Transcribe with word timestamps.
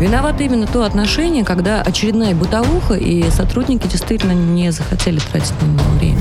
Виновато 0.00 0.42
именно 0.44 0.66
то 0.66 0.84
отношение, 0.84 1.44
когда 1.44 1.82
очередная 1.82 2.34
бытовуха, 2.34 2.94
и 2.94 3.30
сотрудники 3.30 3.86
действительно 3.86 4.32
не 4.32 4.72
захотели 4.72 5.18
тратить 5.18 5.52
на 5.60 5.66
него 5.66 5.90
время. 5.98 6.18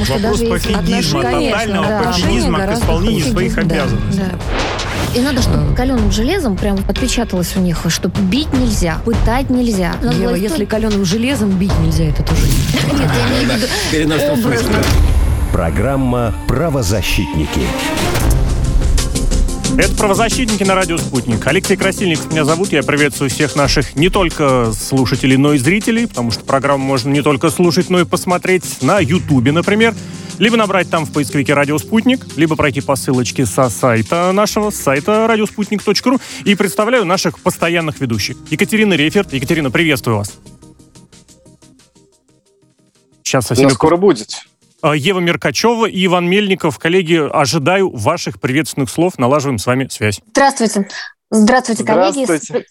Потому 0.00 0.20
Вопрос 0.20 0.40
даже 0.40 0.50
пофигизма, 0.50 1.22
тотального 1.22 1.86
да, 1.86 2.02
пофигизма 2.04 2.58
к 2.60 2.72
исполнению 2.72 3.30
своих 3.30 3.58
обязанностей. 3.58 4.22
Да. 4.22 5.18
И 5.18 5.20
надо, 5.20 5.42
чтобы 5.42 5.74
каленым 5.74 6.10
железом 6.10 6.56
прям 6.56 6.78
отпечаталось 6.88 7.54
у 7.56 7.60
них, 7.60 7.84
что 7.88 8.08
бить 8.08 8.52
нельзя, 8.54 8.98
пытать 9.04 9.50
нельзя. 9.50 9.96
Надо 10.02 10.16
Ева, 10.16 10.34
если 10.34 10.64
каленым 10.64 11.04
железом 11.04 11.50
бить 11.50 11.78
нельзя, 11.80 12.04
это 12.04 12.22
тоже 12.22 12.46
Нет, 12.92 13.10
я 13.14 13.28
имею 13.28 13.50
в 13.50 14.40
виду. 14.52 14.84
Программа 15.52 16.34
«Правозащитники». 16.46 17.62
Это 19.78 19.94
«Правозащитники» 19.94 20.64
на 20.64 20.74
радио 20.74 20.98
«Спутник». 20.98 21.46
Алексей 21.46 21.76
Красильников 21.76 22.32
меня 22.32 22.44
зовут. 22.44 22.72
Я 22.72 22.82
приветствую 22.82 23.30
всех 23.30 23.54
наших 23.54 23.94
не 23.94 24.08
только 24.08 24.72
слушателей, 24.72 25.36
но 25.36 25.54
и 25.54 25.58
зрителей, 25.58 26.08
потому 26.08 26.32
что 26.32 26.42
программу 26.44 26.84
можно 26.84 27.10
не 27.10 27.22
только 27.22 27.48
слушать, 27.48 27.88
но 27.88 28.00
и 28.00 28.04
посмотреть 28.04 28.82
на 28.82 28.98
Ютубе, 28.98 29.52
например. 29.52 29.94
Либо 30.40 30.56
набрать 30.56 30.90
там 30.90 31.04
в 31.04 31.12
поисковике 31.12 31.54
«Радио 31.54 31.78
Спутник», 31.78 32.26
либо 32.36 32.56
пройти 32.56 32.80
по 32.80 32.96
ссылочке 32.96 33.46
со 33.46 33.70
сайта 33.70 34.32
нашего, 34.32 34.70
с 34.70 34.74
сайта 34.74 35.28
радиоспутник.ру. 35.28 36.18
И 36.44 36.56
представляю 36.56 37.04
наших 37.04 37.38
постоянных 37.38 38.00
ведущих. 38.00 38.36
Екатерина 38.50 38.94
Реферт. 38.94 39.32
Екатерина, 39.32 39.70
приветствую 39.70 40.16
вас. 40.16 40.32
Сейчас 43.22 43.46
совсем... 43.46 43.70
скоро 43.70 43.96
будет. 43.96 44.42
А, 44.80 44.94
Ева 44.94 45.18
Меркачева 45.18 45.86
и 45.86 46.06
Иван 46.06 46.28
Мельников. 46.28 46.78
Коллеги, 46.78 47.16
ожидаю 47.32 47.90
ваших 47.90 48.40
приветственных 48.40 48.90
слов. 48.90 49.18
Налаживаем 49.18 49.58
с 49.58 49.66
вами 49.66 49.88
связь. 49.90 50.20
Здравствуйте. 50.30 50.88
Здравствуйте, 51.30 51.84
коллеги. 51.84 52.24
Здравствуйте 52.24 52.66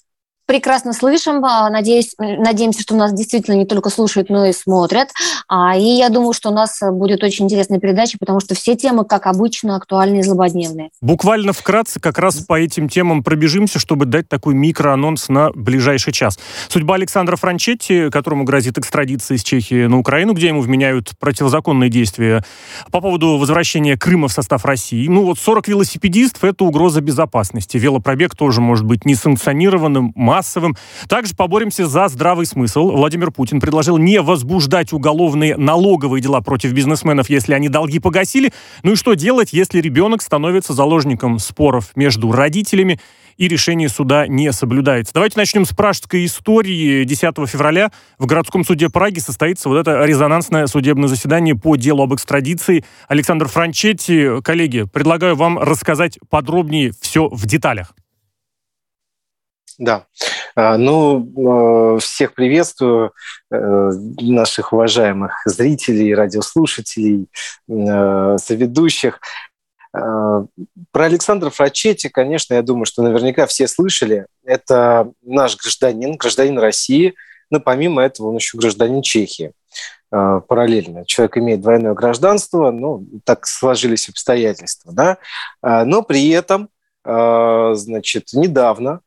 прекрасно 0.47 0.93
слышим. 0.93 1.45
А, 1.45 1.69
надеюсь, 1.69 2.15
надеемся, 2.17 2.81
что 2.81 2.95
нас 2.95 3.13
действительно 3.13 3.55
не 3.55 3.65
только 3.65 3.89
слушают, 3.89 4.29
но 4.29 4.45
и 4.45 4.53
смотрят. 4.53 5.09
А, 5.47 5.77
и 5.77 5.83
я 5.83 6.09
думаю, 6.09 6.33
что 6.33 6.49
у 6.49 6.53
нас 6.53 6.79
будет 6.81 7.23
очень 7.23 7.45
интересная 7.45 7.79
передача, 7.79 8.17
потому 8.17 8.39
что 8.39 8.55
все 8.55 8.75
темы, 8.75 9.05
как 9.05 9.27
обычно, 9.27 9.75
актуальны 9.75 10.19
и 10.19 10.23
злободневные. 10.23 10.89
Буквально 11.01 11.53
вкратце 11.53 11.99
как 11.99 12.17
раз 12.17 12.37
по 12.37 12.59
этим 12.59 12.89
темам 12.89 13.23
пробежимся, 13.23 13.77
чтобы 13.77 14.05
дать 14.05 14.29
такой 14.29 14.55
микроанонс 14.55 15.29
на 15.29 15.51
ближайший 15.51 16.13
час. 16.13 16.39
Судьба 16.69 16.95
Александра 16.95 17.35
Франчетти, 17.35 18.09
которому 18.09 18.45
грозит 18.45 18.77
экстрадиция 18.77 19.35
из 19.35 19.43
Чехии 19.43 19.85
на 19.85 19.99
Украину, 19.99 20.33
где 20.33 20.47
ему 20.47 20.61
вменяют 20.61 21.11
противозаконные 21.19 21.89
действия 21.89 22.43
по 22.91 23.01
поводу 23.01 23.37
возвращения 23.37 23.97
Крыма 23.97 24.29
в 24.29 24.33
состав 24.33 24.63
России. 24.63 25.07
Ну 25.07 25.25
вот 25.25 25.39
40 25.39 25.67
велосипедистов– 25.67 26.43
это 26.45 26.63
угроза 26.63 27.01
безопасности. 27.01 27.77
Велопробег 27.77 28.35
тоже 28.35 28.61
может 28.61 28.85
быть 28.85 29.03
несанкционированным, 29.05 30.13
массовым. 30.37 30.77
Также 31.09 31.33
поборемся 31.33 31.87
за 31.87 32.07
здравый 32.09 32.45
смысл. 32.45 32.91
Владимир 32.91 33.31
Путин 33.31 33.59
предложил 33.59 33.97
не 33.97 34.21
возбуждать 34.21 34.93
уголовные 34.93 35.57
налоговые 35.57 36.21
дела 36.21 36.41
против 36.41 36.73
бизнесменов, 36.73 37.27
если 37.29 37.53
они 37.53 37.69
долги 37.69 37.97
погасили. 37.97 38.53
Ну 38.83 38.91
и 38.91 38.95
что 38.95 39.15
делать, 39.15 39.51
если 39.51 39.81
ребенок 39.81 40.21
становится 40.21 40.73
заложником 40.73 41.39
споров 41.39 41.91
между 41.95 42.31
родителями 42.31 42.99
и 43.37 43.47
решение 43.47 43.89
суда 43.89 44.27
не 44.27 44.51
соблюдается. 44.51 45.13
Давайте 45.13 45.39
начнем 45.39 45.65
с 45.65 45.69
пражской 45.69 46.25
истории. 46.25 47.03
10 47.03 47.49
февраля 47.49 47.91
в 48.19 48.27
городском 48.27 48.63
суде 48.63 48.89
Праги 48.89 49.19
состоится 49.19 49.69
вот 49.69 49.77
это 49.77 50.05
резонансное 50.05 50.67
судебное 50.67 51.07
заседание 51.07 51.55
по 51.55 51.75
делу 51.75 52.03
об 52.03 52.13
экстрадиции. 52.13 52.85
Александр 53.07 53.47
Франчетти, 53.47 54.41
коллеги, 54.43 54.85
предлагаю 54.91 55.35
вам 55.35 55.57
рассказать 55.57 56.19
подробнее 56.29 56.91
все 57.01 57.27
в 57.27 57.45
деталях. 57.47 57.93
Да. 59.77 60.05
А, 60.55 60.77
ну, 60.77 61.95
а, 61.95 61.99
всех 61.99 62.33
приветствую, 62.33 63.13
э, 63.51 63.91
наших 64.21 64.73
уважаемых 64.73 65.41
зрителей, 65.45 66.15
радиослушателей, 66.15 67.27
э, 67.69 68.37
соведущих. 68.39 69.19
А, 69.93 70.45
про 70.91 71.05
Александра 71.05 71.51
Фрачетти, 71.51 72.09
конечно, 72.09 72.55
я 72.55 72.63
думаю, 72.63 72.85
что 72.85 73.03
наверняка 73.03 73.45
все 73.45 73.67
слышали. 73.67 74.25
Это 74.43 75.11
наш 75.21 75.55
гражданин, 75.57 76.17
гражданин 76.17 76.57
России, 76.57 77.13
но 77.51 77.59
помимо 77.59 78.01
этого 78.01 78.29
он 78.29 78.37
еще 78.37 78.57
гражданин 78.57 79.01
Чехии 79.01 79.51
параллельно. 80.09 81.05
Человек 81.05 81.37
имеет 81.37 81.59
двойное 81.59 81.93
гражданство, 81.93 82.71
ну, 82.71 83.05
так 83.25 83.45
сложились 83.45 84.07
обстоятельства, 84.07 84.93
да, 84.93 85.17
но 85.61 86.01
при 86.01 86.29
этом, 86.29 86.69
значит, 87.03 88.31
недавно 88.31 89.01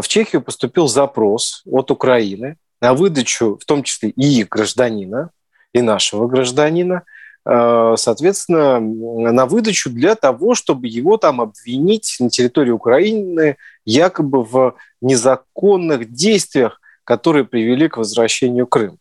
в 0.00 0.08
Чехию 0.08 0.42
поступил 0.42 0.88
запрос 0.88 1.62
от 1.66 1.90
Украины 1.90 2.56
на 2.80 2.94
выдачу, 2.94 3.58
в 3.60 3.64
том 3.64 3.82
числе 3.82 4.10
и 4.10 4.44
гражданина, 4.44 5.30
и 5.72 5.82
нашего 5.82 6.26
гражданина, 6.26 7.02
э, 7.44 7.94
соответственно, 7.96 8.80
на 8.80 9.46
выдачу 9.46 9.90
для 9.90 10.14
того, 10.14 10.54
чтобы 10.54 10.88
его 10.88 11.16
там 11.16 11.40
обвинить 11.40 12.16
на 12.20 12.30
территории 12.30 12.70
Украины 12.70 13.56
якобы 13.84 14.42
в 14.42 14.74
незаконных 15.00 16.12
действиях, 16.12 16.80
которые 17.04 17.44
привели 17.44 17.88
к 17.88 17.96
возвращению 17.96 18.66
Крыма. 18.66 18.98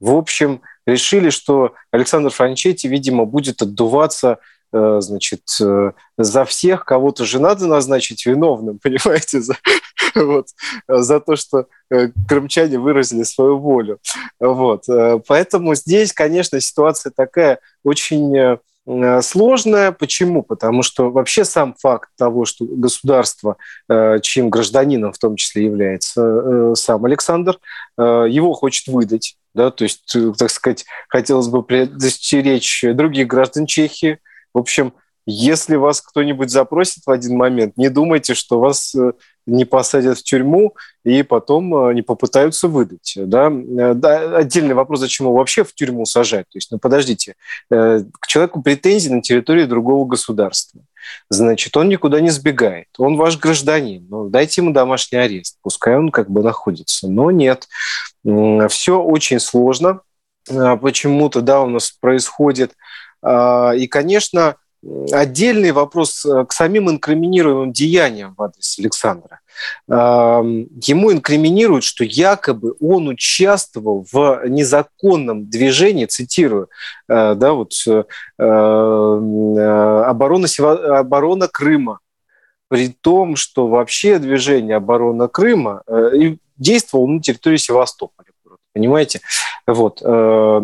В 0.00 0.14
общем, 0.14 0.62
решили, 0.86 1.30
что 1.30 1.74
Александр 1.90 2.30
Франчетти, 2.30 2.88
видимо, 2.88 3.24
будет 3.24 3.62
отдуваться 3.62 4.38
Э, 4.38 4.38
значит, 4.72 5.42
э, 5.60 5.92
за 6.16 6.44
всех 6.44 6.84
кого-то 6.84 7.24
же 7.24 7.38
надо 7.38 7.66
назначить 7.66 8.24
виновным, 8.24 8.78
понимаете, 8.82 9.40
за, 9.40 9.56
вот, 10.14 10.48
за 10.88 11.20
то, 11.20 11.36
что 11.36 11.66
э, 11.90 12.08
крымчане 12.26 12.78
выразили 12.78 13.22
свою 13.22 13.58
волю. 13.58 13.98
Вот. 14.40 14.84
Поэтому 15.28 15.74
здесь, 15.74 16.12
конечно, 16.12 16.60
ситуация 16.60 17.12
такая 17.14 17.58
очень 17.84 18.58
сложная. 19.20 19.92
Почему? 19.92 20.42
Потому 20.42 20.82
что 20.82 21.10
вообще 21.10 21.44
сам 21.44 21.74
факт 21.78 22.08
того, 22.18 22.44
что 22.44 22.64
государство, 22.64 23.56
чьим 24.22 24.50
гражданином 24.50 25.12
в 25.12 25.18
том 25.18 25.36
числе 25.36 25.66
является 25.66 26.74
сам 26.74 27.04
Александр, 27.04 27.60
его 27.96 28.52
хочет 28.54 28.88
выдать. 28.88 29.36
Да, 29.54 29.70
то 29.70 29.84
есть, 29.84 30.16
так 30.38 30.50
сказать, 30.50 30.84
хотелось 31.08 31.48
бы 31.48 31.62
предостеречь 31.62 32.84
других 32.94 33.28
граждан 33.28 33.66
Чехии, 33.66 34.18
в 34.54 34.58
общем, 34.58 34.92
если 35.24 35.76
вас 35.76 36.00
кто-нибудь 36.00 36.50
запросит 36.50 37.04
в 37.06 37.10
один 37.10 37.36
момент, 37.36 37.76
не 37.76 37.88
думайте, 37.90 38.34
что 38.34 38.58
вас 38.58 38.92
э, 38.94 39.12
не 39.46 39.64
посадят 39.64 40.18
в 40.18 40.24
тюрьму 40.24 40.74
и 41.04 41.22
потом 41.22 41.90
э, 41.90 41.94
не 41.94 42.02
попытаются 42.02 42.66
выдать. 42.66 43.14
Да? 43.16 43.46
Э, 43.46 43.94
да, 43.94 44.36
отдельный 44.36 44.74
вопрос, 44.74 44.98
зачем 44.98 45.26
его 45.26 45.36
вообще 45.36 45.62
в 45.62 45.74
тюрьму 45.74 46.06
сажать. 46.06 46.46
То 46.50 46.56
есть, 46.56 46.72
ну 46.72 46.78
подождите, 46.80 47.36
к 47.70 48.26
человеку 48.26 48.62
претензии 48.62 49.10
на 49.10 49.22
территории 49.22 49.64
другого 49.64 50.06
государства. 50.06 50.80
Значит, 51.30 51.76
он 51.76 51.88
никуда 51.88 52.20
не 52.20 52.30
сбегает. 52.30 52.88
Он 52.98 53.16
ваш 53.16 53.38
гражданин. 53.38 54.06
Ну, 54.08 54.28
дайте 54.28 54.60
ему 54.60 54.72
домашний 54.72 55.18
арест. 55.18 55.58
Пускай 55.62 55.96
он 55.96 56.10
как 56.10 56.30
бы 56.30 56.42
находится. 56.42 57.08
Но 57.08 57.30
нет. 57.30 57.68
Все 58.68 59.00
очень 59.00 59.40
сложно. 59.40 60.00
Почему-то, 60.46 61.40
да, 61.40 61.60
у 61.60 61.68
нас 61.68 61.90
происходит 61.90 62.72
а, 62.72 62.74
и, 63.24 63.86
конечно, 63.86 64.56
отдельный 65.12 65.72
вопрос 65.72 66.24
э, 66.24 66.44
к 66.44 66.52
самим 66.52 66.90
инкриминируемым 66.90 67.72
деяниям 67.72 68.34
в 68.36 68.42
адрес 68.42 68.78
Александра. 68.78 69.40
А, 69.88 70.40
ему 70.40 71.12
инкриминируют, 71.12 71.84
что 71.84 72.04
якобы 72.04 72.74
он 72.80 73.08
участвовал 73.08 74.04
в 74.10 74.42
незаконном 74.48 75.48
движении, 75.48 76.06
цитирую, 76.06 76.68
э, 77.08 77.34
да, 77.34 77.52
вот, 77.52 77.72
э, 77.86 78.02
оборона, 80.08 80.48
оборона 80.98 81.48
Крыма, 81.48 82.00
при 82.68 82.88
том, 82.88 83.36
что 83.36 83.68
вообще 83.68 84.18
движение 84.18 84.76
оборона 84.76 85.28
Крыма 85.28 85.82
действовало 86.56 87.06
на 87.06 87.20
территории 87.20 87.58
Севастополя. 87.58 88.31
Понимаете? 88.72 89.20
Вот. 89.66 90.00
Э, 90.02 90.60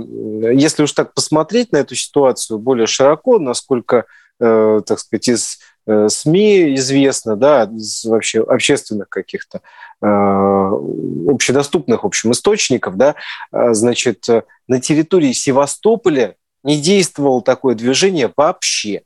если 0.54 0.82
уж 0.82 0.92
так 0.92 1.14
посмотреть 1.14 1.72
на 1.72 1.78
эту 1.78 1.94
ситуацию 1.94 2.58
более 2.58 2.86
широко, 2.86 3.38
насколько, 3.38 4.06
э, 4.40 4.80
так 4.86 4.98
сказать, 4.98 5.28
из 5.28 5.58
э, 5.86 6.08
СМИ 6.08 6.74
известно, 6.76 7.36
да, 7.36 7.64
из 7.64 8.04
вообще 8.04 8.42
общественных 8.42 9.08
каких-то 9.08 9.60
общедоступных, 10.00 12.04
в 12.04 12.06
общем, 12.06 12.30
источников, 12.30 12.96
да, 12.96 13.16
значит, 13.50 14.26
на 14.68 14.80
территории 14.80 15.32
Севастополя 15.32 16.36
не 16.62 16.80
действовало 16.80 17.42
такое 17.42 17.74
движение 17.74 18.32
вообще 18.36 19.02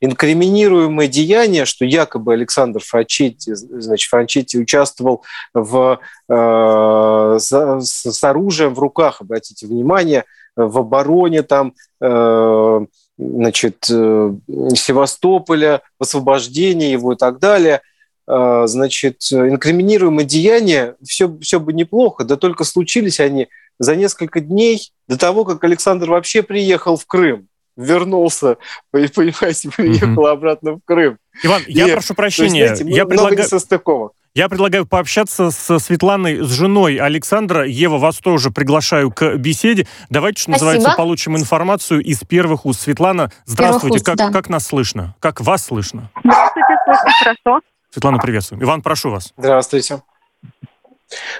инкриминируемое 0.00 1.08
деяние, 1.08 1.64
что 1.64 1.84
якобы 1.84 2.32
Александр 2.32 2.80
Франчетти, 2.80 3.54
значит, 3.54 4.08
Франчетти 4.08 4.58
участвовал 4.58 5.22
в, 5.52 6.00
э, 6.28 7.36
с, 7.38 7.80
с 7.80 8.24
оружием 8.24 8.74
в 8.74 8.78
руках, 8.78 9.20
обратите 9.20 9.66
внимание, 9.66 10.24
в 10.56 10.78
обороне 10.78 11.42
там, 11.42 11.74
э, 12.00 12.86
значит, 13.18 13.86
э, 13.90 14.34
Севастополя, 14.74 15.82
в 15.98 16.02
освобождении 16.02 16.90
его 16.90 17.12
и 17.12 17.16
так 17.16 17.38
далее. 17.38 17.80
значит, 18.26 19.16
инкриминируемые 19.30 20.24
деяния, 20.24 20.94
все, 21.06 21.28
все 21.42 21.60
бы 21.60 21.74
неплохо, 21.74 22.24
да 22.24 22.36
только 22.36 22.64
случились 22.64 23.20
они 23.20 23.48
за 23.78 23.96
несколько 23.96 24.40
дней 24.40 24.92
до 25.08 25.18
того, 25.18 25.44
как 25.44 25.62
Александр 25.62 26.08
вообще 26.08 26.42
приехал 26.42 26.96
в 26.96 27.04
Крым 27.04 27.48
вернулся, 27.76 28.56
понимаете, 28.90 29.70
приехал 29.70 30.12
угу. 30.12 30.26
обратно 30.26 30.72
в 30.72 30.80
Крым. 30.84 31.18
Иван, 31.42 31.62
и, 31.66 31.72
я 31.72 31.88
прошу 31.88 32.14
прощения. 32.14 32.60
Есть, 32.60 32.76
знаете, 32.76 32.96
я 32.96 33.06
предлагаю... 33.06 33.38
несостыковок. 33.38 34.12
Я 34.34 34.48
предлагаю 34.48 34.84
пообщаться 34.84 35.52
с 35.52 35.78
Светланой, 35.78 36.44
с 36.44 36.50
женой 36.50 36.96
Александра. 36.96 37.64
Ева, 37.64 37.98
вас 37.98 38.18
тоже 38.18 38.50
приглашаю 38.50 39.12
к 39.12 39.36
беседе. 39.36 39.86
Давайте, 40.10 40.42
что 40.42 40.50
Спасибо. 40.50 40.72
называется, 40.72 40.96
получим 40.96 41.36
информацию 41.36 42.02
из 42.02 42.18
первых 42.20 42.66
уст. 42.66 42.80
Светлана, 42.80 43.30
здравствуйте. 43.44 43.98
Уст, 43.98 44.06
как, 44.06 44.16
да. 44.16 44.32
как 44.32 44.48
нас 44.48 44.66
слышно? 44.66 45.14
Как 45.20 45.40
вас 45.40 45.64
слышно? 45.64 46.10
Здравствуйте, 46.24 46.74
слышно 46.84 47.10
хорошо. 47.20 47.60
Светлана, 47.90 48.18
приветствую. 48.18 48.60
Иван, 48.60 48.82
прошу 48.82 49.10
вас. 49.10 49.32
Здравствуйте. 49.36 50.02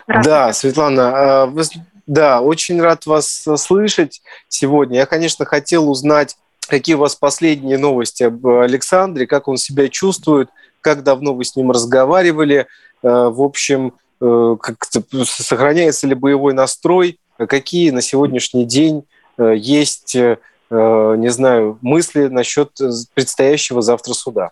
Здравствуйте. 0.06 0.30
Да, 0.30 0.52
Светлана, 0.52 1.12
а, 1.14 1.46
вы 1.46 1.64
да, 2.06 2.40
очень 2.40 2.80
рад 2.80 3.06
вас 3.06 3.46
э, 3.46 3.56
слышать 3.56 4.22
сегодня. 4.48 4.98
Я, 4.98 5.06
конечно, 5.06 5.44
хотел 5.44 5.90
узнать, 5.90 6.36
какие 6.68 6.96
у 6.96 6.98
вас 6.98 7.16
последние 7.16 7.78
новости 7.78 8.24
об 8.24 8.46
Александре, 8.46 9.26
как 9.26 9.48
он 9.48 9.56
себя 9.56 9.88
чувствует, 9.88 10.50
как 10.80 11.02
давно 11.02 11.34
вы 11.34 11.44
с 11.44 11.56
ним 11.56 11.70
разговаривали, 11.70 12.56
э, 12.56 12.66
в 13.02 13.42
общем, 13.42 13.94
э, 14.20 14.56
как 14.60 14.84
сохраняется 15.24 16.06
ли 16.06 16.14
боевой 16.14 16.52
настрой, 16.52 17.18
какие 17.36 17.90
на 17.90 18.00
сегодняшний 18.00 18.64
день 18.64 19.04
есть, 19.36 20.14
не 20.14 21.28
знаю, 21.30 21.78
мысли 21.82 22.28
насчет 22.28 22.70
предстоящего 23.14 23.82
завтра 23.82 24.12
суда. 24.12 24.50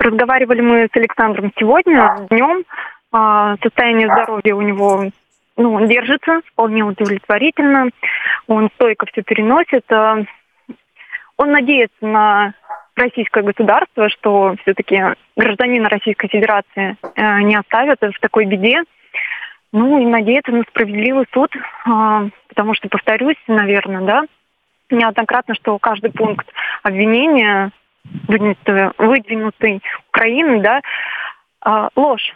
Разговаривали 0.00 0.60
мы 0.62 0.88
с 0.92 0.96
Александром 0.96 1.52
сегодня 1.56 2.26
днем. 2.28 2.64
А, 3.12 3.56
состояние 3.62 4.08
здоровья 4.08 4.54
у 4.54 4.60
него 4.60 5.10
ну, 5.56 5.72
он 5.72 5.88
держится 5.88 6.40
вполне 6.52 6.82
удовлетворительно, 6.82 7.90
он 8.46 8.68
стойко 8.74 9.06
все 9.06 9.22
переносит. 9.22 9.90
А, 9.90 10.18
он 11.36 11.50
надеется 11.50 12.06
на 12.06 12.54
российское 12.94 13.42
государство, 13.42 14.08
что 14.08 14.54
все-таки 14.62 15.02
гражданина 15.36 15.88
Российской 15.88 16.28
Федерации 16.28 16.96
э, 17.14 17.40
не 17.42 17.56
оставят 17.56 18.00
в 18.00 18.20
такой 18.20 18.46
беде. 18.46 18.82
Ну 19.72 20.00
и 20.00 20.06
надеяться 20.06 20.52
на 20.52 20.62
справедливый 20.62 21.26
суд, 21.32 21.52
а, 21.84 22.28
потому 22.48 22.74
что, 22.74 22.88
повторюсь, 22.88 23.36
наверное, 23.46 24.00
да, 24.02 24.24
неоднократно, 24.90 25.54
что 25.54 25.78
каждый 25.78 26.12
пункт 26.12 26.46
обвинения, 26.82 27.72
выдвинутый, 28.28 28.90
выдвинутый 28.96 29.82
Украиной, 30.08 30.60
да, 30.60 30.80
а, 31.60 31.90
ложь, 31.96 32.34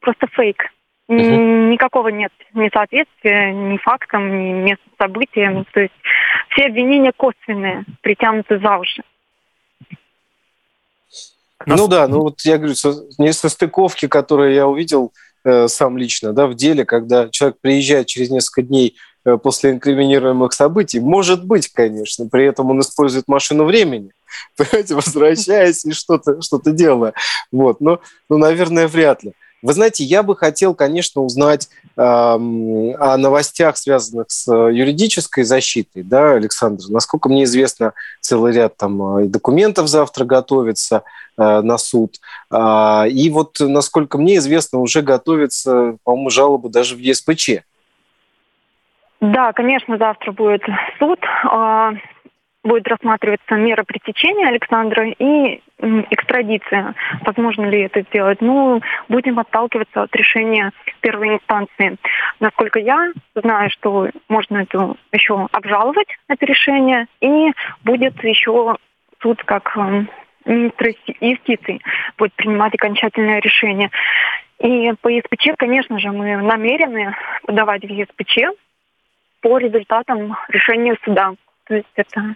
просто 0.00 0.26
фейк. 0.28 0.70
Никакого 1.10 2.08
нет 2.08 2.32
несоответствия 2.54 3.52
ни 3.52 3.76
фактам, 3.78 4.28
ни 4.28 4.52
местным 4.52 4.92
событиям. 4.98 5.66
То 5.72 5.80
есть 5.80 5.94
все 6.50 6.66
обвинения 6.66 7.12
косвенные, 7.16 7.84
притянуты 8.00 8.58
за 8.60 8.78
уши. 8.78 9.02
Ну 11.66 11.88
да, 11.88 12.08
ну 12.08 12.20
вот 12.20 12.40
я 12.42 12.58
говорю, 12.58 12.74
не 13.18 13.32
со 13.32 13.48
стыковки, 13.48 14.08
которые 14.08 14.54
я 14.54 14.66
увидел 14.66 15.12
э, 15.44 15.68
сам 15.68 15.98
лично, 15.98 16.32
да, 16.32 16.46
в 16.46 16.54
деле, 16.54 16.84
когда 16.84 17.28
человек 17.28 17.58
приезжает 17.60 18.06
через 18.06 18.30
несколько 18.30 18.62
дней 18.62 18.96
э, 19.24 19.36
после 19.36 19.72
инкриминируемых 19.72 20.54
событий, 20.54 21.00
может 21.00 21.44
быть, 21.44 21.68
конечно, 21.68 22.26
при 22.28 22.46
этом 22.46 22.70
он 22.70 22.80
использует 22.80 23.28
машину 23.28 23.64
времени, 23.64 24.12
понимаете, 24.56 24.94
возвращаясь 24.94 25.84
и 25.84 25.92
что-то 25.92 26.40
что 26.40 26.60
делая. 26.64 27.12
Вот, 27.52 27.80
но, 27.80 28.00
ну, 28.30 28.38
наверное, 28.38 28.88
вряд 28.88 29.22
ли. 29.22 29.32
Вы 29.62 29.74
знаете, 29.74 30.04
я 30.04 30.22
бы 30.22 30.36
хотел, 30.36 30.74
конечно, 30.74 31.20
узнать 31.22 31.68
э, 31.96 32.00
о 32.00 33.16
новостях, 33.18 33.76
связанных 33.76 34.30
с 34.30 34.48
э, 34.48 34.72
юридической 34.72 35.44
защитой, 35.44 36.02
да, 36.02 36.32
Александр. 36.32 36.84
Насколько 36.88 37.28
мне 37.28 37.44
известно, 37.44 37.92
целый 38.20 38.54
ряд 38.54 38.78
там 38.78 39.18
э, 39.18 39.26
документов 39.26 39.88
завтра 39.88 40.24
готовится 40.24 41.02
э, 41.36 41.60
на 41.60 41.76
суд. 41.76 42.16
Э, 42.50 43.04
и 43.08 43.28
вот, 43.28 43.58
насколько 43.60 44.16
мне 44.16 44.36
известно, 44.38 44.78
уже 44.78 45.02
готовится, 45.02 45.96
по-моему, 46.04 46.30
жалоба 46.30 46.70
даже 46.70 46.96
в 46.96 46.98
ЕСПЧ. 46.98 47.62
Да, 49.20 49.52
конечно, 49.52 49.98
завтра 49.98 50.32
будет 50.32 50.62
суд. 50.98 51.18
Будет 52.62 52.86
рассматриваться 52.88 53.54
мера 53.54 53.84
пресечения 53.84 54.46
Александра 54.46 55.08
и 55.08 55.62
экстрадиция. 56.10 56.94
Возможно 57.24 57.64
ли 57.64 57.82
это 57.82 58.02
сделать? 58.02 58.42
Ну, 58.42 58.82
будем 59.08 59.38
отталкиваться 59.38 60.02
от 60.02 60.14
решения 60.14 60.70
первой 61.00 61.36
инстанции. 61.36 61.96
Насколько 62.38 62.78
я 62.78 63.12
знаю, 63.34 63.70
что 63.70 64.10
можно 64.28 64.58
это 64.58 64.94
еще 65.10 65.48
обжаловать, 65.52 66.08
это 66.28 66.44
решение, 66.44 67.06
и 67.20 67.50
будет 67.82 68.22
еще 68.22 68.76
суд 69.22 69.42
как 69.44 69.74
министр 70.44 70.90
юстиции 71.20 71.80
будет 72.18 72.34
принимать 72.34 72.74
окончательное 72.74 73.40
решение. 73.40 73.90
И 74.58 74.92
по 75.00 75.08
ЕСПЧ, 75.08 75.56
конечно 75.56 75.98
же, 75.98 76.10
мы 76.10 76.36
намерены 76.36 77.16
подавать 77.44 77.82
в 77.82 77.88
ЕСПЧ 77.88 78.54
по 79.40 79.56
результатам 79.56 80.36
решения 80.48 80.96
суда. 81.02 81.32
То 81.64 81.76
есть 81.76 81.88
это 81.94 82.34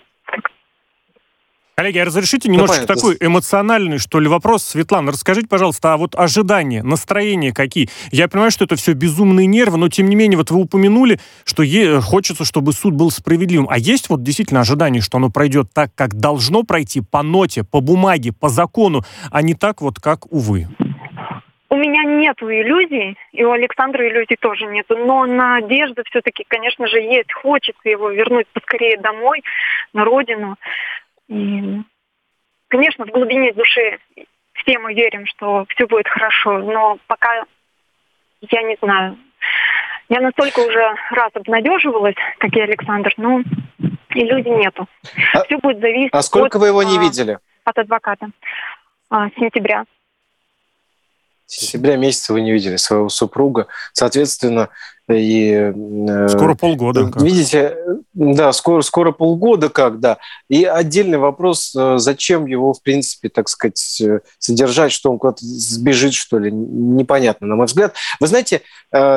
Коллеги, 1.77 1.99
а 1.99 2.05
разрешите 2.05 2.49
немножечко 2.49 2.83
ну, 2.83 2.95
такой 2.95 3.17
эмоциональный, 3.19 3.99
что 3.99 4.21
ли, 4.21 4.29
вопрос. 4.29 4.63
Светлана, 4.63 5.11
расскажите, 5.11 5.49
пожалуйста, 5.49 5.95
а 5.95 5.97
вот 5.97 6.15
ожидания, 6.15 6.85
настроения 6.85 7.53
какие? 7.53 7.89
Я 8.13 8.29
понимаю, 8.29 8.53
что 8.53 8.65
это 8.65 8.77
все 8.77 8.93
безумные 8.93 9.49
нервы, 9.49 9.77
но 9.77 9.89
тем 9.89 10.09
не 10.09 10.15
менее, 10.15 10.39
вот 10.39 10.53
вы 10.53 10.61
упомянули, 10.61 11.19
что 11.45 11.65
е- 11.65 12.01
хочется, 12.01 12.45
чтобы 12.45 12.73
суд 12.73 12.95
был 12.95 13.11
справедливым. 13.11 13.67
А 13.69 13.77
есть 13.77 14.09
вот 14.09 14.23
действительно 14.23 14.61
ожидание, 14.61 15.03
что 15.03 15.19
оно 15.19 15.31
пройдет 15.31 15.73
так, 15.73 15.91
как 15.97 16.15
должно 16.15 16.63
пройти, 16.63 17.01
по 17.01 17.25
ноте, 17.25 17.65
по 17.65 17.81
бумаге, 17.81 18.33
по 18.33 18.49
закону, 18.49 19.03
а 19.33 19.43
не 19.43 19.55
так 19.55 19.81
вот, 19.83 19.99
как, 19.99 20.33
увы? 20.33 20.69
У 21.75 21.77
меня 21.77 22.05
нет 22.05 22.41
иллюзий, 22.41 23.19
и 23.33 23.43
у 23.43 23.51
Александра 23.51 24.09
иллюзий 24.09 24.37
тоже 24.37 24.65
нет. 24.67 24.87
Но 24.91 25.27
надежда 25.27 26.05
все-таки, 26.05 26.45
конечно 26.47 26.87
же, 26.87 27.01
есть. 27.01 27.33
Хочется 27.33 27.89
его 27.89 28.11
вернуть 28.11 28.47
поскорее 28.53 28.97
домой, 28.99 29.43
на 29.93 30.05
родину. 30.05 30.55
И, 31.27 31.81
конечно, 32.69 33.07
в 33.07 33.11
глубине 33.11 33.53
души 33.55 33.99
все 34.53 34.79
мы 34.79 34.95
верим, 34.95 35.27
что 35.27 35.67
все 35.71 35.89
будет 35.89 36.07
хорошо, 36.07 36.59
но 36.59 36.99
пока 37.09 37.43
я 38.43 38.63
не 38.63 38.77
знаю. 38.81 39.19
Я 40.09 40.21
настолько 40.21 40.61
уже 40.61 40.95
раз 41.11 41.31
обнадеживалась, 41.35 42.15
как 42.39 42.55
и 42.55 42.61
Александр, 42.61 43.13
но 43.17 43.43
иллюзий 44.11 44.51
нету. 44.51 44.87
А, 45.33 45.43
все 45.43 45.59
будет 45.59 45.81
зависеть. 45.81 46.15
А 46.15 46.23
сколько 46.23 46.59
от, 46.59 46.63
вы 46.63 46.69
его 46.69 46.85
не 46.85 46.99
а, 46.99 47.01
видели? 47.01 47.39
От 47.65 47.79
адвоката. 47.79 48.29
А, 49.11 49.29
сентября. 49.31 49.87
Сентября 51.47 51.97
месяца 51.97 52.33
вы 52.33 52.41
не 52.41 52.53
видели 52.53 52.77
своего 52.77 53.09
супруга. 53.09 53.67
Соответственно, 53.93 54.71
и, 55.11 55.51
э, 55.53 56.29
скоро 56.29 56.55
полгода. 56.55 57.11
Как. 57.11 57.23
Видите, 57.23 57.77
да, 58.15 58.53
скоро, 58.55 58.81
скоро 58.81 59.13
полгода 59.13 59.69
как, 59.69 60.01
да. 60.01 60.17
И 60.49 60.65
отдельный 60.65 61.19
вопрос, 61.19 61.75
э, 61.77 61.99
зачем 61.99 62.47
его, 62.47 62.73
в 62.73 62.83
принципе, 62.83 63.29
так 63.29 63.51
сказать, 63.51 64.01
э, 64.01 64.21
содержать, 64.39 64.93
что 64.93 65.11
он 65.11 65.19
куда-то 65.19 65.45
сбежит, 65.45 66.15
что 66.15 66.39
ли, 66.39 66.51
непонятно, 66.51 67.47
на 67.47 67.57
мой 67.57 67.67
взгляд. 67.67 67.95
Вы 68.19 68.29
знаете, 68.29 68.63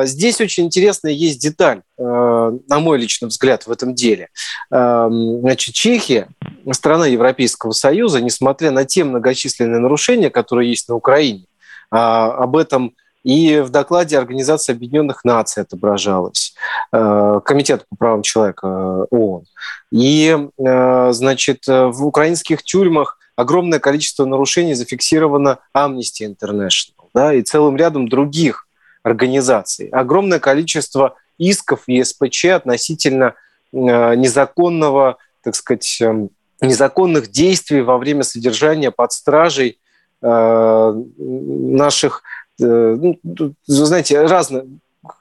здесь 0.04 0.40
очень 0.40 0.66
интересная 0.66 1.12
есть 1.12 1.40
деталь, 1.40 1.82
на 1.96 2.80
мой 2.80 2.98
личный 2.98 3.28
взгляд, 3.28 3.66
в 3.66 3.70
этом 3.70 3.94
деле. 3.94 4.28
Значит, 4.70 5.74
Чехия, 5.74 6.28
страна 6.72 7.06
Европейского 7.06 7.72
Союза, 7.72 8.20
несмотря 8.20 8.70
на 8.72 8.84
те 8.84 9.04
многочисленные 9.04 9.80
нарушения, 9.80 10.30
которые 10.30 10.70
есть 10.70 10.88
на 10.88 10.96
Украине, 10.96 11.44
об 11.90 12.56
этом 12.56 12.94
и 13.28 13.60
в 13.60 13.70
докладе 13.70 14.16
Организации 14.16 14.72
Объединенных 14.72 15.22
Наций 15.24 15.62
отображалось, 15.62 16.54
э, 16.92 17.40
Комитет 17.44 17.84
по 17.90 17.96
правам 17.96 18.22
человека 18.22 18.66
э, 18.66 19.06
ООН. 19.10 19.44
И, 19.90 20.48
э, 20.58 21.12
значит, 21.12 21.66
в 21.66 22.06
украинских 22.06 22.62
тюрьмах 22.62 23.18
огромное 23.36 23.80
количество 23.80 24.24
нарушений 24.24 24.72
зафиксировано 24.72 25.58
Amnesty 25.76 26.22
International 26.26 27.08
да, 27.12 27.34
и 27.34 27.42
целым 27.42 27.76
рядом 27.76 28.08
других 28.08 28.66
организаций. 29.02 29.88
Огромное 29.88 30.38
количество 30.38 31.16
исков 31.38 31.82
и 31.86 32.02
СПЧ 32.02 32.46
относительно 32.46 33.34
незаконного, 33.72 35.18
так 35.42 35.54
сказать, 35.54 35.98
эм, 36.00 36.30
незаконных 36.62 37.30
действий 37.30 37.82
во 37.82 37.98
время 37.98 38.22
содержания 38.22 38.90
под 38.90 39.12
стражей 39.12 39.78
наших 40.20 42.22
Э, 42.60 42.96
ну, 43.00 43.54
знаете, 43.66 44.22
разные, 44.22 44.66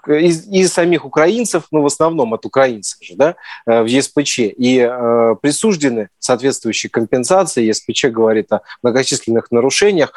и, 0.07 0.65
самих 0.65 1.05
украинцев, 1.05 1.65
ну, 1.71 1.81
в 1.81 1.85
основном 1.85 2.33
от 2.33 2.45
украинцев 2.45 2.97
же, 3.01 3.15
да, 3.15 3.35
в 3.65 3.85
ЕСПЧ, 3.85 4.39
и 4.39 4.79
э, 4.79 5.35
присуждены 5.41 6.09
соответствующие 6.19 6.89
компенсации. 6.89 7.65
ЕСПЧ 7.65 8.05
говорит 8.05 8.51
о 8.51 8.63
многочисленных 8.81 9.51
нарушениях. 9.51 10.13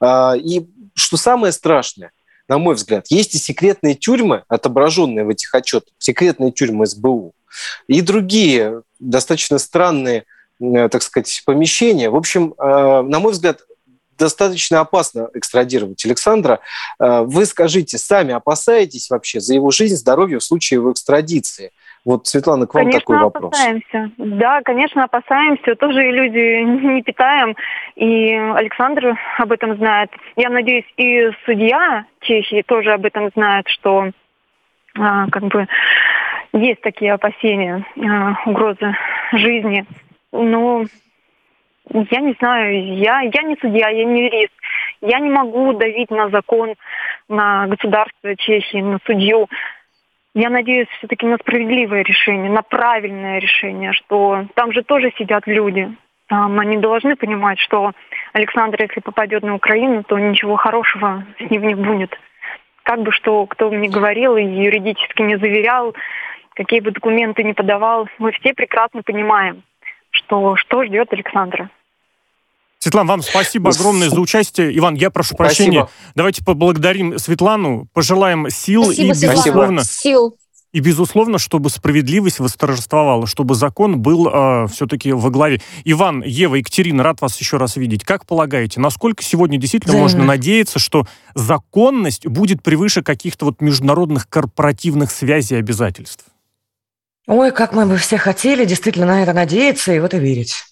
Э, 0.00 0.36
и 0.36 0.66
что 0.94 1.16
самое 1.16 1.52
страшное, 1.52 2.10
на 2.48 2.58
мой 2.58 2.74
взгляд, 2.74 3.06
есть 3.10 3.34
и 3.34 3.38
секретные 3.38 3.94
тюрьмы, 3.94 4.44
отображенные 4.48 5.24
в 5.24 5.28
этих 5.28 5.54
отчетах, 5.54 5.92
секретные 5.98 6.50
тюрьмы 6.50 6.86
СБУ, 6.86 7.34
и 7.86 8.00
другие 8.00 8.82
достаточно 8.98 9.58
странные, 9.58 10.24
э, 10.58 10.88
так 10.88 11.02
сказать, 11.02 11.42
помещения. 11.44 12.08
В 12.08 12.16
общем, 12.16 12.54
э, 12.58 13.02
на 13.02 13.20
мой 13.20 13.32
взгляд, 13.32 13.60
достаточно 14.18 14.80
опасно 14.80 15.28
экстрадировать 15.34 16.04
Александра. 16.04 16.60
Э, 16.98 17.22
вы 17.22 17.46
скажите, 17.46 17.98
сами 17.98 18.34
опасаетесь 18.34 19.10
вообще 19.10 19.40
за 19.40 19.54
его 19.54 19.70
жизнь, 19.70 19.96
здоровье 19.96 20.38
в 20.38 20.44
случае 20.44 20.78
его 20.78 20.92
экстрадиции? 20.92 21.72
Вот, 22.04 22.26
Светлана, 22.26 22.66
к 22.66 22.74
вам 22.74 22.84
конечно, 22.84 23.00
такой 23.00 23.18
вопрос. 23.18 23.52
опасаемся. 23.54 24.10
Да, 24.18 24.60
конечно, 24.62 25.04
опасаемся. 25.04 25.76
Тоже 25.76 26.00
иллюзии 26.10 26.62
не 26.94 27.02
питаем. 27.02 27.56
И 27.94 28.32
Александр 28.32 29.16
об 29.38 29.52
этом 29.52 29.76
знает. 29.76 30.10
Я 30.36 30.50
надеюсь, 30.50 30.86
и 30.96 31.30
судья 31.44 32.06
Чехии 32.20 32.62
тоже 32.66 32.92
об 32.92 33.04
этом 33.04 33.30
знает, 33.34 33.68
что 33.68 34.10
а, 34.98 35.28
как 35.30 35.44
бы 35.44 35.68
есть 36.52 36.80
такие 36.80 37.12
опасения, 37.12 37.86
а, 37.96 38.50
угрозы 38.50 38.96
жизни. 39.32 39.86
Но 40.32 40.84
я 41.92 42.20
не 42.20 42.34
знаю, 42.40 42.96
я, 42.96 43.20
я 43.20 43.42
не 43.42 43.56
судья, 43.60 43.88
я 43.88 44.04
не 44.04 44.24
юрист. 44.24 44.52
Я 45.00 45.18
не 45.18 45.30
могу 45.30 45.72
давить 45.72 46.10
на 46.10 46.28
закон, 46.30 46.74
на 47.28 47.66
государство 47.66 48.36
Чехии, 48.36 48.78
на 48.78 48.98
судью. 49.04 49.48
Я 50.34 50.48
надеюсь 50.48 50.88
все-таки 50.98 51.26
на 51.26 51.36
справедливое 51.36 52.02
решение, 52.02 52.50
на 52.50 52.62
правильное 52.62 53.38
решение, 53.38 53.92
что 53.92 54.46
там 54.54 54.72
же 54.72 54.82
тоже 54.82 55.12
сидят 55.18 55.46
люди. 55.46 55.94
Там 56.28 56.58
они 56.58 56.78
должны 56.78 57.16
понимать, 57.16 57.58
что 57.58 57.92
Александр, 58.32 58.80
если 58.82 59.00
попадет 59.00 59.42
на 59.42 59.54
Украину, 59.54 60.02
то 60.04 60.18
ничего 60.18 60.56
хорошего 60.56 61.24
с 61.38 61.50
ним 61.50 61.66
не 61.66 61.74
будет. 61.74 62.18
Как 62.84 63.02
бы 63.02 63.12
что 63.12 63.44
кто 63.46 63.70
мне 63.70 63.88
говорил 63.88 64.36
и 64.36 64.42
юридически 64.42 65.22
не 65.22 65.36
заверял, 65.36 65.94
какие 66.54 66.80
бы 66.80 66.92
документы 66.92 67.42
не 67.42 67.52
подавал, 67.52 68.08
мы 68.18 68.32
все 68.32 68.54
прекрасно 68.54 69.02
понимаем, 69.02 69.62
что, 70.10 70.56
что 70.56 70.84
ждет 70.84 71.12
Александра. 71.12 71.68
Светлана, 72.82 73.10
вам 73.10 73.22
спасибо 73.22 73.70
огромное 73.70 74.10
за 74.10 74.20
участие. 74.20 74.76
Иван, 74.76 74.96
я 74.96 75.10
прошу 75.10 75.36
прощения. 75.36 75.82
Спасибо. 75.82 76.12
Давайте 76.16 76.44
поблагодарим 76.44 77.16
Светлану, 77.16 77.86
пожелаем 77.92 78.50
сил 78.50 78.86
спасибо, 78.86 79.14
и, 79.14 79.20
безусловно, 79.20 79.84
сил. 79.84 80.36
И, 80.72 80.80
безусловно, 80.80 81.38
чтобы 81.38 81.70
справедливость 81.70 82.40
восторжествовала, 82.40 83.28
чтобы 83.28 83.54
закон 83.54 84.02
был 84.02 84.26
э, 84.26 84.66
все-таки 84.72 85.12
во 85.12 85.30
главе. 85.30 85.62
Иван, 85.84 86.24
Ева, 86.24 86.56
Екатерина, 86.56 87.04
рад 87.04 87.20
вас 87.20 87.38
еще 87.38 87.56
раз 87.56 87.76
видеть. 87.76 88.02
Как 88.02 88.26
полагаете, 88.26 88.80
насколько 88.80 89.22
сегодня 89.22 89.58
действительно 89.58 89.92
Взаимно. 89.92 90.02
можно 90.02 90.24
надеяться, 90.24 90.80
что 90.80 91.06
законность 91.36 92.26
будет 92.26 92.64
превыше 92.64 93.04
каких-то 93.04 93.44
вот 93.44 93.60
международных 93.60 94.28
корпоративных 94.28 95.12
связей 95.12 95.54
и 95.54 95.58
обязательств? 95.58 96.24
Ой, 97.28 97.52
как 97.52 97.74
мы 97.74 97.86
бы 97.86 97.96
все 97.96 98.18
хотели 98.18 98.64
действительно 98.64 99.06
на 99.06 99.22
это 99.22 99.32
надеяться 99.32 99.92
и 99.92 100.00
в 100.00 100.04
это 100.04 100.18
верить. 100.18 100.64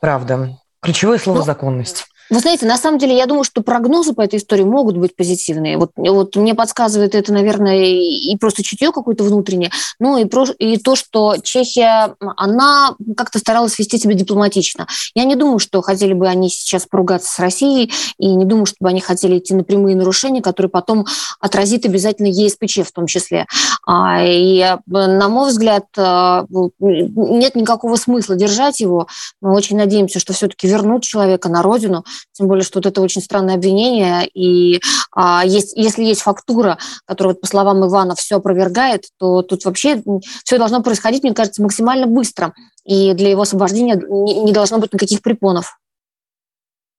Правда. 0.00 0.58
Ключевое 0.84 1.18
слово 1.18 1.38
ну, 1.38 1.44
«законность». 1.44 2.06
Вы 2.30 2.40
знаете, 2.40 2.66
на 2.66 2.78
самом 2.78 2.98
деле, 2.98 3.16
я 3.16 3.26
думаю, 3.26 3.44
что 3.44 3.62
прогнозы 3.62 4.14
по 4.14 4.22
этой 4.22 4.38
истории 4.38 4.64
могут 4.64 4.96
быть 4.96 5.14
позитивные. 5.14 5.76
Вот, 5.76 5.92
вот 5.96 6.36
мне 6.36 6.54
подсказывает 6.54 7.14
это, 7.14 7.32
наверное, 7.32 7.84
и 7.84 8.36
просто 8.36 8.62
чутье 8.62 8.92
какое-то 8.92 9.24
внутреннее, 9.24 9.70
ну 9.98 10.16
и, 10.16 10.24
про, 10.24 10.46
и 10.58 10.78
то, 10.78 10.96
что 10.96 11.36
Чехия, 11.42 12.14
она 12.36 12.94
как-то 13.16 13.38
старалась 13.38 13.78
вести 13.78 13.98
себя 13.98 14.14
дипломатично. 14.14 14.86
Я 15.14 15.24
не 15.24 15.36
думаю, 15.36 15.58
что 15.58 15.82
хотели 15.82 16.12
бы 16.12 16.26
они 16.26 16.48
сейчас 16.48 16.86
поругаться 16.86 17.32
с 17.32 17.38
Россией, 17.38 17.92
и 18.18 18.34
не 18.34 18.44
думаю, 18.44 18.66
чтобы 18.66 18.88
они 18.88 19.00
хотели 19.00 19.38
идти 19.38 19.54
на 19.54 19.64
прямые 19.64 19.96
нарушения, 19.96 20.40
которые 20.40 20.70
потом 20.70 21.06
отразит 21.40 21.84
обязательно 21.84 22.28
ЕСПЧ 22.28 22.78
в 22.86 22.92
том 22.92 23.06
числе. 23.06 23.46
А, 23.86 24.24
и, 24.24 24.76
на 24.86 25.28
мой 25.28 25.50
взгляд, 25.50 25.84
а, 25.96 26.46
нет 26.80 27.54
никакого 27.54 27.96
смысла 27.96 28.34
держать 28.34 28.80
его. 28.80 29.08
Мы 29.40 29.54
очень 29.54 29.76
надеемся, 29.76 30.18
что 30.20 30.32
все-таки 30.32 30.66
вернут 30.66 31.02
человека 31.02 31.48
на 31.48 31.62
родину, 31.62 32.04
тем 32.32 32.48
более, 32.48 32.64
что 32.64 32.78
вот 32.78 32.86
это 32.86 33.00
очень 33.00 33.22
странное 33.22 33.54
обвинение, 33.54 34.28
и 34.32 34.80
а, 35.12 35.44
есть, 35.44 35.76
если 35.76 36.04
есть 36.04 36.22
фактура, 36.22 36.78
которая, 37.06 37.34
вот, 37.34 37.40
по 37.40 37.46
словам 37.46 37.86
Ивана, 37.86 38.14
все 38.14 38.36
опровергает, 38.36 39.04
то 39.18 39.42
тут 39.42 39.64
вообще 39.64 40.02
все 40.44 40.58
должно 40.58 40.82
происходить, 40.82 41.22
мне 41.22 41.34
кажется, 41.34 41.62
максимально 41.62 42.06
быстро, 42.06 42.52
и 42.84 43.14
для 43.14 43.30
его 43.30 43.42
освобождения 43.42 43.94
не, 43.96 44.40
не 44.40 44.52
должно 44.52 44.78
быть 44.78 44.92
никаких 44.92 45.22
препонов. 45.22 45.78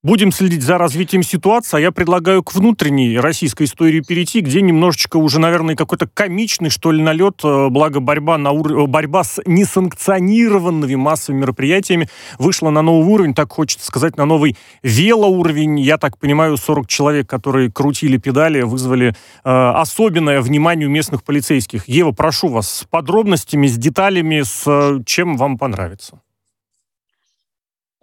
Будем 0.05 0.31
следить 0.31 0.61
за 0.61 0.77
развитием 0.77 1.23
ситуации, 1.23 1.77
а 1.77 1.79
я 1.79 1.91
предлагаю 1.91 2.43
к 2.43 2.53
внутренней 2.53 3.17
российской 3.17 3.63
истории 3.63 4.01
перейти, 4.01 4.41
где 4.41 4.61
немножечко 4.61 5.17
уже, 5.17 5.39
наверное, 5.39 5.75
какой-то 5.75 6.07
комичный, 6.07 6.69
что 6.69 6.91
ли, 6.91 7.01
налет, 7.01 7.41
э, 7.43 7.69
благо 7.69 8.01
борьба, 8.01 8.37
на 8.37 8.51
ур... 8.51 8.71
Э, 8.71 8.85
борьба 8.85 9.23
с 9.23 9.41
несанкционированными 9.47 10.93
массовыми 10.93 11.41
мероприятиями 11.41 12.07
вышла 12.37 12.69
на 12.69 12.83
новый 12.83 13.11
уровень, 13.11 13.33
так 13.33 13.51
хочется 13.51 13.87
сказать, 13.87 14.15
на 14.15 14.25
новый 14.25 14.55
велоуровень. 14.83 15.79
Я 15.79 15.97
так 15.97 16.19
понимаю, 16.19 16.57
40 16.57 16.85
человек, 16.85 17.27
которые 17.27 17.71
крутили 17.71 18.17
педали, 18.17 18.61
вызвали 18.61 19.15
э, 19.43 19.49
особенное 19.49 20.39
внимание 20.41 20.87
у 20.87 20.91
местных 20.91 21.23
полицейских. 21.23 21.87
Ева, 21.87 22.11
прошу 22.11 22.49
вас, 22.49 22.69
с 22.69 22.83
подробностями, 22.83 23.65
с 23.65 23.75
деталями, 23.75 24.43
с 24.43 24.65
э, 24.67 24.99
чем 25.03 25.35
вам 25.35 25.57
понравится. 25.57 26.19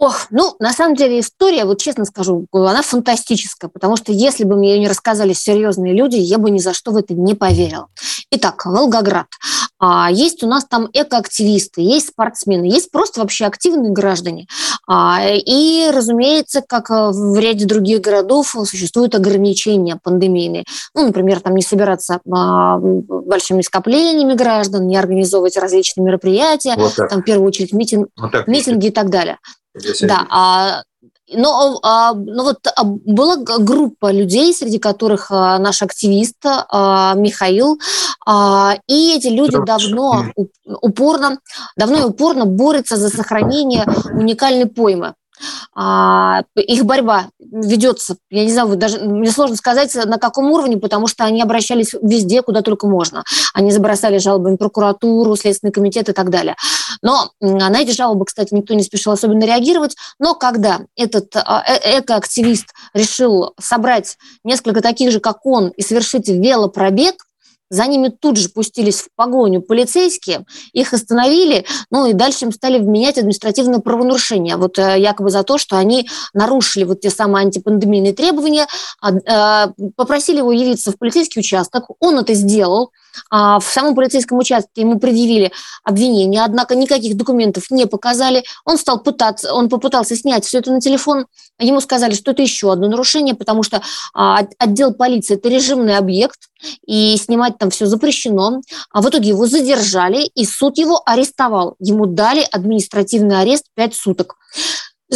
Ох, 0.02 0.26
ну, 0.30 0.56
на 0.58 0.72
самом 0.72 0.96
деле 0.96 1.20
история, 1.20 1.64
вот 1.64 1.80
честно 1.80 2.04
скажу, 2.04 2.48
она 2.50 2.82
фантастическая, 2.82 3.70
потому 3.70 3.94
что 3.94 4.10
если 4.10 4.42
бы 4.42 4.56
мне 4.56 4.74
ее 4.74 4.80
не 4.80 4.88
рассказали 4.88 5.32
серьезные 5.32 5.94
люди, 5.94 6.16
я 6.16 6.38
бы 6.38 6.50
ни 6.50 6.58
за 6.58 6.74
что 6.74 6.90
в 6.90 6.96
это 6.96 7.14
не 7.14 7.34
поверила. 7.34 7.86
Итак, 8.32 8.66
Волгоград. 8.66 9.26
А, 9.78 10.10
есть 10.10 10.42
у 10.42 10.48
нас 10.48 10.64
там 10.64 10.88
экоактивисты, 10.92 11.82
есть 11.82 12.08
спортсмены, 12.08 12.64
есть 12.64 12.90
просто 12.90 13.20
вообще 13.20 13.44
активные 13.44 13.92
граждане. 13.92 14.48
А, 14.88 15.20
и, 15.24 15.88
разумеется, 15.94 16.64
как 16.66 16.90
в 16.90 17.38
ряде 17.38 17.64
других 17.64 18.00
городов 18.00 18.56
существуют 18.66 19.14
ограничения 19.14 20.00
пандемийные. 20.02 20.64
Ну, 20.96 21.06
например, 21.06 21.38
там 21.38 21.54
не 21.54 21.62
собираться 21.62 22.18
а, 22.28 22.78
большими 22.78 23.62
скоплениями 23.62 24.34
граждан, 24.34 24.88
не 24.88 24.96
организовывать 24.96 25.56
различные 25.56 26.04
мероприятия, 26.04 26.74
вот 26.76 26.96
там 26.96 27.22
в 27.22 27.24
первую 27.24 27.46
очередь 27.46 27.72
митинг, 27.72 28.08
вот 28.16 28.48
митинги 28.48 28.86
и 28.88 28.90
так 28.90 29.08
далее. 29.08 29.38
Да, 30.02 30.26
а, 30.30 30.82
но, 31.34 31.78
а, 31.82 32.14
ну 32.14 32.42
вот 32.44 32.58
а, 32.66 32.84
была 32.84 33.36
группа 33.36 34.12
людей, 34.12 34.52
среди 34.52 34.78
которых 34.78 35.30
а, 35.30 35.58
наш 35.58 35.82
активист 35.82 36.36
а, 36.44 37.14
Михаил, 37.14 37.80
а, 38.26 38.76
и 38.86 39.16
эти 39.16 39.28
люди 39.28 39.56
давно 39.64 40.26
упорно, 40.64 41.38
давно 41.76 41.98
и 41.98 42.04
упорно 42.04 42.44
борются 42.44 42.96
за 42.96 43.08
сохранение 43.08 43.86
уникальной 44.12 44.66
поймы. 44.66 45.14
А, 45.74 46.42
их 46.56 46.84
борьба 46.84 47.28
ведется, 47.38 48.16
я 48.30 48.44
не 48.44 48.52
знаю, 48.52 48.76
даже 48.76 48.98
мне 48.98 49.30
сложно 49.30 49.56
сказать, 49.56 49.94
на 49.94 50.18
каком 50.18 50.50
уровне, 50.50 50.76
потому 50.76 51.06
что 51.06 51.24
они 51.24 51.42
обращались 51.42 51.94
везде, 52.00 52.42
куда 52.42 52.62
только 52.62 52.86
можно. 52.86 53.24
Они 53.54 53.70
забросали 53.70 54.18
жалобами 54.18 54.56
прокуратуру, 54.56 55.36
Следственный 55.36 55.72
комитет 55.72 56.08
и 56.08 56.12
так 56.12 56.30
далее. 56.30 56.56
Но 57.02 57.30
на 57.40 57.80
эти 57.80 57.90
жалобы, 57.90 58.24
кстати, 58.24 58.54
никто 58.54 58.74
не 58.74 58.82
спешил 58.82 59.12
особенно 59.12 59.44
реагировать. 59.44 59.96
Но 60.18 60.34
когда 60.34 60.80
этот 60.96 61.34
а, 61.36 61.64
э, 61.66 62.00
экоактивист 62.00 62.66
решил 62.94 63.54
собрать 63.60 64.16
несколько 64.44 64.80
таких 64.80 65.10
же, 65.10 65.20
как 65.20 65.44
он, 65.46 65.68
и 65.68 65.82
совершить 65.82 66.28
велопробег, 66.28 67.14
за 67.72 67.86
ними 67.86 68.08
тут 68.08 68.36
же 68.36 68.50
пустились 68.50 69.00
в 69.00 69.08
погоню 69.16 69.62
полицейские, 69.62 70.44
их 70.74 70.92
остановили, 70.92 71.64
ну 71.90 72.06
и 72.06 72.12
дальше 72.12 72.44
им 72.44 72.52
стали 72.52 72.78
вменять 72.78 73.16
административное 73.16 73.80
правонарушение. 73.80 74.56
Вот 74.56 74.78
э, 74.78 75.00
якобы 75.00 75.30
за 75.30 75.42
то, 75.42 75.56
что 75.56 75.78
они 75.78 76.06
нарушили 76.34 76.84
вот 76.84 77.00
те 77.00 77.08
самые 77.08 77.46
антипандемийные 77.46 78.12
требования, 78.12 78.66
а, 79.00 79.66
э, 79.66 79.72
попросили 79.96 80.38
его 80.38 80.52
явиться 80.52 80.92
в 80.92 80.98
полицейский 80.98 81.40
участок, 81.40 81.84
он 81.98 82.18
это 82.18 82.34
сделал, 82.34 82.92
а 83.30 83.58
в 83.60 83.64
самом 83.64 83.94
полицейском 83.94 84.38
участке 84.38 84.82
ему 84.82 84.98
предъявили 84.98 85.52
обвинение, 85.84 86.42
однако 86.42 86.74
никаких 86.74 87.16
документов 87.16 87.70
не 87.70 87.86
показали. 87.86 88.44
Он 88.64 88.78
стал 88.78 89.02
пытаться, 89.02 89.52
он 89.54 89.68
попытался 89.68 90.16
снять 90.16 90.44
все 90.44 90.58
это 90.58 90.72
на 90.72 90.80
телефон. 90.80 91.26
Ему 91.58 91.80
сказали, 91.80 92.14
что 92.14 92.32
это 92.32 92.42
еще 92.42 92.72
одно 92.72 92.88
нарушение, 92.88 93.34
потому 93.34 93.62
что 93.62 93.82
а, 94.14 94.46
отдел 94.58 94.94
полиции– 94.94 95.34
это 95.36 95.48
режимный 95.48 95.96
объект, 95.96 96.38
и 96.86 97.16
снимать 97.16 97.58
там 97.58 97.70
все 97.70 97.86
запрещено. 97.86 98.60
А 98.90 99.02
в 99.02 99.08
итоге 99.08 99.30
его 99.30 99.46
задержали, 99.46 100.24
и 100.34 100.44
суд 100.44 100.78
его 100.78 101.02
арестовал. 101.04 101.76
Ему 101.78 102.06
дали 102.06 102.46
административный 102.50 103.40
арест 103.40 103.66
5 103.74 103.94
суток. 103.94 104.36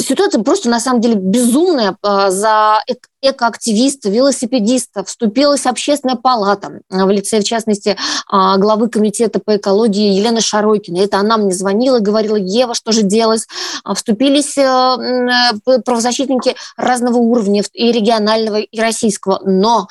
Ситуация 0.03 0.43
просто 0.43 0.69
на 0.69 0.81
самом 0.81 1.01
деле 1.01 1.15
безумная. 1.15 1.97
А, 2.03 2.31
за 2.31 2.83
экоактивистов, 3.23 4.13
велосипедистов 4.13 5.09
вступилась 5.09 5.67
общественная 5.67 6.17
палата 6.17 6.81
в 6.89 7.11
лице, 7.11 7.41
в 7.41 7.45
частности, 7.45 7.97
а, 8.29 8.57
главы 8.59 8.89
комитета 8.89 9.41
по 9.41 9.57
экологии 9.57 10.15
Елены 10.15 10.41
Шаройкиной. 10.41 11.05
Это 11.05 11.19
она 11.19 11.37
мне 11.37 11.53
звонила 11.53 11.99
говорила, 11.99 12.37
Ева, 12.37 12.75
что 12.75 12.93
же 12.93 13.03
делать? 13.03 13.47
А, 13.85 13.95
вступились 13.95 14.57
э, 14.59 14.63
э, 14.63 15.79
правозащитники 15.85 16.55
разного 16.77 17.19
уровня, 17.19 17.63
и 17.73 17.91
регионального, 17.91 18.57
и 18.57 18.81
российского. 18.81 19.41
Но 19.45 19.89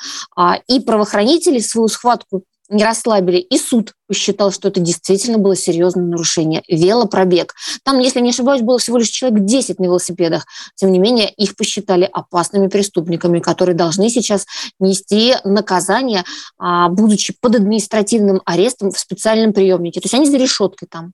и 0.68 0.80
правоохранители 0.80 1.58
свою 1.58 1.88
схватку 1.88 2.42
не 2.68 2.84
расслабили. 2.84 3.38
И 3.38 3.58
суд 3.58 3.92
посчитал, 4.06 4.52
что 4.52 4.68
это 4.68 4.80
действительно 4.80 5.38
было 5.38 5.56
серьезное 5.56 6.04
нарушение. 6.04 6.62
Велопробег. 6.68 7.54
Там, 7.84 7.98
если 7.98 8.20
не 8.20 8.30
ошибаюсь, 8.30 8.62
было 8.62 8.78
всего 8.78 8.98
лишь 8.98 9.08
человек 9.08 9.44
10 9.44 9.78
на 9.78 9.84
велосипедах. 9.84 10.46
Тем 10.74 10.92
не 10.92 10.98
менее, 10.98 11.30
их 11.30 11.56
посчитали 11.56 12.08
опасными 12.10 12.68
преступниками, 12.68 13.40
которые 13.40 13.74
должны 13.74 14.08
сейчас 14.08 14.46
нести 14.80 15.34
наказание, 15.44 16.24
а, 16.58 16.88
будучи 16.88 17.34
под 17.40 17.56
административным 17.56 18.42
арестом 18.44 18.90
в 18.90 18.98
специальном 18.98 19.52
приемнике. 19.52 20.00
То 20.00 20.06
есть 20.06 20.14
они 20.14 20.26
за 20.26 20.36
решеткой 20.36 20.88
там. 20.90 21.12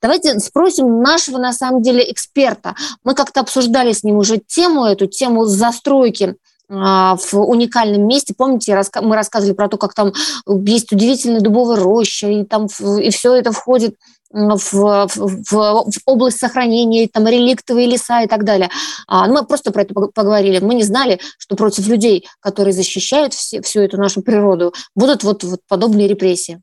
Давайте 0.00 0.38
спросим 0.40 1.00
нашего, 1.00 1.38
на 1.38 1.52
самом 1.52 1.82
деле, 1.82 2.10
эксперта. 2.10 2.74
Мы 3.04 3.14
как-то 3.14 3.40
обсуждали 3.40 3.92
с 3.92 4.02
ним 4.02 4.16
уже 4.16 4.38
тему, 4.38 4.84
эту 4.84 5.06
тему 5.06 5.44
застройки 5.44 6.36
в 6.72 7.34
уникальном 7.34 8.06
месте. 8.06 8.34
Помните, 8.36 8.80
мы 9.02 9.14
рассказывали 9.14 9.54
про 9.54 9.68
то, 9.68 9.76
как 9.76 9.92
там 9.92 10.12
есть 10.46 10.90
удивительная 10.90 11.40
дубовая 11.40 11.78
роща, 11.78 12.28
и 12.28 12.44
там 12.44 12.66
и 12.98 13.10
все 13.10 13.34
это 13.34 13.52
входит 13.52 13.96
в, 14.32 15.06
в, 15.14 15.42
в, 15.50 15.84
область 16.06 16.38
сохранения, 16.38 17.08
там 17.08 17.26
реликтовые 17.26 17.86
леса 17.86 18.22
и 18.22 18.26
так 18.26 18.44
далее. 18.44 18.70
А, 19.06 19.26
мы 19.28 19.44
просто 19.44 19.72
про 19.72 19.82
это 19.82 19.94
поговорили. 19.94 20.58
Мы 20.58 20.74
не 20.74 20.84
знали, 20.84 21.20
что 21.38 21.56
против 21.56 21.86
людей, 21.86 22.26
которые 22.40 22.72
защищают 22.72 23.34
все, 23.34 23.60
всю 23.60 23.80
эту 23.80 23.98
нашу 23.98 24.22
природу, 24.22 24.72
будут 24.96 25.22
вот, 25.24 25.44
вот 25.44 25.60
подобные 25.68 26.08
репрессии. 26.08 26.60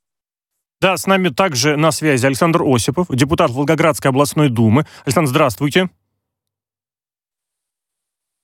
Да, 0.82 0.96
с 0.96 1.06
нами 1.06 1.30
также 1.30 1.76
на 1.76 1.92
связи 1.92 2.26
Александр 2.26 2.64
Осипов, 2.64 3.08
депутат 3.10 3.52
Волгоградской 3.52 4.10
областной 4.10 4.50
думы. 4.50 4.86
Александр, 5.06 5.30
здравствуйте. 5.30 5.90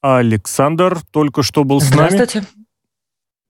Александр 0.06 1.00
только 1.12 1.42
что 1.42 1.64
был 1.64 1.82
с 1.82 1.90
нами. 1.90 2.10
Здравствуйте. 2.10 2.48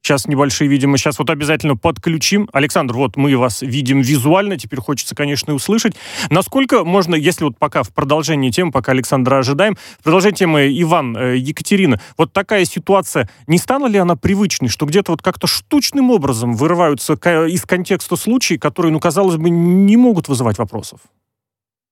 Сейчас 0.01 0.25
небольшие, 0.27 0.69
видимо, 0.69 0.97
сейчас 0.97 1.19
вот 1.19 1.29
обязательно 1.31 1.75
подключим. 1.75 2.47
Александр, 2.53 2.93
вот 2.93 3.17
мы 3.17 3.35
вас 3.35 3.61
видим 3.63 4.01
визуально, 4.01 4.55
теперь 4.55 4.79
хочется, 4.79 5.15
конечно, 5.15 5.51
и 5.51 5.53
услышать. 5.55 5.95
Насколько 6.29 6.85
можно, 6.85 7.15
если 7.15 7.43
вот 7.43 7.57
пока 7.57 7.81
в 7.81 7.89
продолжении 7.89 8.51
темы, 8.51 8.71
пока 8.71 8.91
Александра 8.91 9.37
ожидаем, 9.37 9.75
в 9.99 10.03
продолжении 10.03 10.35
темы 10.35 10.81
Иван, 10.81 11.17
э, 11.17 11.37
Екатерина, 11.37 11.99
вот 12.17 12.31
такая 12.31 12.65
ситуация, 12.65 13.27
не 13.47 13.57
стала 13.57 13.87
ли 13.87 13.97
она 13.97 14.15
привычной, 14.15 14.69
что 14.69 14.85
где-то 14.85 15.11
вот 15.11 15.23
как-то 15.23 15.47
штучным 15.47 16.11
образом 16.11 16.53
вырываются 16.53 17.15
из 17.15 17.65
контекста 17.65 18.15
случаи, 18.15 18.55
которые, 18.55 18.93
ну, 18.93 18.99
казалось 18.99 19.37
бы, 19.37 19.49
не 19.49 19.97
могут 19.97 20.27
вызывать 20.27 20.59
вопросов? 20.59 20.99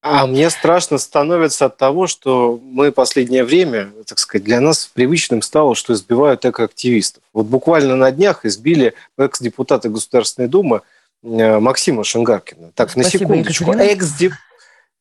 А 0.05 0.27
мне 0.27 0.49
страшно 0.49 0.97
становится 0.97 1.67
от 1.67 1.77
того, 1.77 2.07
что 2.07 2.59
мы 2.61 2.91
последнее 2.91 3.45
время, 3.45 3.89
так 4.05 4.19
сказать, 4.19 4.43
для 4.43 4.59
нас 4.59 4.91
привычным 4.93 5.41
стало, 5.41 5.75
что 5.75 5.93
избивают 5.93 6.43
экоактивистов. 6.45 7.23
Вот 7.31 7.45
буквально 7.45 7.95
на 7.95 8.11
днях 8.11 8.43
избили 8.43 8.95
экс-депутата 9.17 9.87
Государственной 9.87 10.49
Думы 10.49 10.81
э, 11.23 11.57
Максима 11.57 12.03
Шенгаркина. 12.03 12.71
Так, 12.75 12.91
Спасибо, 12.91 13.29
на 13.29 13.43
секундочку. 13.45 13.71
Экс-деп... 13.71 14.33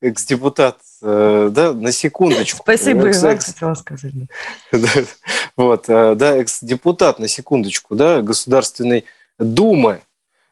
Экс-депутат, 0.01 0.79
э, 1.03 1.51
да, 1.51 1.73
на 1.73 1.91
секундочку. 1.91 2.61
Спасибо, 2.63 3.09
экс, 3.09 3.25
Иван, 3.25 3.39
хотела 3.39 3.75
сказать. 3.75 4.13
вот, 5.57 5.85
э, 5.89 6.15
да, 6.15 6.37
экс-депутат, 6.37 7.19
на 7.19 7.27
секундочку, 7.27 7.97
да, 7.97 8.23
Государственной 8.23 9.05
Думы, 9.41 10.03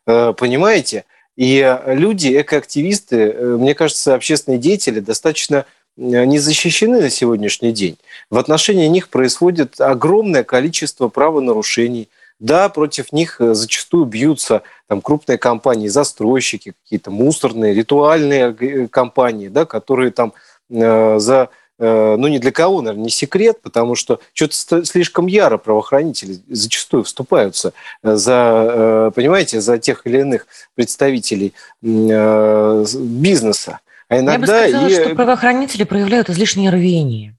понимаете? 0.05 1.05
И 1.41 1.79
люди, 1.87 2.39
экоактивисты, 2.39 3.17
э, 3.17 3.57
мне 3.57 3.75
кажется, 3.75 4.15
общественные 4.15 4.59
деятели 4.59 5.01
достаточно 5.01 5.65
э, 5.97 6.25
не 6.27 6.39
защищены 6.39 7.01
на 7.01 7.09
сегодняшний 7.09 7.73
день. 7.73 7.97
В 8.29 8.37
отношении 8.37 8.87
них 8.89 9.09
происходит 9.09 9.81
огромное 9.81 10.45
количество 10.45 11.09
правонарушений. 11.09 12.11
Да, 12.41 12.69
против 12.69 13.11
них 13.15 13.41
э, 13.41 13.55
зачастую 13.55 14.05
бьются 14.05 14.61
там, 14.87 15.01
крупные 15.01 15.39
компании, 15.39 15.89
застройщики, 15.89 16.75
какие-то 16.85 17.11
мусорные, 17.11 17.73
ритуальные 17.73 18.89
компании, 18.89 19.49
да, 19.49 19.65
которые 19.65 20.11
там 20.11 20.35
э, 20.69 21.19
за 21.21 21.49
Э, 21.49 21.49
ну, 21.81 22.29
ни 22.29 22.39
для 22.39 22.51
кого, 22.51 22.83
наверное, 22.83 23.05
не 23.05 23.11
секрет, 23.11 23.61
потому 23.63 23.95
что 23.95 24.21
что-то 24.35 24.85
слишком 24.85 25.27
яро 25.27 25.57
правоохранители 25.57 26.41
зачастую 26.49 27.05
вступаются 27.05 27.73
э, 28.03 28.17
за, 28.17 28.67
э, 28.69 29.11
понимаете, 29.15 29.61
за 29.61 29.79
тех 29.79 30.07
или 30.07 30.21
иных 30.21 30.47
представителей 30.75 31.55
бизнеса. 31.81 33.81
А 34.09 34.19
иногда 34.19 34.67
Я 34.67 34.67
бы 34.67 34.71
сказала, 34.71 34.89
и... 34.89 34.95
что 34.95 35.15
правоохранители 35.15 35.85
проявляют 35.85 36.29
излишнее 36.29 36.71
рвение. 36.71 37.37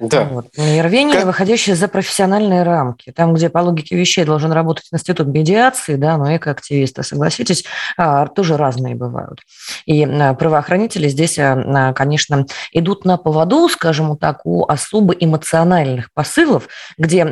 Да. 0.00 0.24
Вот. 0.24 0.46
Рвение, 0.56 1.16
как... 1.16 1.26
выходящее 1.26 1.74
за 1.74 1.88
профессиональные 1.88 2.62
рамки. 2.62 3.10
Там, 3.12 3.34
где 3.34 3.48
по 3.48 3.58
логике 3.58 3.96
вещей 3.96 4.24
должен 4.24 4.52
работать 4.52 4.86
институт 4.92 5.26
медиации, 5.28 5.96
да, 5.96 6.16
но 6.16 6.36
экоактивисты, 6.36 7.02
согласитесь, 7.02 7.64
а, 7.96 8.26
тоже 8.28 8.56
разные 8.56 8.94
бывают. 8.94 9.40
И 9.86 10.04
а, 10.04 10.34
правоохранители 10.34 11.08
здесь, 11.08 11.38
а, 11.38 11.92
конечно, 11.94 12.46
идут 12.72 13.04
на 13.04 13.16
поводу, 13.16 13.68
скажем 13.68 14.16
так, 14.16 14.44
у 14.44 14.66
особо 14.66 15.14
эмоциональных 15.14 16.12
посылов, 16.12 16.68
где 16.96 17.24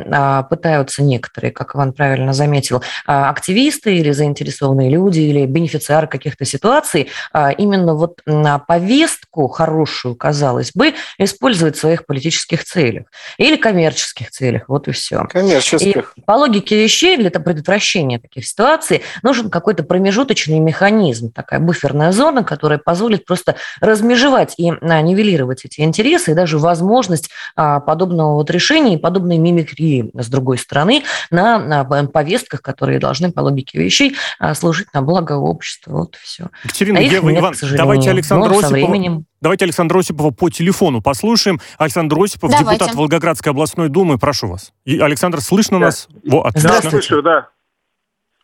пытаются 0.49 1.03
некоторые, 1.03 1.51
как 1.51 1.75
Иван 1.75 1.93
правильно 1.93 2.33
заметил, 2.33 2.81
активисты 3.05 3.95
или 3.95 4.11
заинтересованные 4.11 4.89
люди, 4.89 5.19
или 5.19 5.45
бенефициары 5.45 6.07
каких-то 6.07 6.45
ситуаций, 6.45 7.09
именно 7.57 7.93
вот 7.95 8.21
на 8.25 8.59
повестку 8.59 9.47
хорошую, 9.47 10.15
казалось 10.15 10.71
бы, 10.73 10.93
использовать 11.17 11.77
в 11.77 11.79
своих 11.79 12.05
политических 12.05 12.56
политических 12.57 12.63
целях 12.63 13.05
или 13.37 13.57
коммерческих 13.57 14.31
целях. 14.31 14.63
Вот 14.67 14.87
и 14.87 14.91
все. 14.91 15.25
Коммерческих. 15.25 16.13
И 16.15 16.21
по 16.21 16.33
логике 16.33 16.81
вещей 16.81 17.17
для 17.17 17.29
предотвращения 17.29 18.19
таких 18.19 18.45
ситуаций 18.45 19.03
нужен 19.23 19.49
какой-то 19.49 19.83
промежуточный 19.83 20.59
механизм, 20.59 21.31
такая 21.31 21.59
буферная 21.59 22.11
зона, 22.11 22.43
которая 22.43 22.79
позволит 22.79 23.25
просто 23.25 23.55
размежевать 23.79 24.55
и 24.57 24.71
а, 24.71 25.01
нивелировать 25.01 25.65
эти 25.65 25.81
интересы 25.81 26.31
и 26.31 26.33
даже 26.33 26.57
возможность 26.57 27.29
а, 27.55 27.79
подобного 27.79 28.35
вот 28.35 28.49
решения 28.49 28.95
и 28.95 28.97
подобной 28.97 29.37
мимикрии, 29.37 30.11
с 30.13 30.27
другой 30.27 30.57
стороны, 30.57 31.03
на, 31.29 31.59
на 31.59 31.83
повестках, 31.83 32.61
которые 32.61 32.99
должны 32.99 33.31
по 33.31 33.41
логике 33.41 33.79
вещей 33.79 34.15
а, 34.39 34.55
служить 34.55 34.93
на 34.93 35.01
благо 35.01 35.33
общества. 35.33 35.91
Вот 35.91 36.15
и 36.15 36.19
все. 36.21 36.49
Екатерина, 36.63 36.99
а 36.99 37.01
Ева, 37.01 37.29
нет, 37.29 37.39
Иван, 37.39 37.53
давайте 37.75 38.09
Александр 38.09 38.51
Осипов, 38.51 39.25
Давайте 39.41 39.65
Александра 39.65 39.99
Осипова 39.99 40.31
по 40.31 40.49
телефону 40.49 41.01
послушаем. 41.01 41.59
Александр 41.77 42.17
Осипов, 42.19 42.51
Давайте. 42.51 42.79
депутат 42.79 42.95
Волгоградской 42.95 43.51
областной 43.51 43.89
думы. 43.89 44.17
Прошу 44.17 44.47
вас. 44.47 44.73
И, 44.85 44.99
Александр, 44.99 45.41
слышно 45.41 45.79
да. 45.79 45.85
нас? 45.87 46.07
Во, 46.25 46.41
отлично. 46.41 46.69
Да, 46.69 46.81
слышу, 46.89 47.21
да. 47.21 47.49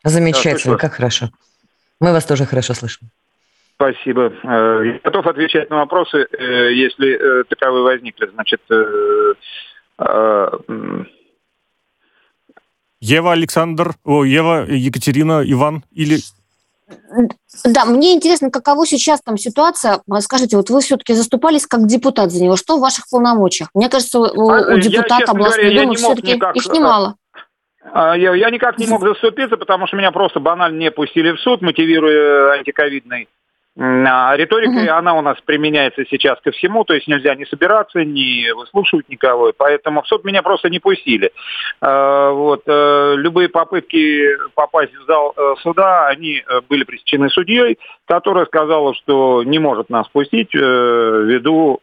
Замечательно, 0.04 0.76
да, 0.76 0.80
как 0.80 0.94
хорошо. 0.94 1.30
Мы 2.00 2.12
вас 2.12 2.26
тоже 2.26 2.46
хорошо 2.46 2.74
слышим. 2.74 3.10
Спасибо. 3.76 4.34
Э, 4.44 4.82
я 4.86 5.00
готов 5.04 5.26
отвечать 5.26 5.70
на 5.70 5.78
вопросы, 5.78 6.28
э, 6.32 6.74
если 6.74 7.42
э, 7.42 7.44
таковые 7.46 7.84
возникли. 7.84 8.30
Значит, 8.34 8.62
Ева, 13.00 13.34
Александр, 13.34 13.96
о, 14.06 14.24
Ева, 14.24 14.66
Екатерина, 14.70 15.44
Иван 15.46 15.84
или 15.92 16.18
да, 17.66 17.86
мне 17.86 18.14
интересно, 18.14 18.50
каково 18.50 18.86
сейчас 18.86 19.22
там 19.22 19.38
ситуация. 19.38 20.02
А 20.10 20.22
скажите, 20.22 20.58
вот 20.58 20.70
вы 20.70 20.82
все-таки 20.82 21.14
заступались 21.14 21.68
как 21.68 21.86
депутат 21.86 22.32
за 22.32 22.44
него. 22.44 22.56
Что 22.56 22.78
в 22.78 22.82
ваших 22.82 23.06
полномочиях? 23.10 23.70
Мне 23.74 23.90
кажется, 23.90 24.20
у, 24.20 24.50
а, 24.50 24.74
у 24.74 24.80
депутата 24.80 25.32
областной 25.32 25.66
говоря, 25.66 25.82
думы 25.84 25.96
все-таки 25.96 26.34
никак... 26.34 26.56
их 26.56 26.66
немало. 26.68 27.16
А, 27.92 28.18
я, 28.18 28.34
я 28.34 28.50
никак 28.50 28.78
не 28.78 28.88
мог 28.88 29.02
заступиться, 29.02 29.58
потому 29.58 29.88
что 29.88 29.98
меня 29.98 30.12
просто 30.12 30.40
банально 30.40 30.78
не 30.78 30.92
пустили 30.92 31.32
в 31.32 31.40
суд, 31.40 31.62
мотивируя 31.62 32.54
антиковидной 32.58 33.28
а 33.28 33.43
риторика, 33.76 34.72
угу. 34.72 34.92
она 34.92 35.16
у 35.16 35.22
нас 35.22 35.38
применяется 35.44 36.04
сейчас 36.10 36.40
ко 36.42 36.52
всему, 36.52 36.84
то 36.84 36.94
есть 36.94 37.08
нельзя 37.08 37.34
не 37.36 37.46
собираться, 37.46 38.04
не 38.04 38.54
выслушивать 38.54 39.10
никого, 39.10 39.52
поэтому 39.58 40.04
в 40.04 40.08
суд 40.08 40.24
меня 40.24 40.44
просто 40.44 40.70
не 40.70 40.80
пустили. 40.80 41.32
А, 41.82 42.32
вот. 42.32 42.62
Э, 42.68 43.16
любые 43.18 43.50
попытки 43.50 44.28
попасть 44.54 44.94
в 44.94 45.06
зал 45.06 45.34
э, 45.36 45.56
суда, 45.62 46.08
они 46.08 46.44
э, 46.48 46.62
были 46.70 46.84
пресечены 46.84 47.30
судьей, 47.30 47.80
которая 48.06 48.46
сказала, 48.46 48.94
что 48.94 49.44
не 49.44 49.60
может 49.60 49.90
нас 49.90 50.08
пустить 50.10 50.54
ввиду 50.54 51.80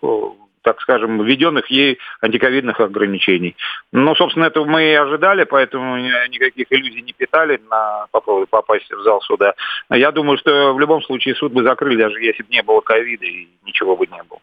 так 0.63 0.81
скажем, 0.81 1.23
введенных 1.23 1.71
ей 1.71 1.99
антиковидных 2.21 2.81
ограничений. 2.81 3.57
Ну, 3.93 4.15
собственно, 4.15 4.45
этого 4.45 4.65
мы 4.65 4.85
и 4.85 4.95
ожидали, 4.95 5.45
поэтому 5.45 5.97
никаких 6.29 6.67
иллюзий 6.71 7.03
не 7.03 7.13
питали 7.13 7.61
на 7.71 8.07
попробовать 8.11 8.51
попасть 8.51 8.91
в 8.91 9.03
зал 9.03 9.21
суда. 9.23 9.55
Я 9.91 10.13
думаю, 10.13 10.39
что 10.39 10.75
в 10.75 10.81
любом 10.81 11.03
случае 11.03 11.35
суд 11.35 11.53
бы 11.53 11.63
закрыли, 11.63 11.97
даже 11.97 12.21
если 12.21 12.43
бы 12.43 12.51
не 12.51 12.63
было 12.63 12.81
ковида 12.81 13.25
и 13.25 13.49
ничего 13.65 13.97
бы 13.97 14.07
не 14.07 14.23
было. 14.29 14.41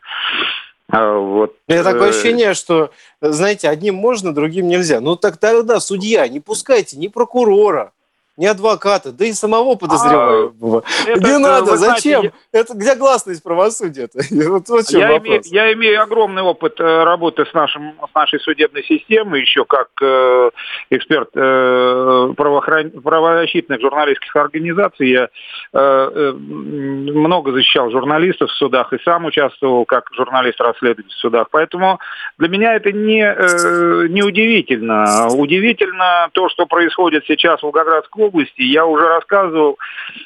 А, 0.89 1.17
вот. 1.17 1.55
У 1.67 1.71
меня 1.71 1.83
такое 1.83 2.09
ощущение, 2.09 2.53
что, 2.53 2.91
знаете, 3.21 3.69
одним 3.69 3.95
можно, 3.95 4.33
другим 4.33 4.67
нельзя. 4.67 5.01
Ну 5.01 5.15
так 5.15 5.37
тогда 5.37 5.79
судья, 5.79 6.27
не 6.27 6.39
пускайте 6.39 6.97
ни 6.97 7.07
прокурора, 7.07 7.91
ни 8.37 8.45
адвоката, 8.45 9.11
да 9.11 9.25
и 9.25 9.33
самого 9.33 9.75
подозреваемого. 9.75 10.83
А, 10.85 11.09
не 11.09 11.13
это, 11.13 11.39
надо, 11.39 11.75
зачем? 11.75 12.19
Знаете, 12.21 12.33
это 12.51 12.73
где 12.75 12.95
гласность 12.95 13.43
правосудия-то? 13.43 14.19
Вот, 14.47 14.69
вот 14.69 14.89
я, 14.89 15.17
имею, 15.17 15.41
я 15.45 15.73
имею 15.73 16.01
огромный 16.01 16.41
опыт 16.41 16.79
э, 16.79 17.03
работы 17.03 17.45
с, 17.45 17.53
нашим, 17.53 17.93
с 18.11 18.15
нашей 18.15 18.39
судебной 18.39 18.83
системой, 18.83 19.41
еще 19.41 19.65
как 19.65 19.89
э, 20.01 20.51
эксперт 20.91 21.29
э, 21.35 22.33
правоохран... 22.37 22.91
правозащитных 22.91 23.81
журналистских 23.81 24.35
организаций. 24.35 25.09
Я 25.09 25.23
э, 25.23 25.29
э, 25.73 26.31
много 26.31 27.51
защищал 27.51 27.89
журналистов 27.91 28.51
в 28.51 28.53
судах 28.53 28.93
и 28.93 28.99
сам 29.03 29.25
участвовал 29.25 29.85
как 29.85 30.09
журналист-расследователь 30.13 31.09
в 31.09 31.19
судах. 31.19 31.47
Поэтому 31.51 31.99
для 32.37 32.47
меня 32.47 32.75
это 32.75 32.91
не, 32.91 33.23
э, 33.23 34.07
не 34.09 34.21
удивительно. 34.21 35.27
Удивительно 35.31 36.29
то, 36.33 36.49
что 36.49 36.67
происходит 36.67 37.25
сейчас 37.25 37.59
в 37.59 37.63
Волгоградской 37.63 38.26
области. 38.27 38.61
Я 38.61 38.85
уже 38.85 39.07
рассказывал 39.07 39.77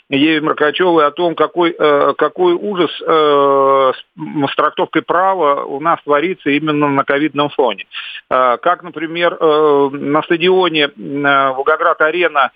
Еве 0.10 0.42
Маркачевой 0.42 1.06
о 1.06 1.12
том, 1.12 1.36
какой, 1.36 1.76
э, 1.78 2.14
какой 2.18 2.54
ужас 2.54 2.92
э, 3.02 3.92
с 3.96 4.56
трактовкой 4.56 5.02
права 5.02 5.64
у 5.64 5.80
нас 5.80 6.00
творится 6.04 6.50
именно 6.50 6.90
на 6.90 7.04
ковидном 7.04 7.50
фоне. 7.50 7.86
Э, 8.30 8.58
как, 8.62 8.84
например, 8.84 9.38
на 9.40 10.22
стадионе 10.24 10.90
Волгоград-Арена 10.96 12.52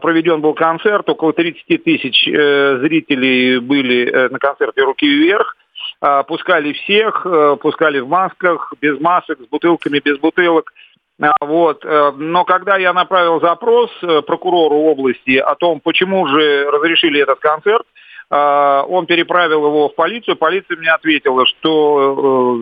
проведен 0.00 0.40
был 0.40 0.54
концерт, 0.54 1.08
около 1.08 1.32
30 1.32 1.82
тысяч 1.82 2.24
зрителей 2.24 3.58
были 3.58 4.28
на 4.28 4.38
концерте 4.38 4.82
«Руки 4.82 5.08
вверх», 5.08 5.56
пускали 6.28 6.72
всех, 6.72 7.26
пускали 7.60 7.98
в 7.98 8.08
масках, 8.08 8.72
без 8.80 9.00
масок, 9.00 9.40
с 9.40 9.48
бутылками, 9.48 10.00
без 10.04 10.18
бутылок. 10.18 10.72
А, 11.20 11.32
вот. 11.40 11.84
Э, 11.84 12.12
но 12.16 12.44
когда 12.44 12.76
я 12.76 12.92
направил 12.92 13.40
запрос 13.40 13.90
э, 14.02 14.22
прокурору 14.22 14.76
области 14.76 15.36
о 15.36 15.54
том, 15.54 15.80
почему 15.80 16.26
же 16.26 16.70
разрешили 16.70 17.20
этот 17.20 17.38
концерт, 17.38 17.86
э, 18.30 18.82
он 18.88 19.06
переправил 19.06 19.66
его 19.66 19.88
в 19.88 19.94
полицию. 19.94 20.36
Полиция 20.36 20.76
мне 20.76 20.90
ответила, 20.90 21.44
что 21.46 22.14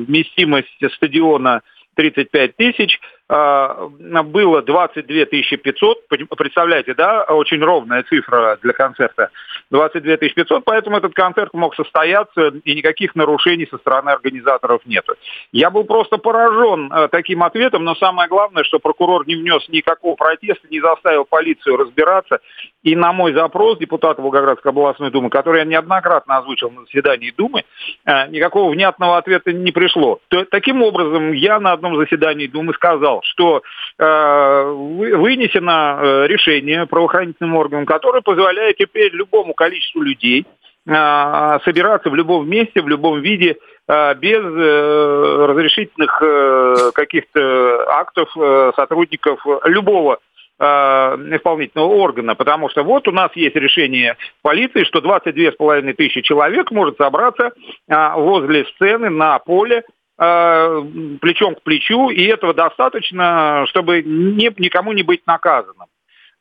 вместимость 0.07 0.95
стадиона 0.95 1.63
35 1.97 2.57
тысяч, 2.57 2.99
было 3.31 4.63
22 4.63 5.25
500, 5.25 6.09
представляете, 6.37 6.95
да, 6.95 7.23
очень 7.23 7.63
ровная 7.63 8.03
цифра 8.03 8.59
для 8.61 8.73
концерта, 8.73 9.31
22 9.71 10.17
500, 10.17 10.65
поэтому 10.65 10.97
этот 10.97 11.15
концерт 11.15 11.55
мог 11.55 11.77
состояться, 11.77 12.49
и 12.65 12.75
никаких 12.75 13.15
нарушений 13.15 13.69
со 13.71 13.79
стороны 13.79 14.11
организаторов 14.11 14.83
нет. 14.85 15.07
Я 15.53 15.71
был 15.71 15.85
просто 15.85 16.19
поражен 16.19 16.93
э, 16.93 17.09
таким 17.09 17.45
ответом, 17.45 17.85
но 17.85 17.95
самое 17.95 18.29
главное, 18.29 18.65
что 18.65 18.81
прокурор 18.81 19.27
не 19.29 19.37
внес 19.37 19.69
никакого 19.69 20.17
протеста, 20.17 20.67
не 20.69 20.81
заставил 20.81 21.25
полицию 21.25 21.77
разбираться, 21.77 22.41
и 22.83 22.97
на 22.97 23.13
мой 23.13 23.33
запрос 23.33 23.79
депутата 23.79 24.21
Волгоградской 24.21 24.71
областной 24.73 25.11
думы, 25.11 25.31
который 25.31 25.61
я 25.61 25.65
неоднократно 25.65 26.39
озвучил 26.39 26.71
на 26.71 26.83
заседании 26.83 27.31
Думы, 27.31 27.63
э, 28.07 28.29
никакого 28.29 28.73
внятного 28.73 29.19
ответа 29.19 29.53
не 29.53 29.71
пришло. 29.71 30.19
Таким 30.51 30.83
образом, 30.83 31.33
я 31.33 31.61
на 31.61 31.73
одном 31.73 31.97
заседании 31.97 32.49
Думы 32.49 32.75
сказал, 32.75 33.20
что 33.25 33.63
э, 33.99 34.63
вынесено 34.73 35.99
э, 36.01 36.27
решение 36.27 36.87
правоохранительным 36.87 37.57
органам, 37.57 37.87
которое 37.87 38.23
позволяет 38.23 38.77
теперь 38.77 39.13
любому 39.13 39.55
количеству 39.55 40.03
людей 40.03 40.47
э, 40.87 41.59
собираться 41.65 42.11
в 42.11 42.15
любом 42.15 42.49
месте, 42.49 42.83
в 42.83 42.89
любом 42.89 43.21
виде, 43.21 43.57
э, 43.89 44.15
без 44.15 44.41
э, 44.41 45.47
разрешительных 45.49 46.23
э, 46.23 46.91
каких-то 46.95 47.89
актов 47.89 48.29
э, 48.37 48.73
сотрудников 48.77 49.41
любого 49.65 50.19
э, 50.59 50.65
исполнительного 50.65 51.89
органа, 51.89 52.35
потому 52.35 52.69
что 52.69 52.83
вот 52.83 53.09
у 53.09 53.13
нас 53.13 53.31
есть 53.35 53.57
решение 53.57 54.17
полиции, 54.43 54.85
что 54.85 55.01
22,5 55.01 55.93
тысячи 55.95 56.21
человек 56.23 56.71
может 56.71 56.97
собраться 56.97 57.53
возле 57.89 58.65
сцены 58.67 59.11
на 59.11 59.39
поле 59.39 59.85
плечом 60.21 61.55
к 61.55 61.63
плечу, 61.63 62.11
и 62.11 62.27
этого 62.27 62.53
достаточно, 62.53 63.65
чтобы 63.69 64.03
не, 64.03 64.53
никому 64.59 64.93
не 64.93 65.03
быть 65.03 65.27
наказанным. 65.27 65.87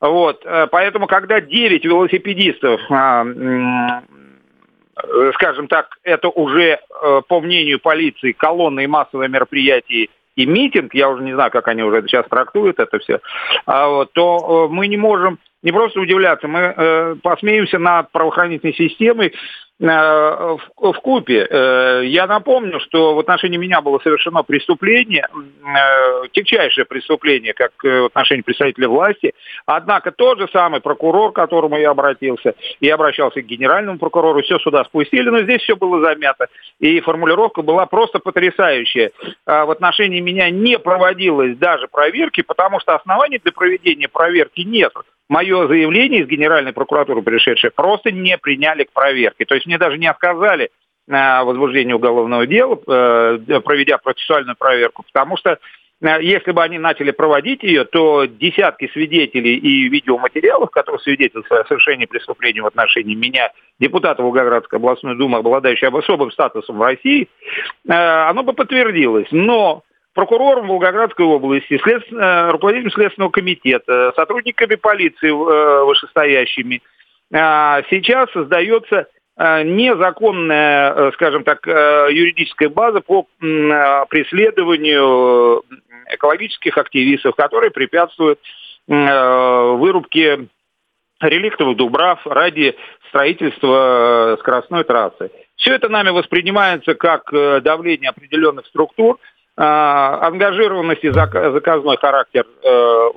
Вот, 0.02 0.42
э, 0.46 0.68
поэтому, 0.70 1.08
когда 1.08 1.40
9 1.40 1.86
велосипедистов, 1.86 2.82
э, 2.90 4.02
скажем 5.36 5.68
так, 5.70 5.98
это 6.04 6.28
уже, 6.28 6.80
по 7.30 7.40
мнению 7.40 7.80
полиции, 7.80 8.34
колонны 8.34 8.84
и 8.84 8.88
массовые 8.88 9.30
мероприятия 9.30 10.10
и 10.36 10.46
митинг, 10.46 10.94
я 10.94 11.10
уже 11.10 11.24
не 11.24 11.34
знаю, 11.34 11.52
как 11.52 11.70
они 11.70 11.84
уже 11.84 12.02
сейчас 12.02 12.26
трактуют 12.28 12.80
это 12.80 13.00
все, 13.00 13.22
а 13.66 14.04
то 14.06 14.68
мы 14.70 14.88
не 14.88 14.98
можем 14.98 15.40
не 15.64 15.72
просто 15.72 16.02
удивляться, 16.02 16.50
мы 16.50 16.60
э, 16.60 17.16
посмеемся 17.22 17.80
над 17.80 18.12
правоохранительной 18.12 18.74
системой, 18.74 19.32
Э, 19.32 19.69
в, 19.80 20.60
в 20.78 20.94
купе. 21.02 21.48
Э, 21.50 22.02
я 22.06 22.28
напомню, 22.28 22.80
что 22.82 23.16
в 23.16 23.20
отношении 23.20 23.58
меня 23.58 23.82
было 23.82 24.00
совершено 24.00 24.44
преступление, 24.44 25.28
э, 25.32 26.28
тягчайшее 26.34 26.86
преступление, 26.86 27.54
как 27.54 27.72
в 27.82 28.06
отношении 28.06 28.42
представителя 28.42 28.90
власти. 28.90 29.34
Однако 29.66 30.12
тот 30.12 30.40
же 30.40 30.50
самый 30.52 30.82
прокурор, 30.82 31.32
к 31.32 31.36
которому 31.36 31.78
я 31.78 31.92
обратился, 31.92 32.56
я 32.82 32.96
обращался 32.96 33.42
к 33.42 33.46
генеральному 33.46 33.98
прокурору, 33.98 34.42
все 34.42 34.60
сюда 34.60 34.84
спустили, 34.84 35.30
но 35.30 35.44
здесь 35.44 35.62
все 35.62 35.78
было 35.78 36.02
замято. 36.02 36.48
И 36.80 37.00
формулировка 37.00 37.62
была 37.62 37.86
просто 37.86 38.20
потрясающая. 38.20 39.12
В 39.46 39.72
отношении 39.72 40.20
меня 40.20 40.50
не 40.50 40.78
проводилось 40.78 41.58
даже 41.58 41.88
проверки, 41.88 42.42
потому 42.42 42.80
что 42.80 42.96
оснований 42.96 43.40
для 43.42 43.52
проведения 43.54 44.08
проверки 44.10 44.62
нет 44.62 44.92
мое 45.30 45.68
заявление 45.68 46.24
из 46.24 46.28
Генеральной 46.28 46.74
прокуратуры 46.74 47.22
пришедшее 47.22 47.72
просто 47.72 48.12
не 48.12 48.38
приняли 48.38 48.84
к 48.84 48.92
проверке. 48.92 49.46
То 49.46 49.56
есть 49.56 49.68
мне 49.68 49.78
даже 49.78 49.98
не 49.98 50.08
отказали 50.08 50.72
э, 51.08 51.44
возбуждении 51.44 51.94
уголовного 51.94 52.46
дела, 52.48 52.80
э, 52.86 53.62
проведя 53.64 54.00
процессуальную 54.00 54.58
проверку, 54.58 55.04
потому 55.04 55.38
что 55.38 55.60
э, 56.02 56.18
если 56.22 56.52
бы 56.52 56.64
они 56.64 56.80
начали 56.80 57.12
проводить 57.12 57.62
ее, 57.62 57.86
то 57.86 58.26
десятки 58.26 58.90
свидетелей 58.92 59.56
и 59.56 59.88
видеоматериалов, 59.88 60.72
которые 60.72 61.00
свидетельствуют 61.00 61.66
о 61.66 61.68
совершении 61.68 62.08
преступления 62.08 62.64
в 62.64 62.68
отношении 62.68 63.14
меня, 63.14 63.52
депутата 63.80 64.24
Волгоградской 64.24 64.80
областной 64.80 65.16
думы, 65.16 65.38
обладающего 65.38 66.00
особым 66.00 66.32
статусом 66.32 66.80
в 66.80 66.82
России, 66.82 67.30
оно 67.88 68.44
бы 68.44 68.54
подтвердилось. 68.54 69.28
Но 69.32 69.84
прокурором 70.14 70.68
Волгоградской 70.68 71.26
области, 71.26 71.80
след... 71.84 72.04
Э, 72.12 72.52
руководителем 72.52 72.92
Следственного 72.92 73.32
комитета, 73.32 74.14
сотрудниками 74.16 74.76
полиции 74.76 75.30
э, 75.30 75.84
вышестоящими. 75.86 76.84
А, 77.32 77.84
сейчас 77.90 78.32
создается 78.32 79.08
э, 79.38 79.64
незаконная, 79.64 81.12
скажем 81.12 81.44
так, 81.44 81.66
юридическая 81.68 82.70
база 82.70 83.02
по 83.02 83.28
преследованию 83.40 85.64
экологических 86.12 86.76
активистов, 86.78 87.36
которые 87.36 87.72
препятствуют 87.72 88.40
вырубке 88.88 90.48
реликтовых 91.22 91.78
дубрав 91.78 92.26
ради 92.26 92.76
строительства 93.10 94.38
скоростной 94.40 94.84
трассы. 94.84 95.30
Все 95.58 95.76
это 95.76 95.90
нами 95.90 96.10
воспринимается 96.10 96.96
как 96.96 97.30
давление 97.32 98.10
определенных 98.10 98.66
структур, 98.66 99.20
ангажированность 99.62 101.04
и 101.04 101.10
заказной 101.10 101.98
характер 101.98 102.46
э, 102.64 103.10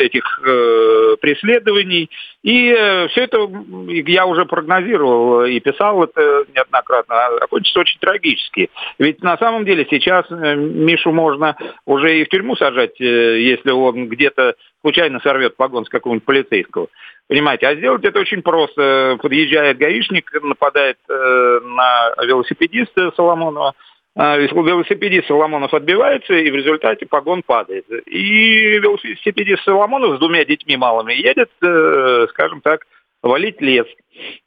этих 0.00 0.24
э, 0.44 1.16
преследований. 1.20 2.10
И 2.42 2.74
э, 2.76 3.06
все 3.08 3.22
это 3.22 3.48
я 3.86 4.26
уже 4.26 4.44
прогнозировал 4.44 5.44
и 5.44 5.60
писал 5.60 6.02
это 6.02 6.46
неоднократно, 6.52 7.14
а 7.14 7.44
окончится 7.44 7.78
очень 7.78 8.00
трагически. 8.00 8.70
Ведь 8.98 9.22
на 9.22 9.38
самом 9.38 9.64
деле 9.64 9.86
сейчас 9.88 10.26
Мишу 10.30 11.12
можно 11.12 11.56
уже 11.86 12.18
и 12.18 12.24
в 12.24 12.28
тюрьму 12.28 12.56
сажать, 12.56 12.98
если 12.98 13.70
он 13.70 14.08
где-то 14.08 14.56
случайно 14.80 15.20
сорвет 15.20 15.56
погон 15.56 15.84
с 15.84 15.88
какого-нибудь 15.88 16.26
полицейского. 16.26 16.88
Понимаете, 17.28 17.68
а 17.68 17.76
сделать 17.76 18.04
это 18.04 18.18
очень 18.18 18.42
просто. 18.42 19.16
Подъезжает 19.22 19.78
гаишник, 19.78 20.30
нападает 20.42 20.98
на 21.08 22.14
велосипедиста 22.22 23.12
Соломонова, 23.16 23.68
а, 23.68 23.72
велосипедист 24.16 25.26
Соломонов 25.26 25.74
отбивается, 25.74 26.34
и 26.34 26.50
в 26.50 26.54
результате 26.54 27.06
погон 27.06 27.42
падает. 27.42 27.86
И 28.06 28.78
велосипедист 28.78 29.64
Соломонов 29.64 30.16
с 30.16 30.18
двумя 30.18 30.44
детьми 30.44 30.76
малыми 30.76 31.14
едет, 31.14 31.50
э, 31.62 32.26
скажем 32.30 32.60
так, 32.60 32.86
валить 33.22 33.60
лес. 33.60 33.86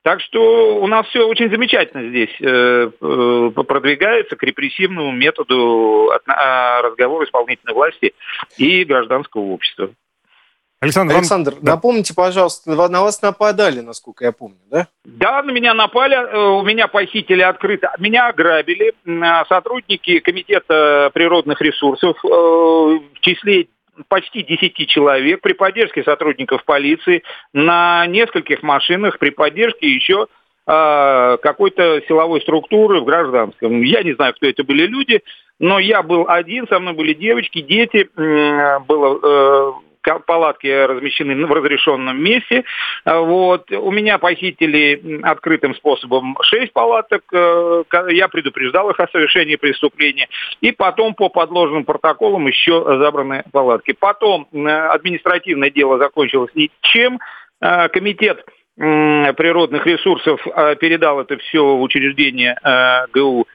Так 0.03 0.21
что 0.21 0.77
у 0.77 0.88
нас 0.88 1.08
все 1.08 1.27
очень 1.27 1.49
замечательно 1.49 2.08
здесь 2.10 2.34
э, 2.39 2.89
э, 3.01 3.51
продвигается 3.67 4.36
к 4.36 4.43
репрессивному 4.43 5.12
методу 5.12 6.12
разговора 6.25 7.25
исполнительной 7.25 7.73
власти 7.73 8.13
и 8.58 8.86
гражданского 8.86 9.41
общества. 9.41 9.89
Александр, 10.79 11.15
Александр 11.15 11.53
вам... 11.55 11.63
напомните, 11.63 12.13
пожалуйста, 12.13 12.69
на 12.75 13.01
вас 13.01 13.21
нападали, 13.23 13.79
насколько 13.79 14.25
я 14.25 14.31
помню, 14.31 14.59
да? 14.69 14.87
Да, 15.05 15.41
на 15.41 15.49
меня 15.49 15.73
напали, 15.73 16.15
э, 16.15 16.37
у 16.37 16.61
меня 16.63 16.87
похитили 16.87 17.41
открыто, 17.41 17.91
меня 17.97 18.27
ограбили 18.27 18.93
сотрудники 19.49 20.19
Комитета 20.19 21.09
природных 21.15 21.61
ресурсов 21.61 22.15
э, 22.23 22.27
в 22.27 23.19
числе 23.21 23.69
почти 24.07 24.43
10 24.43 24.87
человек 24.87 25.41
при 25.41 25.53
поддержке 25.53 26.03
сотрудников 26.03 26.63
полиции 26.63 27.23
на 27.53 28.05
нескольких 28.05 28.61
машинах 28.61 29.17
при 29.17 29.31
поддержке 29.31 29.89
еще 29.89 30.27
э, 30.67 31.37
какой-то 31.41 32.01
силовой 32.07 32.41
структуры 32.41 33.01
в 33.01 33.05
гражданском. 33.05 33.81
Я 33.81 34.03
не 34.03 34.13
знаю, 34.13 34.35
кто 34.35 34.45
это 34.45 34.63
были 34.63 34.85
люди, 34.85 35.23
но 35.57 35.79
я 35.79 36.03
был 36.03 36.25
один, 36.27 36.67
со 36.67 36.77
мной 36.77 36.93
были 36.93 37.15
девочки, 37.15 37.61
дети, 37.61 38.07
было 38.85 39.81
палатки 40.26 40.67
размещены 40.67 41.46
в 41.46 41.52
разрешенном 41.52 42.22
месте. 42.22 42.63
А, 43.06 43.20
вот. 43.20 43.72
У 43.72 43.91
меня 43.91 44.17
похитили 44.17 45.22
открытым 45.24 45.76
способом 45.76 46.38
6 46.41 46.74
палаток. 46.74 47.24
Э, 47.32 47.84
я 48.10 48.28
предупреждал 48.28 48.89
их 48.89 49.00
о 49.00 49.08
совершении 49.08 49.56
преступления. 49.56 50.28
И 50.62 50.72
потом 50.72 51.13
по 51.13 51.30
подложенным 51.30 51.86
протоколам 51.86 52.48
еще 52.48 52.84
забраны 53.00 53.43
палатки. 53.52 53.93
Потом 53.93 54.48
административное 54.54 55.70
дело 55.70 55.98
закончилось 55.98 56.52
ничем. 56.56 57.20
Э, 57.62 57.89
комитет 57.89 58.43
природных 58.76 59.88
ресурсов 59.88 60.39
передал 60.80 61.20
это 61.20 61.38
все 61.38 61.65
в 61.65 61.82
учреждение 61.82 62.56
ГУ 63.12 63.48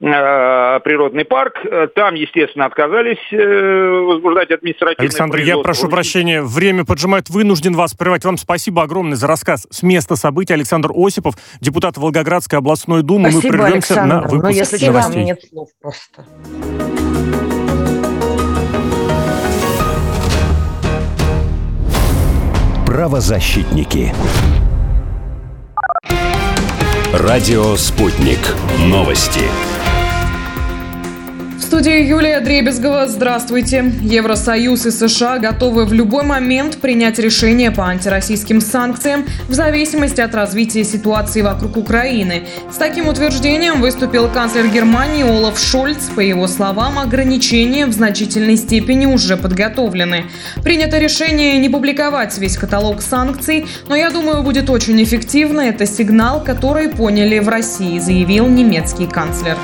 природный 0.00 1.24
парк. 1.26 1.56
Там, 1.94 2.14
естественно, 2.14 2.64
отказались 2.64 3.18
э, 3.32 4.00
возбуждать 4.00 4.50
административное 4.50 5.06
Александр, 5.06 5.38
я 5.38 5.58
прошу 5.58 5.88
прощения, 5.88 6.42
время 6.42 6.86
поджимает, 6.86 7.28
вынужден 7.28 7.74
вас 7.74 7.92
прервать. 7.92 8.24
Вам 8.24 8.38
спасибо 8.38 8.82
огромное 8.82 9.16
за 9.16 9.26
рассказ 9.26 9.66
с 9.70 9.82
места 9.82 10.16
событий. 10.16 10.54
Александр 10.54 10.90
Осипов, 10.94 11.34
депутат 11.60 11.98
Волгоградской 11.98 12.58
областной 12.58 13.02
думы. 13.02 13.30
Спасибо, 13.30 13.52
Мы 13.52 13.58
прервемся 13.62 13.94
Александр. 14.02 14.14
на 14.14 14.20
выпуск 14.22 14.42
Но 14.42 14.48
если 14.50 14.86
новостей. 14.86 15.24
нет 15.24 15.40
слов 15.50 15.68
просто. 15.80 16.24
Правозащитники. 22.86 24.12
Радио 27.12 27.76
«Спутник». 27.76 28.38
Новости 28.78 29.42
студии 31.62 32.06
Юлия 32.06 32.40
Дребезгова. 32.40 33.06
Здравствуйте. 33.06 33.92
Евросоюз 34.00 34.86
и 34.86 34.90
США 34.90 35.38
готовы 35.38 35.84
в 35.84 35.92
любой 35.92 36.22
момент 36.22 36.78
принять 36.78 37.18
решение 37.18 37.70
по 37.70 37.86
антироссийским 37.86 38.60
санкциям 38.60 39.26
в 39.48 39.52
зависимости 39.52 40.20
от 40.20 40.34
развития 40.34 40.84
ситуации 40.84 41.42
вокруг 41.42 41.76
Украины. 41.76 42.44
С 42.72 42.76
таким 42.76 43.08
утверждением 43.08 43.80
выступил 43.80 44.28
канцлер 44.28 44.68
Германии 44.68 45.22
Олаф 45.22 45.58
Шольц. 45.58 46.08
По 46.14 46.20
его 46.20 46.46
словам, 46.46 46.98
ограничения 46.98 47.84
в 47.84 47.92
значительной 47.92 48.56
степени 48.56 49.06
уже 49.06 49.36
подготовлены. 49.36 50.26
Принято 50.62 50.98
решение 50.98 51.58
не 51.58 51.68
публиковать 51.68 52.38
весь 52.38 52.56
каталог 52.56 53.02
санкций, 53.02 53.66
но 53.88 53.96
я 53.96 54.10
думаю, 54.10 54.42
будет 54.42 54.70
очень 54.70 55.02
эффективно. 55.02 55.60
Это 55.60 55.84
сигнал, 55.84 56.42
который 56.42 56.88
поняли 56.88 57.38
в 57.38 57.48
России, 57.48 57.98
заявил 57.98 58.46
немецкий 58.46 59.06
канцлер. 59.06 59.58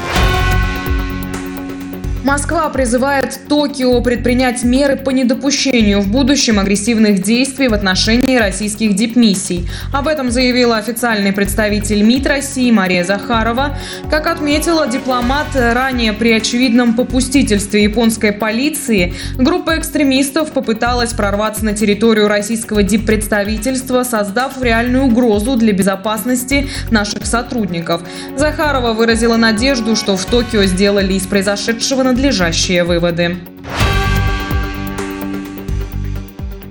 Москва 2.26 2.68
призывает 2.70 3.38
Токио 3.48 4.00
предпринять 4.00 4.64
меры 4.64 4.96
по 4.96 5.10
недопущению 5.10 6.00
в 6.00 6.08
будущем 6.08 6.58
агрессивных 6.58 7.22
действий 7.22 7.68
в 7.68 7.72
отношении 7.72 8.36
российских 8.36 8.96
дипмиссий. 8.96 9.68
Об 9.92 10.08
этом 10.08 10.32
заявила 10.32 10.76
официальный 10.76 11.32
представитель 11.32 12.02
МИД 12.02 12.26
России 12.26 12.72
Мария 12.72 13.04
Захарова. 13.04 13.78
Как 14.10 14.26
отметила 14.26 14.88
дипломат, 14.88 15.46
ранее 15.54 16.12
при 16.12 16.32
очевидном 16.32 16.94
попустительстве 16.94 17.84
японской 17.84 18.32
полиции 18.32 19.14
группа 19.38 19.78
экстремистов 19.78 20.50
попыталась 20.50 21.12
прорваться 21.12 21.64
на 21.64 21.74
территорию 21.74 22.26
российского 22.26 22.82
диппредставительства, 22.82 24.02
создав 24.02 24.60
реальную 24.60 25.04
угрозу 25.04 25.54
для 25.54 25.72
безопасности 25.72 26.66
наших 26.90 27.24
сотрудников. 27.24 28.02
Захарова 28.36 28.94
выразила 28.94 29.36
надежду, 29.36 29.94
что 29.94 30.16
в 30.16 30.24
Токио 30.24 30.64
сделали 30.64 31.14
из 31.14 31.24
произошедшего 31.28 32.02
на 32.02 32.15
надлежащие 32.16 32.83
выводы. 32.83 33.37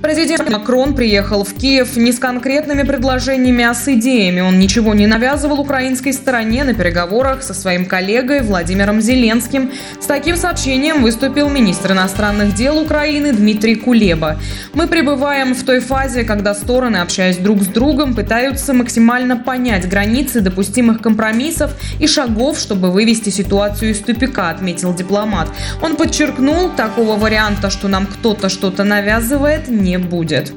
Президент 0.05 0.47
Макрон 0.51 0.93
приехал 0.93 1.43
в 1.43 1.55
Киев 1.55 1.97
не 1.97 2.11
с 2.11 2.19
конкретными 2.19 2.83
предложениями, 2.83 3.63
а 3.63 3.73
с 3.73 3.87
идеями. 3.87 4.39
Он 4.39 4.59
ничего 4.59 4.93
не 4.93 5.07
навязывал 5.07 5.59
украинской 5.59 6.11
стороне 6.11 6.63
на 6.63 6.75
переговорах 6.75 7.41
со 7.41 7.55
своим 7.55 7.87
коллегой 7.87 8.43
Владимиром 8.43 9.01
Зеленским. 9.01 9.71
С 9.99 10.05
таким 10.05 10.35
сообщением 10.35 11.01
выступил 11.01 11.49
министр 11.49 11.93
иностранных 11.93 12.53
дел 12.53 12.77
Украины 12.77 13.33
Дмитрий 13.33 13.73
Кулеба. 13.73 14.39
Мы 14.75 14.85
пребываем 14.85 15.55
в 15.55 15.63
той 15.63 15.79
фазе, 15.79 16.23
когда 16.23 16.53
стороны, 16.53 16.97
общаясь 16.97 17.37
друг 17.37 17.63
с 17.63 17.67
другом, 17.67 18.13
пытаются 18.13 18.75
максимально 18.75 19.37
понять 19.37 19.89
границы 19.89 20.39
допустимых 20.39 21.01
компромиссов 21.01 21.71
и 21.99 22.05
шагов, 22.05 22.59
чтобы 22.59 22.91
вывести 22.91 23.31
ситуацию 23.31 23.89
из 23.89 24.01
тупика, 24.01 24.51
отметил 24.51 24.93
дипломат. 24.93 25.47
Он 25.81 25.95
подчеркнул, 25.95 26.69
такого 26.69 27.15
варианта, 27.15 27.71
что 27.71 27.87
нам 27.87 28.05
кто-то 28.05 28.49
что-то 28.49 28.83
навязывает, 28.83 29.67
не 29.67 29.94
не 29.97 30.03
будет. 30.03 30.51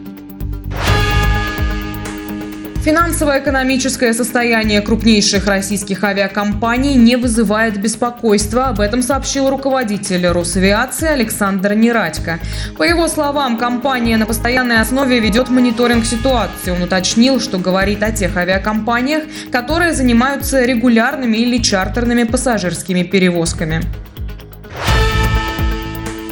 Финансово-экономическое 2.85 4.14
состояние 4.14 4.81
крупнейших 4.81 5.46
российских 5.46 6.05
авиакомпаний 6.05 6.94
не 6.94 7.16
вызывает 7.16 7.79
беспокойства. 7.79 8.68
Об 8.68 8.81
этом 8.81 9.03
сообщил 9.03 9.51
руководитель 9.51 10.27
Росавиации 10.29 11.09
Александр 11.09 11.74
Нерадько. 11.74 12.38
По 12.79 12.85
его 12.85 13.09
словам, 13.09 13.59
компания 13.59 14.16
на 14.16 14.24
постоянной 14.27 14.81
основе 14.81 15.20
ведет 15.20 15.51
мониторинг 15.51 16.07
ситуации. 16.07 16.70
Он 16.70 16.83
уточнил, 16.83 17.40
что 17.40 17.59
говорит 17.59 18.03
о 18.03 18.12
тех 18.12 18.37
авиакомпаниях, 18.37 19.24
которые 19.53 19.92
занимаются 19.92 20.64
регулярными 20.64 21.37
или 21.37 21.59
чартерными 21.59 22.22
пассажирскими 22.22 23.03
перевозками. 23.03 23.83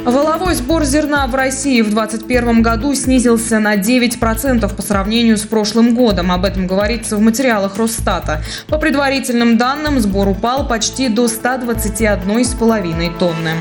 Воловой 0.07 0.55
сбор 0.55 0.85
зерна 0.85 1.27
в 1.27 1.35
России 1.35 1.81
в 1.81 1.89
2021 1.89 2.61
году 2.61 2.95
снизился 2.95 3.59
на 3.59 3.75
9% 3.75 4.73
по 4.73 4.81
сравнению 4.81 5.37
с 5.37 5.41
прошлым 5.41 5.95
годом. 5.95 6.31
Об 6.31 6.45
этом 6.45 6.65
говорится 6.65 7.17
в 7.17 7.19
материалах 7.19 7.75
Росстата. 7.75 8.41
По 8.69 8.77
предварительным 8.77 9.57
данным, 9.57 9.99
сбор 9.99 10.29
упал 10.29 10.65
почти 10.65 11.09
до 11.09 11.25
121,5 11.25 13.17
тонны. 13.19 13.51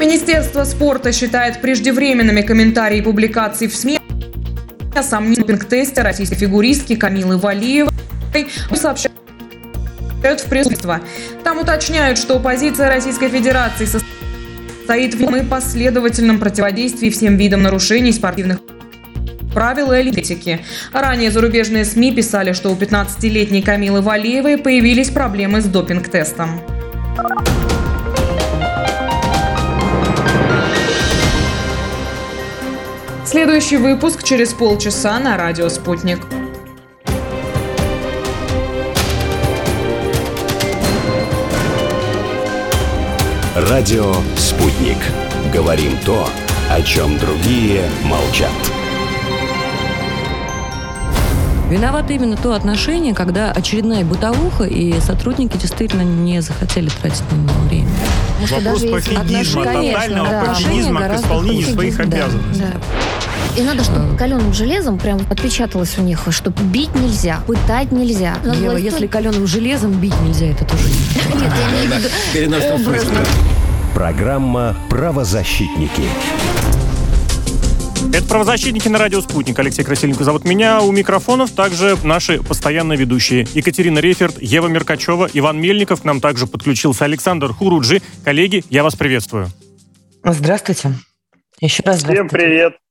Министерство 0.00 0.64
спорта 0.64 1.12
считает 1.12 1.60
преждевременными 1.60 2.42
комментарии 2.42 2.98
и 2.98 3.02
публикации 3.02 3.68
в 3.68 3.76
СМИ 3.76 4.00
о 4.96 5.02
сомнительном 5.04 5.60
тесте 5.60 6.02
российской 6.02 6.34
фигуристки 6.34 6.96
Камилы 6.96 7.38
Валиевой 7.38 7.92
сообщают 8.74 9.14
в 10.24 10.48
пресс 10.48 10.66
Там 11.44 11.60
уточняют, 11.60 12.18
что 12.18 12.40
позиция 12.40 12.88
Российской 12.88 13.28
Федерации 13.28 13.84
состоит 13.84 14.15
стоит 14.86 15.16
в 15.16 15.48
последовательном 15.48 16.38
противодействии 16.38 17.10
всем 17.10 17.36
видам 17.36 17.64
нарушений 17.64 18.12
спортивных 18.12 18.60
правил 19.52 19.90
и 19.90 19.96
этики. 19.96 20.60
Ранее 20.92 21.32
зарубежные 21.32 21.84
СМИ 21.84 22.12
писали, 22.12 22.52
что 22.52 22.70
у 22.70 22.76
15-летней 22.76 23.62
Камилы 23.62 24.00
Валиевой 24.00 24.58
появились 24.58 25.10
проблемы 25.10 25.60
с 25.60 25.64
допинг-тестом. 25.64 26.60
Следующий 33.24 33.78
выпуск 33.78 34.22
через 34.22 34.52
полчаса 34.52 35.18
на 35.18 35.36
радио 35.36 35.68
«Спутник». 35.68 36.20
Радио 43.56 44.12
«Спутник». 44.36 44.98
Говорим 45.50 45.96
то, 46.04 46.28
о 46.70 46.82
чем 46.82 47.18
другие 47.18 47.88
молчат. 48.04 48.50
Виновато 51.70 52.12
именно 52.12 52.36
то 52.36 52.52
отношение, 52.52 53.14
когда 53.14 53.50
очередная 53.52 54.04
бытовуха, 54.04 54.64
и 54.64 55.00
сотрудники 55.00 55.56
действительно 55.56 56.02
не 56.02 56.42
захотели 56.42 56.90
тратить 56.90 57.24
на 57.32 57.36
него 57.36 57.58
время. 57.66 57.88
Вопрос 58.40 58.82
пофигизма, 58.82 59.64
тотального 59.64 60.28
да. 60.28 60.44
пофигизма 60.44 61.08
к 61.08 61.14
исполнению 61.14 61.66
своих 61.68 61.98
обязанностей. 61.98 62.60
Да, 62.60 62.72
да. 62.74 63.15
И 63.56 63.62
надо, 63.62 63.84
чтобы 63.84 64.14
каленым 64.18 64.52
железом 64.52 64.98
прям 64.98 65.18
отпечаталось 65.30 65.96
у 65.96 66.02
них, 66.02 66.28
что 66.30 66.50
бить 66.50 66.94
нельзя, 66.94 67.40
пытать 67.46 67.90
нельзя. 67.90 68.36
Надо 68.44 68.58
Ева, 68.58 68.76
если 68.76 69.06
каленым 69.06 69.46
железом 69.46 69.92
бить 69.92 70.20
нельзя, 70.20 70.46
это 70.46 70.66
тоже 70.66 70.84
не 70.84 71.40
Нет, 71.40 71.52
я 71.56 71.70
имею 71.70 71.90
в 71.90 73.14
виду 73.14 73.24
Программа 73.94 74.76
«Правозащитники». 74.90 76.02
Это 78.12 78.26
«Правозащитники» 78.28 78.88
на 78.88 78.98
радио 78.98 79.22
«Спутник». 79.22 79.58
Алексей 79.58 79.84
Красильников 79.84 80.24
зовут 80.24 80.44
меня. 80.44 80.82
У 80.82 80.92
микрофонов 80.92 81.50
также 81.52 81.96
наши 82.02 82.42
постоянные 82.42 82.98
ведущие. 82.98 83.46
Екатерина 83.54 84.00
Реферт, 84.00 84.40
Ева 84.42 84.66
Меркачева, 84.66 85.30
Иван 85.32 85.58
Мельников. 85.58 86.02
К 86.02 86.04
нам 86.04 86.20
также 86.20 86.46
подключился 86.46 87.06
Александр 87.06 87.54
Хуруджи. 87.54 88.02
Коллеги, 88.22 88.64
я 88.68 88.82
вас 88.82 88.96
приветствую. 88.96 89.48
Здравствуйте. 90.22 90.92
Еще 91.60 91.82
раз 91.84 92.00
здравствуйте. 92.00 92.12
Всем 92.14 92.28
привет. 92.28 92.85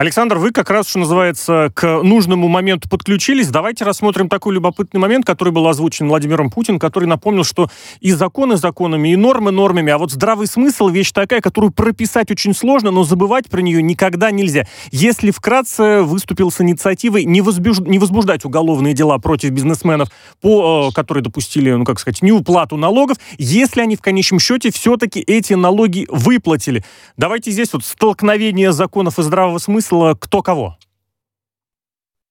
Александр, 0.00 0.38
вы 0.38 0.50
как 0.50 0.70
раз, 0.70 0.88
что 0.88 1.00
называется, 1.00 1.70
к 1.74 2.02
нужному 2.02 2.48
моменту 2.48 2.88
подключились. 2.88 3.48
Давайте 3.48 3.84
рассмотрим 3.84 4.30
такой 4.30 4.54
любопытный 4.54 4.98
момент, 4.98 5.26
который 5.26 5.52
был 5.52 5.68
озвучен 5.68 6.08
Владимиром 6.08 6.48
Путиным, 6.48 6.78
который 6.78 7.04
напомнил, 7.04 7.44
что 7.44 7.68
и 8.00 8.12
законы 8.12 8.56
законами, 8.56 9.10
и 9.10 9.16
нормы 9.16 9.50
нормами, 9.50 9.92
а 9.92 9.98
вот 9.98 10.10
здравый 10.10 10.46
смысл– 10.46 10.88
вещь 10.88 11.12
такая, 11.12 11.42
которую 11.42 11.70
прописать 11.70 12.30
очень 12.30 12.54
сложно, 12.54 12.90
но 12.90 13.04
забывать 13.04 13.50
про 13.50 13.60
нее 13.60 13.82
никогда 13.82 14.30
нельзя. 14.30 14.66
Если 14.90 15.32
вкратце 15.32 16.00
выступил 16.00 16.50
с 16.50 16.62
инициативой 16.62 17.26
не, 17.26 17.42
возбуж... 17.42 17.80
не 17.80 17.98
возбуждать 17.98 18.46
уголовные 18.46 18.94
дела 18.94 19.18
против 19.18 19.50
бизнесменов, 19.50 20.08
по, 20.40 20.88
э, 20.88 20.94
которые 20.94 21.22
допустили, 21.22 21.72
ну 21.72 21.84
как 21.84 22.00
сказать, 22.00 22.22
неуплату 22.22 22.78
налогов, 22.78 23.18
если 23.36 23.82
они 23.82 23.96
в 23.96 24.00
конечном 24.00 24.40
счете 24.40 24.72
все-таки 24.72 25.20
эти 25.20 25.52
налоги 25.52 26.06
выплатили. 26.08 26.86
Давайте 27.18 27.50
здесь 27.50 27.74
вот 27.74 27.84
столкновение 27.84 28.72
законов 28.72 29.18
и 29.18 29.22
здравого 29.22 29.58
смысла 29.58 29.89
смысл 29.90 30.14
кто 30.18 30.42
кого? 30.42 30.76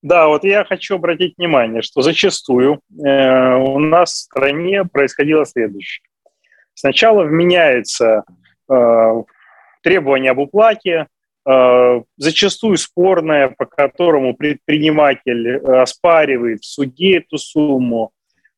Да, 0.02 0.28
вот 0.28 0.46
я 0.46 0.64
хочу 0.64 0.96
обратить 0.96 1.38
внимание, 1.38 1.82
что 1.82 2.02
зачастую 2.02 2.80
э, 2.90 3.56
у 3.56 3.80
нас 3.80 4.14
в 4.14 4.18
стране 4.18 4.86
происходило 4.86 5.46
следующее. 5.46 6.04
Сначала 6.74 7.24
вменяется 7.24 8.24
э, 8.70 9.24
требование 9.84 10.32
об 10.32 10.40
уплате, 10.40 11.08
э, 11.46 12.02
зачастую 12.16 12.78
спорное, 12.78 13.50
по 13.50 13.66
которому 13.66 14.36
предприниматель 14.36 15.58
оспаривает 15.58 16.62
в 16.62 16.66
суде 16.66 17.18
эту 17.18 17.38
сумму, 17.38 18.12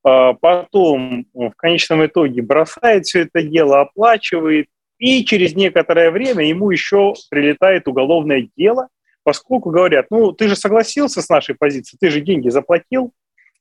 э, 0.05 0.33
потом 0.39 1.25
в 1.33 1.53
конечном 1.57 2.05
итоге 2.05 2.43
бросает 2.43 3.05
все 3.05 3.21
это 3.21 3.41
дело, 3.41 3.81
оплачивает, 3.81 4.67
и 5.01 5.25
через 5.25 5.55
некоторое 5.55 6.11
время 6.11 6.45
ему 6.45 6.69
еще 6.69 7.15
прилетает 7.31 7.87
уголовное 7.87 8.47
дело, 8.55 8.87
поскольку 9.23 9.71
говорят, 9.71 10.05
ну, 10.11 10.31
ты 10.31 10.47
же 10.47 10.55
согласился 10.55 11.23
с 11.23 11.29
нашей 11.29 11.55
позицией, 11.55 11.97
ты 11.99 12.11
же 12.11 12.21
деньги 12.21 12.49
заплатил. 12.49 13.11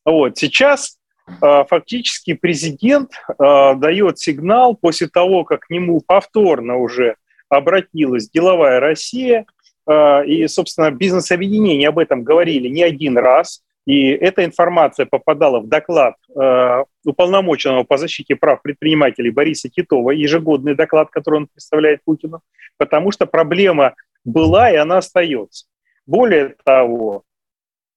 Вот, 0.04 0.36
сейчас 0.36 0.98
э, 1.26 1.64
фактически 1.66 2.34
президент 2.34 3.12
э, 3.26 3.74
дает 3.76 4.18
сигнал 4.18 4.76
после 4.76 5.08
того, 5.08 5.44
как 5.44 5.60
к 5.60 5.70
нему 5.70 6.02
повторно 6.06 6.76
уже 6.76 7.16
обратилась 7.48 8.28
деловая 8.28 8.78
Россия, 8.78 9.46
э, 9.88 10.26
и, 10.26 10.46
собственно, 10.46 10.90
бизнес-объединения 10.90 11.88
об 11.88 11.98
этом 11.98 12.22
говорили 12.22 12.68
не 12.68 12.82
один 12.82 13.16
раз, 13.16 13.62
и 13.86 14.08
эта 14.08 14.44
информация 14.44 15.06
попадала 15.06 15.60
в 15.60 15.68
доклад 15.68 16.14
э, 16.34 16.84
уполномоченного 17.04 17.84
по 17.84 17.96
защите 17.96 18.36
прав 18.36 18.62
предпринимателей 18.62 19.30
Бориса 19.30 19.68
Титова, 19.68 20.10
ежегодный 20.10 20.74
доклад, 20.74 21.10
который 21.10 21.36
он 21.36 21.46
представляет 21.46 22.04
Путину, 22.04 22.42
потому 22.76 23.10
что 23.10 23.26
проблема 23.26 23.94
была 24.24 24.70
и 24.70 24.76
она 24.76 24.98
остается. 24.98 25.66
Более 26.06 26.56
того, 26.64 27.24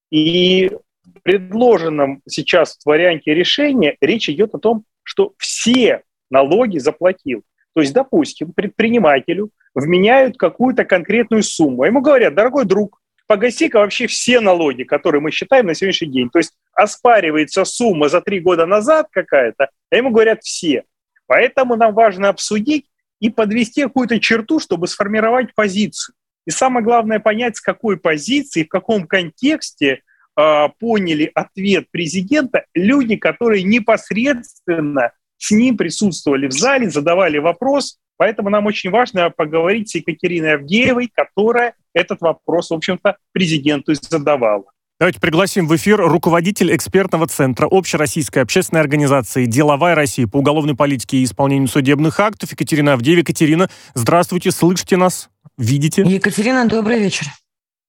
и 0.10 0.70
в 1.04 1.22
предложенном 1.22 2.22
сейчас 2.28 2.78
варианте 2.86 3.34
решения 3.34 3.98
речь 4.00 4.30
идет 4.30 4.56
о 4.56 4.60
том, 4.60 4.86
что 5.04 5.34
все 5.38 6.04
налоги 6.30 6.78
заплатил. 6.78 7.44
То 7.74 7.82
есть, 7.82 7.94
допустим, 7.94 8.54
предпринимателю 8.54 9.50
вменяют 9.76 10.38
какую-то 10.38 10.86
конкретную 10.86 11.44
сумму. 11.44 11.84
Ему 11.84 12.02
говорят, 12.02 12.36
дорогой 12.36 12.66
друг, 12.66 13.02
погаси-ка 13.28 13.80
вообще 13.80 14.08
все 14.08 14.40
налоги, 14.40 14.84
которые 14.84 15.22
мы 15.22 15.32
считаем 15.32 15.66
на 15.66 15.76
сегодняшний 15.76 16.10
день. 16.10 16.30
То 16.30 16.40
есть 16.40 16.54
оспаривается 16.74 17.66
сумма 17.66 18.10
за 18.10 18.22
три 18.22 18.40
года 18.40 18.66
назад 18.66 19.08
какая-то, 19.12 19.70
а 19.90 19.96
ему 19.96 20.12
говорят 20.12 20.44
все. 20.44 20.84
Поэтому 21.28 21.76
нам 21.76 21.94
важно 21.94 22.30
обсудить 22.30 22.86
и 23.20 23.30
подвести 23.30 23.84
какую-то 23.84 24.20
черту, 24.20 24.60
чтобы 24.60 24.88
сформировать 24.88 25.56
позицию. 25.56 26.16
И 26.46 26.52
самое 26.52 26.84
главное 26.84 27.20
понять, 27.20 27.56
с 27.56 27.62
какой 27.62 27.98
позиции, 27.98 28.64
в 28.64 28.68
каком 28.68 29.08
контексте 29.08 30.02
э, 30.38 30.68
поняли 30.80 31.32
ответ 31.34 31.90
президента 31.90 32.66
люди, 32.74 33.16
которые 33.16 33.64
непосредственно 33.64 35.14
с 35.38 35.52
ним 35.52 35.78
присутствовали 35.78 36.48
в 36.48 36.52
зале, 36.52 36.90
задавали 36.90 37.38
вопрос. 37.38 37.98
Поэтому 38.18 38.50
нам 38.50 38.66
очень 38.66 38.90
важно 38.90 39.30
поговорить 39.30 39.90
с 39.90 39.96
Екатериной 39.96 40.56
Авдеевой, 40.56 41.10
которая 41.14 41.76
этот 41.94 42.22
вопрос, 42.22 42.70
в 42.70 42.74
общем-то, 42.74 43.18
президенту 43.32 43.94
задавала. 43.94 44.64
Давайте 45.00 45.20
пригласим 45.20 45.68
в 45.68 45.76
эфир 45.76 45.98
руководитель 45.98 46.74
экспертного 46.74 47.28
центра 47.28 47.68
Общероссийской 47.70 48.42
общественной 48.42 48.82
организации 48.82 49.46
«Деловая 49.46 49.96
Россия» 49.96 50.28
по 50.28 50.38
уголовной 50.38 50.76
политике 50.76 51.18
и 51.18 51.24
исполнению 51.24 51.68
судебных 51.68 52.20
актов 52.20 52.52
Екатерина 52.52 52.94
Авдеева. 52.94 53.20
Екатерина, 53.20 53.70
здравствуйте, 53.96 54.52
слышите 54.52 54.96
нас, 54.96 55.30
видите? 55.58 56.04
Екатерина, 56.04 56.68
добрый 56.68 57.00
вечер. 57.00 57.28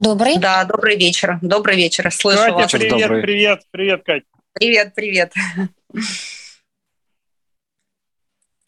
Добрый? 0.00 0.38
Да, 0.38 0.64
добрый 0.64 0.96
вечер. 0.96 1.38
Добрый 1.40 1.76
вечер. 1.76 2.10
Слышу 2.10 2.38
Катя, 2.38 2.54
вас. 2.54 2.72
привет, 2.72 2.98
добрый. 2.98 3.22
привет, 3.22 3.60
привет, 3.70 4.02
Катя. 4.04 4.26
Привет, 4.54 4.94
привет. 4.94 5.32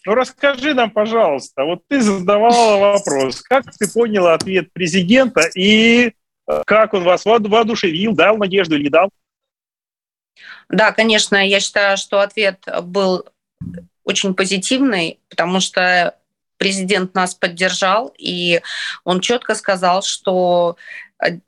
Ну, 0.06 0.14
расскажи 0.14 0.72
нам, 0.72 0.92
пожалуйста, 0.92 1.64
вот 1.64 1.82
ты 1.88 2.00
задавала 2.00 2.92
вопрос, 2.92 3.42
как 3.42 3.64
ты 3.76 3.92
поняла 3.92 4.34
ответ 4.34 4.72
президента 4.72 5.40
и 5.56 6.12
э, 6.46 6.62
как 6.64 6.94
он 6.94 7.02
вас 7.02 7.24
воодушевил, 7.24 8.14
дал 8.14 8.36
надежду 8.36 8.76
или 8.76 8.84
не 8.84 8.88
дал? 8.88 9.10
Да, 10.68 10.92
конечно, 10.92 11.44
я 11.44 11.58
считаю, 11.58 11.96
что 11.96 12.20
ответ 12.20 12.64
был 12.84 13.26
очень 14.04 14.34
позитивный, 14.34 15.18
потому 15.28 15.58
что 15.58 16.16
президент 16.56 17.12
нас 17.16 17.34
поддержал, 17.34 18.14
и 18.16 18.62
он 19.02 19.20
четко 19.20 19.56
сказал, 19.56 20.02
что 20.02 20.76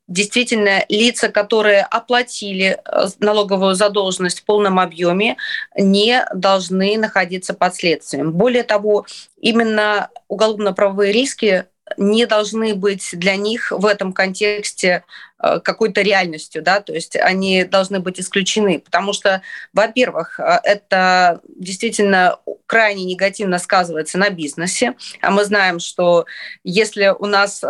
действительно 0.07 0.85
лица, 0.89 1.29
которые 1.29 1.83
оплатили 1.83 2.79
э, 2.85 3.07
налоговую 3.19 3.75
задолженность 3.75 4.41
в 4.41 4.45
полном 4.45 4.79
объеме, 4.79 5.37
не 5.77 6.25
должны 6.35 6.97
находиться 6.97 7.55
под 7.55 7.75
следствием. 7.75 8.33
Более 8.33 8.63
того, 8.63 9.07
именно 9.39 10.09
уголовно-правовые 10.29 11.13
риски 11.13 11.67
не 11.97 12.27
должны 12.27 12.75
быть 12.75 13.11
для 13.13 13.37
них 13.37 13.71
в 13.71 13.85
этом 13.85 14.13
контексте 14.13 15.05
э, 15.43 15.61
какой-то 15.61 16.01
реальностью, 16.01 16.63
да, 16.63 16.81
то 16.81 16.93
есть 16.93 17.17
они 17.17 17.65
должны 17.65 18.01
быть 18.01 18.21
исключены, 18.21 18.79
потому 18.79 19.13
что, 19.13 19.43
во-первых, 19.73 20.39
это 20.39 21.41
действительно 21.57 22.39
крайне 22.67 23.05
негативно 23.05 23.59
сказывается 23.59 24.19
на 24.19 24.31
бизнесе, 24.31 24.95
а 25.23 25.31
мы 25.31 25.45
знаем, 25.45 25.79
что 25.79 26.27
если 26.63 27.15
у 27.19 27.27
нас 27.27 27.63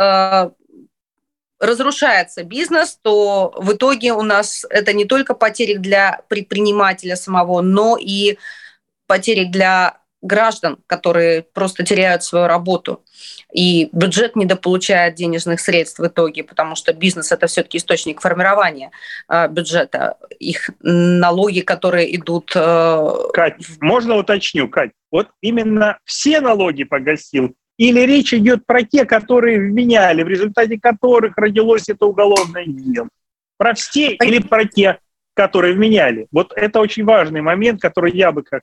разрушается 1.61 2.45
бизнес, 2.45 2.99
то 3.01 3.53
в 3.57 3.73
итоге 3.73 4.13
у 4.13 4.23
нас 4.23 4.65
это 4.71 4.93
не 4.93 5.05
только 5.05 5.35
потери 5.35 5.75
для 5.75 6.21
предпринимателя 6.29 7.17
самого, 7.17 7.61
но 7.61 7.97
и 8.01 8.39
потери 9.07 9.45
для 9.45 9.99
граждан, 10.21 10.79
которые 10.87 11.43
просто 11.43 11.85
теряют 11.85 12.25
свою 12.25 12.47
работу. 12.47 13.05
И 13.53 13.89
бюджет 13.93 14.37
недополучает 14.37 15.15
денежных 15.15 15.61
средств 15.61 15.99
в 15.99 16.07
итоге, 16.07 16.43
потому 16.43 16.75
что 16.75 16.93
бизнес 16.93 17.31
это 17.31 17.47
все-таки 17.47 17.79
источник 17.79 18.21
формирования 18.21 18.91
э, 19.29 19.49
бюджета, 19.49 20.17
их 20.39 20.71
налоги, 20.81 21.61
которые 21.61 22.15
идут. 22.17 22.53
Э... 22.55 23.11
Кать, 23.33 23.55
можно 23.81 24.17
уточню, 24.17 24.69
Кать? 24.69 24.91
Вот 25.11 25.29
именно 25.41 25.99
все 26.05 26.41
налоги 26.41 26.85
погасил 26.85 27.55
или 27.79 28.01
речь 28.01 28.35
идет 28.35 28.67
про 28.67 28.83
те, 28.83 29.05
которые 29.05 29.59
вменяли, 29.61 30.23
в 30.25 30.29
результате 30.29 30.79
которых 30.79 31.37
родилось 31.39 31.89
это 31.89 32.07
уголовное 32.07 32.67
дело? 32.67 33.09
Про 33.57 33.75
все 33.75 34.15
или 34.15 34.41
про 34.41 34.65
те, 34.67 34.99
которые 35.35 35.75
вменяли? 35.75 36.27
Вот 36.33 36.53
это 36.55 36.81
очень 36.81 37.05
важный 37.05 37.41
момент, 37.41 37.81
который 37.81 38.13
я 38.13 38.33
бы 38.33 38.43
как 38.43 38.63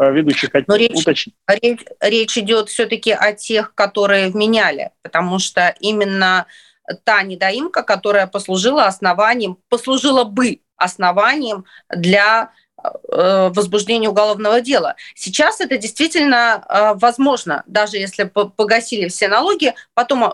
э, 0.00 0.12
ведущий 0.12 0.48
хотел 0.48 0.74
речь, 0.74 0.98
уточнить. 0.98 1.36
Речь, 1.46 1.84
речь 2.00 2.38
идет 2.38 2.70
все-таки 2.70 3.12
о 3.12 3.34
тех, 3.34 3.74
которые 3.74 4.30
вменяли, 4.30 4.90
потому 5.02 5.38
что 5.38 5.74
именно 5.80 6.46
та 7.04 7.22
недоимка, 7.22 7.82
которая 7.82 8.26
послужила 8.26 8.86
основанием, 8.86 9.58
послужила 9.68 10.24
бы 10.24 10.60
основанием 10.76 11.66
для 11.94 12.52
возбуждения 13.08 14.08
уголовного 14.08 14.60
дела. 14.60 14.96
Сейчас 15.14 15.60
это 15.60 15.78
действительно 15.78 16.64
э, 16.68 16.92
возможно, 16.94 17.62
даже 17.66 17.96
если 17.96 18.24
погасили 18.24 19.08
все 19.08 19.28
налоги, 19.28 19.74
потом 19.94 20.24
э, 20.24 20.30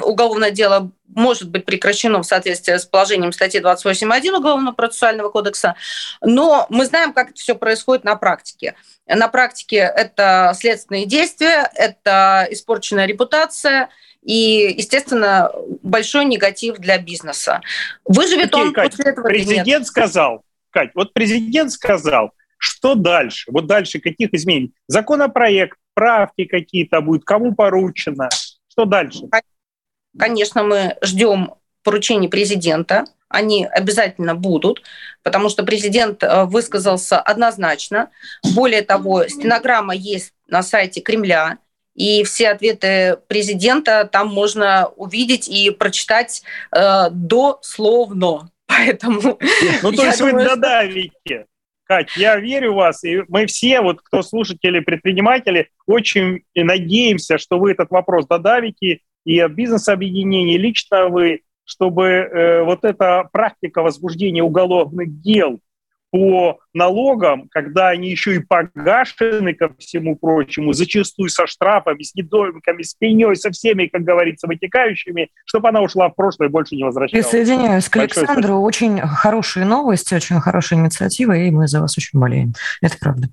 уголовное 0.00 0.50
дело 0.50 0.90
может 1.14 1.50
быть 1.50 1.64
прекращено 1.64 2.22
в 2.22 2.26
соответствии 2.26 2.76
с 2.76 2.86
положением 2.86 3.32
статьи 3.32 3.60
28.1 3.60 4.36
Уголовного 4.36 4.74
процессуального 4.74 5.28
кодекса, 5.28 5.76
но 6.22 6.66
мы 6.70 6.86
знаем, 6.86 7.12
как 7.12 7.30
это 7.30 7.38
все 7.38 7.54
происходит 7.54 8.04
на 8.04 8.16
практике. 8.16 8.74
На 9.06 9.28
практике 9.28 9.76
это 9.76 10.54
следственные 10.58 11.06
действия, 11.06 11.70
это 11.74 12.46
испорченная 12.50 13.06
репутация, 13.06 13.90
и, 14.22 14.74
естественно, 14.76 15.50
большой 15.82 16.24
негатив 16.24 16.78
для 16.78 16.98
бизнеса. 16.98 17.60
Выживет 18.04 18.54
Окей, 18.54 18.66
он 18.66 18.72
Кать, 18.72 18.92
после 18.92 19.10
этого 19.10 19.26
Президент 19.26 19.86
сказал, 19.86 20.44
Кать, 20.72 20.90
вот 20.94 21.12
президент 21.12 21.70
сказал, 21.70 22.32
что 22.56 22.94
дальше? 22.94 23.50
Вот 23.52 23.66
дальше 23.66 24.00
каких 24.00 24.32
изменений? 24.32 24.72
Законопроект, 24.88 25.78
правки 25.94 26.44
какие-то 26.44 27.00
будут, 27.00 27.24
кому 27.24 27.54
поручено? 27.54 28.28
Что 28.68 28.84
дальше? 28.84 29.22
Конечно, 30.18 30.62
мы 30.62 30.96
ждем 31.02 31.54
поручений 31.82 32.28
президента. 32.28 33.04
Они 33.28 33.64
обязательно 33.64 34.34
будут, 34.34 34.82
потому 35.22 35.48
что 35.48 35.64
президент 35.64 36.22
э, 36.22 36.44
высказался 36.44 37.18
однозначно. 37.20 38.10
Более 38.54 38.82
того, 38.82 39.26
стенограмма 39.26 39.94
есть 39.94 40.32
на 40.46 40.62
сайте 40.62 41.00
Кремля, 41.00 41.58
и 41.94 42.24
все 42.24 42.50
ответы 42.50 43.18
президента 43.28 44.08
там 44.10 44.28
можно 44.28 44.88
увидеть 44.96 45.48
и 45.48 45.70
прочитать 45.70 46.42
э, 46.74 47.08
дословно. 47.10 48.50
Поэтому 48.76 49.38
ну, 49.82 49.92
то 49.92 50.04
есть 50.04 50.18
думаю, 50.18 50.36
вы 50.36 50.44
додавите. 50.44 51.46
Кать, 51.84 52.16
я 52.16 52.36
верю 52.36 52.72
в 52.72 52.76
вас, 52.76 53.02
и 53.04 53.22
мы 53.28 53.46
все, 53.46 53.80
вот 53.80 54.00
кто 54.00 54.22
слушатели, 54.22 54.80
предприниматели, 54.80 55.68
очень 55.86 56.42
надеемся, 56.54 57.38
что 57.38 57.58
вы 57.58 57.72
этот 57.72 57.90
вопрос 57.90 58.26
додавите, 58.26 59.00
и 59.24 59.46
бизнес-объединение, 59.48 60.58
лично 60.58 61.08
вы, 61.08 61.40
чтобы 61.64 62.04
э, 62.04 62.62
вот 62.62 62.84
эта 62.84 63.28
практика 63.32 63.82
возбуждения 63.82 64.42
уголовных 64.42 65.20
дел 65.20 65.60
по 66.12 66.60
налогам, 66.74 67.48
когда 67.50 67.88
они 67.88 68.10
еще 68.10 68.36
и 68.36 68.38
погашены 68.38 69.54
ко 69.54 69.74
всему 69.78 70.14
прочему, 70.14 70.74
зачастую 70.74 71.30
со 71.30 71.46
штрафами, 71.46 72.02
с 72.02 72.14
недоимками, 72.14 72.82
с 72.82 72.92
пеней, 72.92 73.34
со 73.34 73.50
всеми, 73.50 73.86
как 73.86 74.02
говорится, 74.02 74.46
вытекающими, 74.46 75.30
чтобы 75.46 75.70
она 75.70 75.80
ушла 75.80 76.10
в 76.10 76.14
прошлое 76.14 76.48
и 76.48 76.50
больше 76.50 76.76
не 76.76 76.84
возвращалась. 76.84 77.26
Присоединяюсь 77.26 77.88
к 77.88 77.96
Александру. 77.96 78.60
Очень 78.60 79.00
хорошие 79.00 79.64
новости, 79.64 80.14
очень 80.14 80.38
хорошая 80.38 80.80
инициатива, 80.80 81.32
и 81.32 81.50
мы 81.50 81.66
за 81.66 81.80
вас 81.80 81.96
очень 81.96 82.20
болеем. 82.20 82.52
Это 82.82 82.98
правда. 83.00 83.28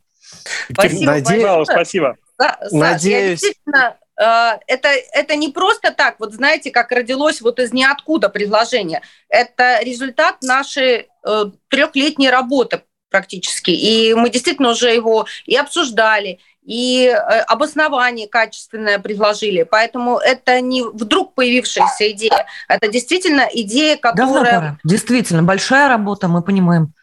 Спасибо, 0.71 1.11
Надеюсь, 1.11 1.67
спасибо. 1.67 2.15
Да, 2.37 2.57
Надеюсь. 2.71 3.43
я 3.67 3.97
Э, 4.19 4.59
это, 4.67 4.89
это 5.13 5.35
не 5.35 5.49
просто 5.49 5.91
так, 5.91 6.19
вот 6.19 6.33
знаете, 6.33 6.71
как 6.71 6.91
родилось 6.91 7.41
вот 7.41 7.59
из 7.59 7.71
ниоткуда 7.71 8.29
предложение. 8.29 9.01
Это 9.29 9.79
результат 9.81 10.41
нашей 10.41 11.08
э, 11.25 11.45
трехлетней 11.69 12.29
работы 12.29 12.81
практически. 13.09 13.71
И 13.71 14.13
мы 14.13 14.29
действительно 14.29 14.69
уже 14.69 14.93
его 14.93 15.25
и 15.45 15.55
обсуждали, 15.55 16.39
и 16.63 17.05
э, 17.07 17.39
обоснование 17.41 18.27
качественное 18.27 18.99
предложили. 18.99 19.63
Поэтому 19.63 20.17
это 20.17 20.61
не 20.61 20.83
вдруг 20.83 21.33
появившаяся 21.33 22.11
идея. 22.11 22.45
Это 22.67 22.87
действительно 22.87 23.47
идея, 23.51 23.97
которая... 23.97 24.51
Давно 24.53 24.77
Действительно, 24.83 25.43
большая 25.43 25.89
работа, 25.89 26.27
мы 26.27 26.41
понимаем. 26.43 26.93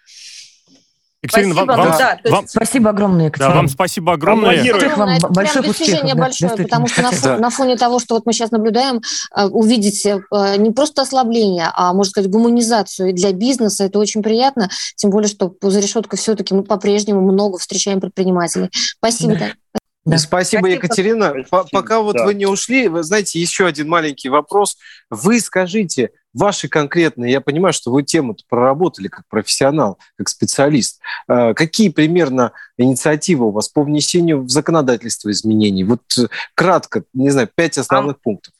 Екатерина, 1.26 1.54
спасибо, 1.54 1.72
вам, 1.72 1.88
вам, 1.88 1.98
да, 1.98 2.18
вам, 2.30 2.48
спасибо 2.48 2.90
огромное, 2.90 3.26
Екатерина. 3.26 3.50
Да, 3.50 3.56
вам 3.56 3.68
спасибо 3.68 4.12
огромное. 4.12 4.54
Это 4.54 4.96
вам 4.96 5.08
это 5.10 5.28
большое 5.28 5.64
достижение 5.66 6.14
успехов, 6.14 6.18
большое, 6.18 6.50
да, 6.56 6.62
потому 6.62 6.88
что 6.88 7.02
на, 7.02 7.10
фоне, 7.10 7.36
на 7.38 7.50
фоне 7.50 7.76
того, 7.76 7.98
что 7.98 8.14
вот 8.14 8.26
мы 8.26 8.32
сейчас 8.32 8.50
наблюдаем, 8.50 9.00
э, 9.36 9.46
увидеть 9.46 10.06
э, 10.06 10.20
не 10.56 10.70
просто 10.70 11.02
ослабление, 11.02 11.70
а, 11.74 11.92
можно 11.92 12.10
сказать, 12.10 12.30
гуманизацию 12.30 13.12
для 13.12 13.32
бизнеса, 13.32 13.84
это 13.84 13.98
очень 13.98 14.22
приятно, 14.22 14.70
тем 14.96 15.10
более, 15.10 15.28
что 15.28 15.54
за 15.60 15.80
решеткой 15.80 16.18
все-таки 16.18 16.54
мы 16.54 16.62
по-прежнему 16.62 17.20
много 17.20 17.58
встречаем 17.58 18.00
предпринимателей. 18.00 18.70
Спасибо. 18.98 19.36
Да. 19.36 19.80
Да. 20.06 20.18
Спасибо, 20.18 20.60
Спасибо, 20.60 20.68
Екатерина. 20.68 21.34
Спасибо. 21.46 21.68
Пока 21.72 22.00
вот 22.00 22.14
да. 22.14 22.24
вы 22.24 22.34
не 22.34 22.46
ушли, 22.46 22.86
вы 22.86 23.02
знаете, 23.02 23.40
еще 23.40 23.66
один 23.66 23.88
маленький 23.88 24.28
вопрос. 24.28 24.76
Вы 25.10 25.40
скажите, 25.40 26.12
ваши 26.32 26.68
конкретные, 26.68 27.32
я 27.32 27.40
понимаю, 27.40 27.72
что 27.72 27.90
вы 27.90 28.04
тему 28.04 28.36
проработали 28.48 29.08
как 29.08 29.24
профессионал, 29.28 29.98
как 30.16 30.28
специалист. 30.28 31.00
А, 31.26 31.54
какие 31.54 31.88
примерно 31.88 32.52
инициативы 32.78 33.46
у 33.46 33.50
вас 33.50 33.68
по 33.68 33.82
внесению 33.82 34.42
в 34.42 34.48
законодательство 34.48 35.30
изменений? 35.32 35.82
Вот 35.82 36.02
э, 36.18 36.28
кратко, 36.54 37.02
не 37.12 37.30
знаю, 37.30 37.50
пять 37.52 37.76
основных 37.76 38.16
а, 38.16 38.20
пунктов. 38.22 38.54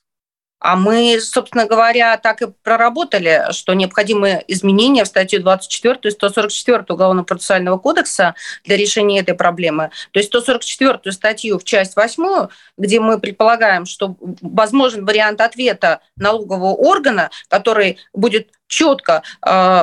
А 0.67 0.75
мы, 0.75 1.21
собственно 1.21 1.65
говоря, 1.65 2.17
так 2.17 2.43
и 2.43 2.49
проработали, 2.65 3.53
что 3.53 3.73
необходимы 3.73 4.43
изменения 4.49 5.05
в 5.05 5.07
статью 5.07 5.41
24 5.41 6.01
и 6.03 6.11
144 6.11 6.87
Уголовно-процессуального 6.89 7.79
кодекса 7.79 8.35
для 8.65 8.77
решения 8.77 9.21
этой 9.21 9.37
проблемы. 9.37 9.93
То 10.11 10.19
есть 10.19 10.31
144 10.31 11.13
статью 11.13 11.61
в 11.61 11.63
часть 11.63 11.95
8, 11.95 12.49
где 12.79 12.99
мы 12.99 13.21
предполагаем, 13.21 13.87
что 13.87 14.17
возможен 14.21 15.07
вариант 15.07 15.41
ответа 15.41 16.01
налогового 16.17 16.75
органа, 16.75 17.31
который 17.47 17.99
будет 18.13 18.49
четко 18.67 19.23
э, 19.47 19.83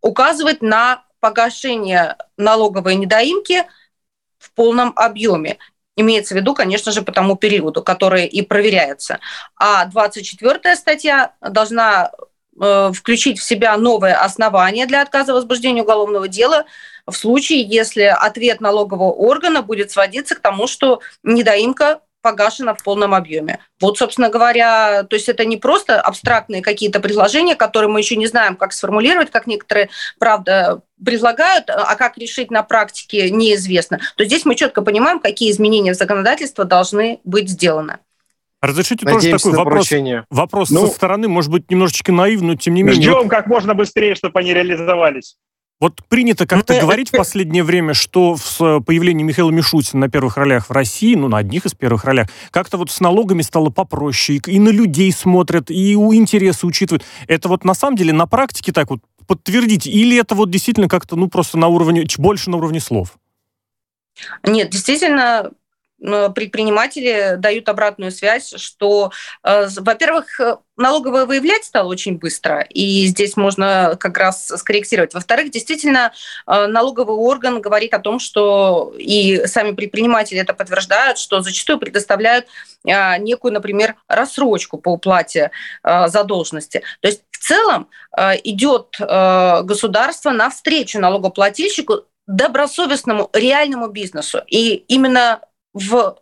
указывать 0.00 0.62
на 0.62 1.04
погашение 1.20 2.16
налоговой 2.38 2.94
недоимки 2.94 3.66
в 4.38 4.52
полном 4.52 4.94
объеме. 4.96 5.58
Имеется 5.96 6.34
в 6.34 6.36
виду, 6.36 6.54
конечно 6.54 6.92
же, 6.92 7.02
по 7.02 7.12
тому 7.12 7.36
периоду, 7.36 7.82
который 7.82 8.26
и 8.26 8.42
проверяется. 8.42 9.20
А 9.56 9.84
24 9.86 10.76
статья 10.76 11.34
должна 11.40 12.10
э, 12.60 12.92
включить 12.92 13.38
в 13.38 13.44
себя 13.44 13.76
новое 13.76 14.14
основание 14.14 14.86
для 14.86 15.02
отказа 15.02 15.32
в 15.32 15.36
возбуждении 15.36 15.82
уголовного 15.82 16.26
дела 16.26 16.64
в 17.06 17.12
случае, 17.12 17.62
если 17.62 18.02
ответ 18.02 18.60
налогового 18.60 19.12
органа 19.12 19.62
будет 19.62 19.90
сводиться 19.90 20.34
к 20.34 20.40
тому, 20.40 20.66
что 20.66 21.00
недоимка 21.22 22.00
погашена 22.24 22.74
в 22.74 22.82
полном 22.82 23.14
объеме. 23.14 23.60
Вот, 23.78 23.98
собственно 23.98 24.30
говоря, 24.30 25.02
то 25.02 25.14
есть 25.14 25.28
это 25.28 25.44
не 25.44 25.58
просто 25.58 26.00
абстрактные 26.00 26.62
какие-то 26.62 26.98
предложения, 26.98 27.54
которые 27.54 27.90
мы 27.90 28.00
еще 28.00 28.16
не 28.16 28.26
знаем, 28.26 28.56
как 28.56 28.72
сформулировать, 28.72 29.30
как 29.30 29.46
некоторые, 29.46 29.90
правда, 30.18 30.80
предлагают, 31.04 31.68
а 31.68 31.94
как 31.96 32.16
решить 32.16 32.50
на 32.50 32.62
практике 32.62 33.28
неизвестно. 33.30 34.00
То 34.16 34.24
здесь 34.24 34.46
мы 34.46 34.54
четко 34.54 34.80
понимаем, 34.80 35.20
какие 35.20 35.50
изменения 35.50 35.92
в 35.92 35.96
законодательство 35.96 36.64
должны 36.64 37.20
быть 37.24 37.50
сделаны. 37.50 37.98
Разрешите 38.62 39.04
Надеемся 39.04 39.30
тоже 39.32 39.42
такой 39.42 39.58
вопрос, 39.58 39.90
вопрос 40.30 40.70
ну, 40.70 40.86
со 40.86 40.94
стороны, 40.94 41.28
может 41.28 41.50
быть, 41.50 41.70
немножечко 41.70 42.10
наивный, 42.10 42.54
но 42.54 42.56
тем 42.56 42.72
не 42.72 42.82
менее. 42.82 43.02
Ждем 43.02 43.28
как 43.28 43.46
можно 43.46 43.74
быстрее, 43.74 44.14
чтобы 44.14 44.40
они 44.40 44.54
реализовались. 44.54 45.36
Вот 45.84 46.02
принято 46.08 46.46
как-то 46.46 46.80
говорить 46.80 47.10
в 47.10 47.12
последнее 47.14 47.62
время, 47.62 47.92
что 47.92 48.38
с 48.38 48.56
появлением 48.86 49.26
Михаила 49.26 49.50
Мишутина 49.50 50.00
на 50.00 50.08
первых 50.08 50.38
ролях 50.38 50.70
в 50.70 50.72
России, 50.72 51.14
ну, 51.14 51.28
на 51.28 51.36
одних 51.36 51.66
из 51.66 51.74
первых 51.74 52.06
ролях, 52.06 52.30
как-то 52.50 52.78
вот 52.78 52.90
с 52.90 53.00
налогами 53.00 53.42
стало 53.42 53.68
попроще, 53.68 54.40
и 54.46 54.58
на 54.58 54.70
людей 54.70 55.12
смотрят, 55.12 55.70
и 55.70 55.94
у 55.94 56.14
интересы 56.14 56.66
учитывают. 56.66 57.04
Это 57.28 57.50
вот 57.50 57.66
на 57.66 57.74
самом 57.74 57.98
деле 57.98 58.14
на 58.14 58.26
практике 58.26 58.72
так 58.72 58.88
вот 58.88 59.00
подтвердите? 59.26 59.90
Или 59.90 60.18
это 60.18 60.34
вот 60.34 60.50
действительно 60.50 60.88
как-то, 60.88 61.16
ну, 61.16 61.28
просто 61.28 61.58
на 61.58 61.68
уровне, 61.68 62.06
больше 62.16 62.48
на 62.48 62.56
уровне 62.56 62.80
слов? 62.80 63.18
Нет, 64.42 64.70
действительно, 64.70 65.50
предприниматели 66.00 67.36
дают 67.38 67.68
обратную 67.68 68.10
связь, 68.10 68.52
что, 68.56 69.10
э, 69.42 69.68
во-первых, 69.78 70.40
налоговое 70.76 71.24
выявлять 71.24 71.64
стало 71.64 71.88
очень 71.88 72.18
быстро, 72.18 72.60
и 72.62 73.06
здесь 73.06 73.36
можно 73.36 73.96
как 73.98 74.18
раз 74.18 74.48
скорректировать. 74.48 75.14
Во-вторых, 75.14 75.50
действительно, 75.50 76.12
э, 76.46 76.66
налоговый 76.66 77.16
орган 77.16 77.60
говорит 77.60 77.94
о 77.94 78.00
том, 78.00 78.18
что 78.18 78.92
и 78.98 79.46
сами 79.46 79.72
предприниматели 79.72 80.40
это 80.40 80.52
подтверждают, 80.52 81.18
что 81.18 81.40
зачастую 81.40 81.78
предоставляют 81.78 82.46
э, 82.86 83.18
некую, 83.18 83.54
например, 83.54 83.94
рассрочку 84.08 84.78
по 84.78 84.90
уплате 84.90 85.50
задолженности. 85.82 86.82
То 87.00 87.08
есть 87.08 87.22
в 87.30 87.38
целом 87.38 87.88
идет 88.44 88.96
государство 88.98 90.30
навстречу 90.30 90.98
налогоплательщику 90.98 92.04
добросовестному 92.26 93.30
реальному 93.32 93.88
бизнесу. 93.88 94.42
И 94.46 94.84
именно 94.88 95.40
в 95.74 96.16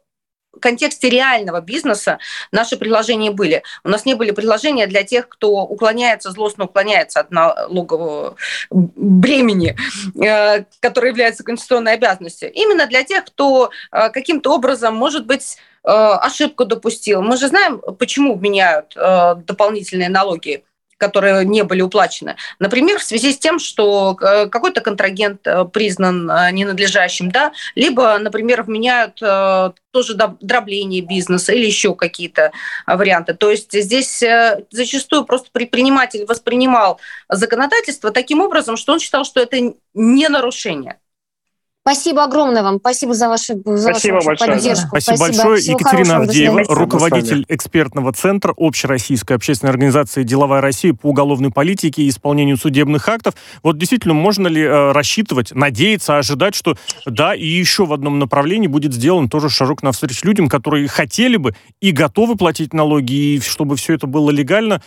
контексте 0.60 1.08
реального 1.08 1.60
бизнеса 1.60 2.18
наши 2.50 2.76
предложения 2.76 3.30
были. 3.30 3.62
У 3.84 3.88
нас 3.88 4.04
не 4.04 4.14
были 4.14 4.30
предложения 4.32 4.86
для 4.86 5.02
тех, 5.02 5.28
кто 5.28 5.62
уклоняется, 5.62 6.30
злостно 6.30 6.64
уклоняется 6.64 7.20
от 7.20 7.30
налогового 7.30 8.36
бремени, 8.70 9.76
э, 10.22 10.64
которое 10.80 11.08
является 11.08 11.44
конституционной 11.44 11.94
обязанностью. 11.94 12.52
Именно 12.52 12.86
для 12.86 13.02
тех, 13.02 13.24
кто 13.24 13.70
э, 13.90 14.10
каким-то 14.10 14.52
образом, 14.52 14.94
может 14.94 15.26
быть, 15.26 15.56
э, 15.84 15.88
ошибку 15.88 16.64
допустил. 16.64 17.22
Мы 17.22 17.36
же 17.36 17.48
знаем, 17.48 17.80
почему 17.98 18.36
меняют 18.36 18.94
дополнительные 18.94 20.08
налоги 20.08 20.64
которые 21.02 21.44
не 21.44 21.64
были 21.64 21.82
уплачены. 21.82 22.36
Например, 22.60 23.00
в 23.00 23.02
связи 23.02 23.32
с 23.32 23.38
тем, 23.38 23.58
что 23.58 24.16
э, 24.20 24.46
какой-то 24.46 24.80
контрагент 24.80 25.44
э, 25.44 25.64
признан 25.64 26.30
э, 26.30 26.52
ненадлежащим, 26.52 27.32
да, 27.32 27.50
либо, 27.74 28.16
например, 28.18 28.62
вменяют 28.62 29.16
тоже 29.90 30.14
дробление 30.40 31.02
бизнеса 31.02 31.52
или 31.52 31.66
еще 31.66 31.96
какие-то 31.96 32.52
варианты. 32.86 33.34
То 33.34 33.50
есть 33.50 33.72
здесь 33.72 34.22
зачастую 34.70 35.24
просто 35.24 35.48
предприниматель 35.52 36.24
воспринимал 36.24 37.00
законодательство 37.28 38.10
таким 38.10 38.40
образом, 38.40 38.76
что 38.76 38.92
он 38.92 39.00
считал, 39.00 39.24
что 39.24 39.40
это 39.40 39.58
не 39.94 40.28
нарушение. 40.28 40.98
Спасибо 41.84 42.22
огромное 42.22 42.62
вам. 42.62 42.78
Спасибо 42.78 43.12
за 43.12 43.28
вашу, 43.28 43.60
за 43.64 43.90
Спасибо 43.90 44.14
вашу 44.14 44.26
большое. 44.28 44.52
поддержку. 44.52 44.86
Спасибо, 44.86 45.16
Спасибо 45.16 45.42
большое. 45.42 45.60
Всего 45.60 45.78
Екатерина. 45.78 46.16
Авдеева, 46.18 46.64
руководитель 46.68 47.44
экспертного 47.48 48.12
центра 48.12 48.54
Общероссийской 48.56 49.34
общественной 49.34 49.70
организации 49.70 50.22
«Деловая 50.22 50.60
Россия» 50.60 50.94
по 50.94 51.06
уголовной 51.06 51.50
политике 51.50 52.02
и 52.02 52.08
исполнению 52.08 52.56
судебных 52.56 53.08
актов. 53.08 53.34
Вот 53.64 53.78
действительно, 53.78 54.14
можно 54.14 54.46
ли 54.46 54.62
э, 54.62 54.92
рассчитывать, 54.92 55.52
надеяться, 55.52 56.18
ожидать, 56.18 56.54
что 56.54 56.76
да, 57.04 57.34
и 57.34 57.44
еще 57.44 57.84
в 57.84 57.92
одном 57.92 58.20
направлении 58.20 58.68
будет 58.68 58.94
сделан 58.94 59.28
тоже 59.28 59.50
шажок 59.50 59.82
навстречу 59.82 60.24
людям, 60.24 60.48
которые 60.48 60.86
хотели 60.86 61.36
бы 61.36 61.56
и 61.80 61.90
готовы 61.90 62.36
платить 62.36 62.72
налоги, 62.72 63.12
и 63.12 63.40
чтобы 63.40 63.74
все 63.74 63.94
это 63.94 64.06
было 64.06 64.30
легально, 64.30 64.82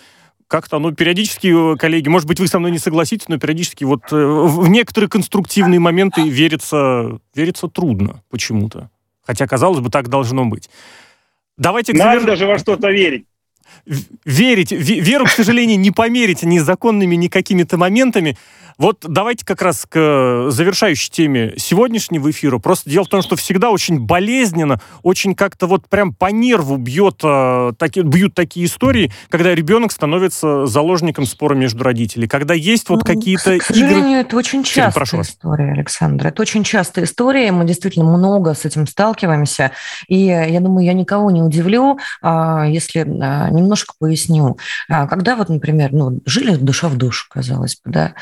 как-то, 0.47 0.79
ну, 0.79 0.91
периодически, 0.91 1.73
э, 1.73 1.77
коллеги, 1.77 2.07
может 2.07 2.27
быть, 2.27 2.39
вы 2.39 2.47
со 2.47 2.59
мной 2.59 2.71
не 2.71 2.77
согласитесь, 2.77 3.27
но 3.27 3.37
периодически 3.37 3.83
вот 3.83 4.11
э, 4.11 4.15
в 4.15 4.67
некоторые 4.67 5.09
конструктивные 5.09 5.79
моменты 5.79 6.27
верится, 6.27 7.19
верится 7.33 7.67
трудно 7.67 8.23
почему-то. 8.29 8.89
Хотя, 9.25 9.47
казалось 9.47 9.79
бы, 9.79 9.89
так 9.89 10.07
должно 10.07 10.45
быть. 10.45 10.69
Давайте 11.57 11.93
к 11.93 11.97
Надо 11.97 12.25
даже 12.25 12.45
во 12.45 12.59
что-то 12.59 12.91
верить. 12.91 13.25
Верить. 14.23 14.71
Веру, 14.71 15.25
к 15.25 15.29
сожалению, 15.29 15.79
не 15.79 15.91
померить 15.91 16.43
ни 16.43 16.59
законными, 16.59 17.15
ни 17.15 17.27
какими-то 17.27 17.77
моментами. 17.77 18.37
Вот 18.77 19.05
давайте 19.07 19.45
как 19.45 19.61
раз 19.61 19.85
к 19.87 19.97
э, 19.97 20.49
завершающей 20.51 21.09
теме 21.09 21.53
сегодняшнего 21.57 22.29
эфира. 22.29 22.57
Просто 22.59 22.89
дело 22.89 23.05
в 23.05 23.09
том, 23.09 23.21
что 23.21 23.35
всегда 23.35 23.71
очень 23.71 23.99
болезненно, 23.99 24.81
очень 25.01 25.33
как-то 25.35 25.67
вот 25.67 25.87
прям 25.87 26.13
по 26.13 26.27
нерву 26.27 26.77
бьет, 26.77 27.21
э, 27.23 27.73
таки, 27.77 28.01
бьют 28.01 28.33
такие 28.33 28.65
истории, 28.65 29.11
когда 29.29 29.55
ребенок 29.55 29.91
становится 29.91 30.65
заложником 30.65 31.25
спора 31.25 31.55
между 31.55 31.83
родителями. 31.83 32.27
Когда 32.27 32.53
есть 32.53 32.89
вот 32.89 32.99
ну, 32.99 33.05
какие-то 33.05 33.57
К 33.59 33.63
сожалению, 33.63 33.99
игры... 33.99 34.21
это 34.21 34.35
очень 34.37 34.63
частая 34.63 34.91
прошу 34.91 35.21
история, 35.21 35.71
Александр. 35.71 36.27
Это 36.27 36.41
очень 36.41 36.63
частая 36.63 37.05
история. 37.05 37.51
Мы 37.51 37.65
действительно 37.65 38.05
много 38.05 38.53
с 38.53 38.65
этим 38.65 38.87
сталкиваемся. 38.87 39.71
И 40.07 40.17
я 40.17 40.59
думаю, 40.59 40.85
я 40.85 40.93
никого 40.93 41.31
не 41.31 41.41
удивлю, 41.41 41.97
а, 42.21 42.65
если 42.65 43.01
а, 43.01 43.49
немножко 43.49 43.93
поясню. 43.99 44.57
А, 44.89 45.07
когда 45.07 45.35
вот, 45.35 45.49
например, 45.49 45.93
ну, 45.93 46.19
жили 46.25 46.55
душа 46.55 46.89
в 46.89 46.97
душу, 46.97 47.27
казалось 47.29 47.79
бы, 47.83 47.91
да, 47.91 48.13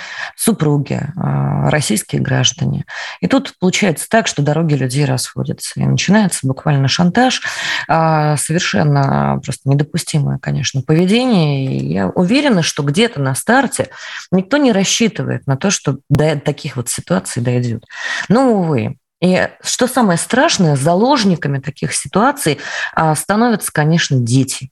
супруги, 0.43 0.99
а, 1.15 1.69
российские 1.69 2.21
граждане. 2.21 2.85
И 3.21 3.27
тут 3.27 3.53
получается 3.59 4.07
так, 4.09 4.27
что 4.27 4.41
дороги 4.41 4.73
людей 4.73 5.05
расходятся. 5.05 5.79
И 5.79 5.85
начинается 5.85 6.45
буквально 6.45 6.89
шантаж, 6.89 7.41
а, 7.87 8.35
совершенно 8.35 9.39
просто 9.41 9.69
недопустимое, 9.69 10.39
конечно, 10.39 10.81
поведение. 10.81 11.65
И 11.65 11.93
я 11.93 12.09
уверена, 12.09 12.61
что 12.61 12.83
где-то 12.83 13.21
на 13.21 13.35
старте 13.35 13.87
никто 14.31 14.57
не 14.57 14.73
рассчитывает 14.73 15.47
на 15.47 15.55
то, 15.55 15.71
что 15.71 15.99
до 16.09 16.35
таких 16.35 16.75
вот 16.75 16.89
ситуаций 16.89 17.41
дойдет. 17.41 17.85
Но, 18.27 18.51
увы, 18.51 18.97
и 19.21 19.47
что 19.61 19.87
самое 19.87 20.19
страшное, 20.19 20.75
заложниками 20.75 21.59
таких 21.59 21.93
ситуаций 21.93 22.59
а, 22.93 23.15
становятся, 23.15 23.71
конечно, 23.71 24.17
дети. 24.19 24.71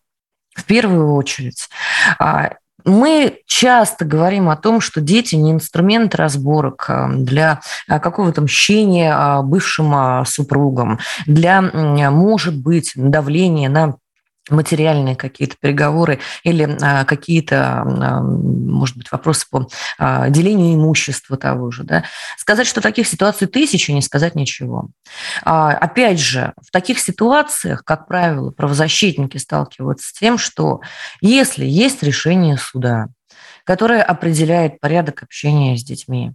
В 0.53 0.65
первую 0.65 1.15
очередь. 1.15 1.69
Мы 2.85 3.39
часто 3.45 4.05
говорим 4.05 4.49
о 4.49 4.55
том, 4.55 4.81
что 4.81 5.01
дети 5.01 5.35
не 5.35 5.51
инструмент 5.51 6.15
разборок 6.15 6.85
э, 6.87 7.07
для 7.13 7.61
э, 7.87 7.99
какого-то 7.99 8.41
мщения 8.41 9.13
э, 9.13 9.41
бывшим 9.43 10.25
супругам, 10.25 10.99
для, 11.25 11.61
может 11.61 12.57
быть, 12.57 12.93
давления 12.95 13.69
на 13.69 13.95
материальные 14.49 15.15
какие-то 15.15 15.55
переговоры 15.59 16.19
или 16.43 16.77
а, 16.81 17.05
какие-то, 17.05 17.81
а, 17.81 18.21
может 18.21 18.97
быть, 18.97 19.11
вопросы 19.11 19.45
по 19.49 19.67
а, 19.97 20.29
делению 20.29 20.75
имущества 20.75 21.37
того 21.37 21.71
же. 21.71 21.83
Да? 21.83 22.05
Сказать, 22.37 22.67
что 22.67 22.81
таких 22.81 23.07
ситуаций 23.07 23.47
тысячи, 23.47 23.91
не 23.91 24.01
сказать 24.01 24.35
ничего. 24.35 24.89
А, 25.43 25.71
опять 25.71 26.19
же, 26.19 26.53
в 26.61 26.71
таких 26.71 26.99
ситуациях, 26.99 27.83
как 27.83 28.07
правило, 28.07 28.51
правозащитники 28.51 29.37
сталкиваются 29.37 30.09
с 30.09 30.13
тем, 30.13 30.37
что 30.37 30.81
если 31.21 31.65
есть 31.65 32.01
решение 32.01 32.57
суда, 32.57 33.07
которое 33.63 34.01
определяет 34.01 34.79
порядок 34.79 35.23
общения 35.23 35.77
с 35.77 35.83
детьми, 35.83 36.33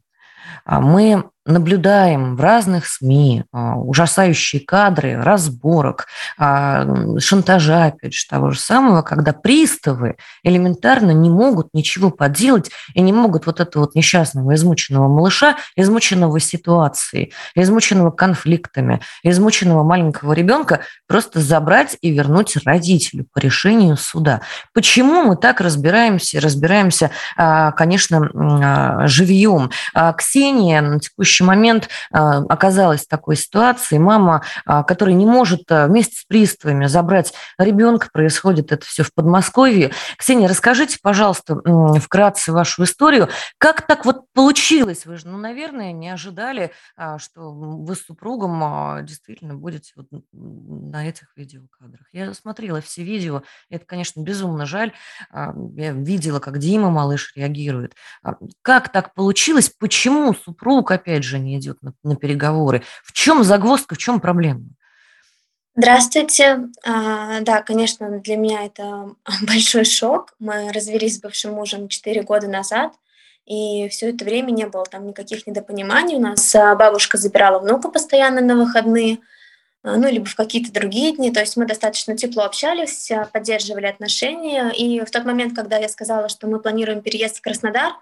а, 0.64 0.80
мы 0.80 1.24
наблюдаем 1.46 2.36
в 2.36 2.40
разных 2.40 2.86
СМИ 2.86 3.44
а, 3.52 3.76
ужасающие 3.76 4.60
кадры 4.60 5.20
разборок, 5.22 6.06
а, 6.36 6.86
шантажа, 7.18 7.86
опять 7.86 8.14
же, 8.14 8.26
того 8.28 8.50
же 8.50 8.58
самого, 8.58 9.02
когда 9.02 9.32
приставы 9.32 10.16
элементарно 10.42 11.12
не 11.12 11.30
могут 11.30 11.72
ничего 11.72 12.10
поделать 12.10 12.70
и 12.94 13.00
не 13.00 13.12
могут 13.12 13.46
вот 13.46 13.60
этого 13.60 13.84
вот 13.84 13.94
несчастного, 13.94 14.54
измученного 14.54 15.08
малыша, 15.08 15.56
измученного 15.76 16.40
ситуацией, 16.40 17.32
измученного 17.54 18.10
конфликтами, 18.10 19.00
измученного 19.22 19.84
маленького 19.84 20.32
ребенка 20.32 20.80
просто 21.06 21.40
забрать 21.40 21.96
и 22.00 22.10
вернуть 22.10 22.56
родителю 22.64 23.26
по 23.32 23.38
решению 23.38 23.96
суда. 23.96 24.40
Почему 24.74 25.22
мы 25.22 25.36
так 25.36 25.60
разбираемся? 25.60 26.40
Разбираемся, 26.40 27.10
а, 27.36 27.70
конечно, 27.72 29.06
живьем. 29.06 29.70
Ксения 30.16 30.80
на 30.80 30.98
текущий 30.98 31.35
текущий 31.36 31.44
момент 31.44 31.88
а, 32.12 32.38
оказалась 32.48 33.02
в 33.02 33.08
такой 33.08 33.36
ситуации. 33.36 33.98
Мама, 33.98 34.42
а, 34.64 34.82
которая 34.82 35.14
не 35.14 35.26
может 35.26 35.62
а, 35.70 35.86
вместе 35.86 36.16
с 36.16 36.24
приставами 36.24 36.86
забрать 36.86 37.32
ребенка, 37.58 38.08
происходит 38.12 38.72
это 38.72 38.84
все 38.86 39.02
в 39.02 39.12
Подмосковье. 39.12 39.92
Ксения, 40.16 40.48
расскажите, 40.48 40.98
пожалуйста, 41.02 41.56
вкратце 42.00 42.52
вашу 42.52 42.84
историю. 42.84 43.28
Как 43.58 43.86
так 43.86 44.04
вот 44.04 44.22
получилось? 44.36 45.06
Вы 45.06 45.16
же, 45.16 45.28
ну, 45.28 45.38
наверное, 45.38 45.92
не 45.92 46.10
ожидали, 46.10 46.70
что 47.16 47.50
вы 47.52 47.96
с 47.96 48.02
супругом 48.02 49.02
действительно 49.06 49.54
будете 49.54 49.94
вот 49.96 50.08
на 50.30 51.08
этих 51.08 51.34
видеокадрах. 51.36 52.06
Я 52.12 52.34
смотрела 52.34 52.82
все 52.82 53.02
видео, 53.02 53.44
это, 53.70 53.86
конечно, 53.86 54.20
безумно 54.20 54.66
жаль. 54.66 54.92
Я 55.32 55.92
видела, 55.92 56.38
как 56.38 56.58
Дима, 56.58 56.90
малыш, 56.90 57.32
реагирует. 57.34 57.94
Как 58.60 58.92
так 58.92 59.14
получилось? 59.14 59.70
Почему 59.70 60.34
супруг, 60.34 60.90
опять 60.90 61.24
же, 61.24 61.38
не 61.38 61.58
идет 61.58 61.80
на, 61.80 61.94
на 62.02 62.14
переговоры. 62.14 62.82
В 63.04 63.12
чем 63.12 63.42
загвоздка, 63.42 63.94
в 63.94 63.98
чем 63.98 64.20
проблема? 64.20 64.64
Здравствуйте. 65.76 66.68
А, 66.84 67.40
да, 67.40 67.62
конечно, 67.62 68.20
для 68.20 68.36
меня 68.36 68.66
это 68.66 69.14
большой 69.46 69.86
шок. 69.86 70.34
Мы 70.38 70.72
развелись 70.72 71.16
с 71.16 71.20
бывшим 71.22 71.54
мужем 71.54 71.88
4 71.88 72.22
года 72.22 72.48
назад, 72.48 72.92
и 73.46 73.88
все 73.88 74.10
это 74.10 74.24
время 74.24 74.50
не 74.50 74.66
было 74.66 74.84
там 74.84 75.06
никаких 75.06 75.46
недопониманий. 75.46 76.16
У 76.16 76.20
нас 76.20 76.54
а, 76.54 76.74
бабушка 76.74 77.16
забирала 77.16 77.60
внука 77.60 77.88
постоянно 77.88 78.40
на 78.40 78.56
выходные, 78.56 79.18
а, 79.84 79.96
ну, 79.96 80.10
либо 80.10 80.26
в 80.26 80.34
какие-то 80.34 80.72
другие 80.72 81.14
дни. 81.14 81.30
То 81.30 81.40
есть 81.40 81.56
мы 81.56 81.64
достаточно 81.64 82.16
тепло 82.16 82.42
общались, 82.42 83.10
поддерживали 83.32 83.86
отношения. 83.86 84.70
И 84.70 85.00
в 85.00 85.10
тот 85.12 85.24
момент, 85.24 85.54
когда 85.54 85.78
я 85.78 85.88
сказала, 85.88 86.28
что 86.28 86.48
мы 86.48 86.58
планируем 86.58 87.02
переезд 87.02 87.38
в 87.38 87.40
Краснодар, 87.40 87.92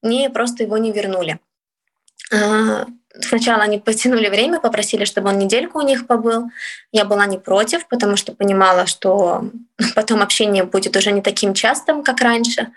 мне 0.00 0.30
просто 0.30 0.62
его 0.62 0.78
не 0.78 0.90
вернули. 0.90 1.38
А, 2.32 2.86
сначала 3.20 3.62
они 3.62 3.78
потянули 3.78 4.30
время, 4.30 4.58
попросили, 4.58 5.04
чтобы 5.04 5.28
он 5.28 5.38
недельку 5.38 5.80
у 5.80 5.86
них 5.86 6.06
побыл. 6.06 6.50
Я 6.92 7.04
была 7.04 7.26
не 7.26 7.36
против, 7.36 7.86
потому 7.88 8.16
что 8.16 8.32
понимала, 8.32 8.86
что 8.86 9.50
потом 9.94 10.22
общение 10.22 10.64
будет 10.64 10.96
уже 10.96 11.12
не 11.12 11.20
таким 11.20 11.52
частым, 11.52 12.02
как 12.02 12.22
раньше. 12.22 12.72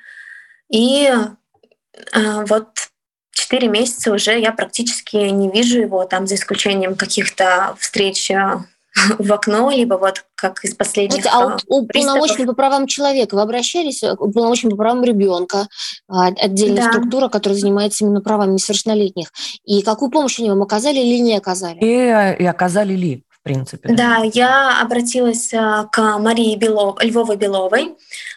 И 0.70 1.08
а, 1.08 1.38
вот 2.48 2.68
четыре 3.32 3.68
месяца 3.68 4.12
уже 4.12 4.40
я 4.40 4.52
практически 4.52 5.16
не 5.16 5.50
вижу 5.50 5.80
его, 5.80 6.06
там 6.06 6.28
за 6.28 6.36
исключением 6.36 6.96
каких-то 6.96 7.76
встреч 7.80 8.30
а, 8.32 8.66
в 9.20 9.32
окно, 9.32 9.72
либо 9.72 9.96
вот 9.96 10.26
как 10.36 10.64
из 10.64 10.76
последних 10.76 11.22
Знаете, 11.24 11.30
а 11.34 11.58
у, 11.68 11.82
уполномоченного 11.82 12.48
по 12.48 12.56
правам 12.56 12.88
человека 12.88 13.36
вы 13.36 13.42
обращались, 13.42 14.02
к 14.02 14.22
уполномоченному 14.22 14.76
по 14.76 14.84
правам 14.84 15.04
ребенка, 15.04 15.68
а, 16.08 16.28
отдельная 16.28 16.84
да. 16.84 16.92
структура, 16.92 17.30
которая 17.30 17.58
занимается 17.58 18.04
именно 18.04 18.22
правами 18.22 18.54
несовершеннолетних. 18.54 19.32
И 19.66 19.82
какую 19.82 20.12
помощь 20.12 20.40
они 20.40 20.50
вам 20.50 20.62
оказали 20.62 21.00
или 21.00 21.20
не 21.20 21.38
оказали? 21.38 21.78
И, 21.80 22.44
и 22.44 22.46
оказали 22.46 22.94
ли? 22.94 23.24
Принципе. 23.48 23.90
Да, 23.94 24.22
я 24.34 24.82
обратилась 24.82 25.54
а, 25.54 25.86
к 25.86 26.18
Марии 26.20 26.56
Белов, 26.56 27.02
Львовой-Беловой. 27.02 27.96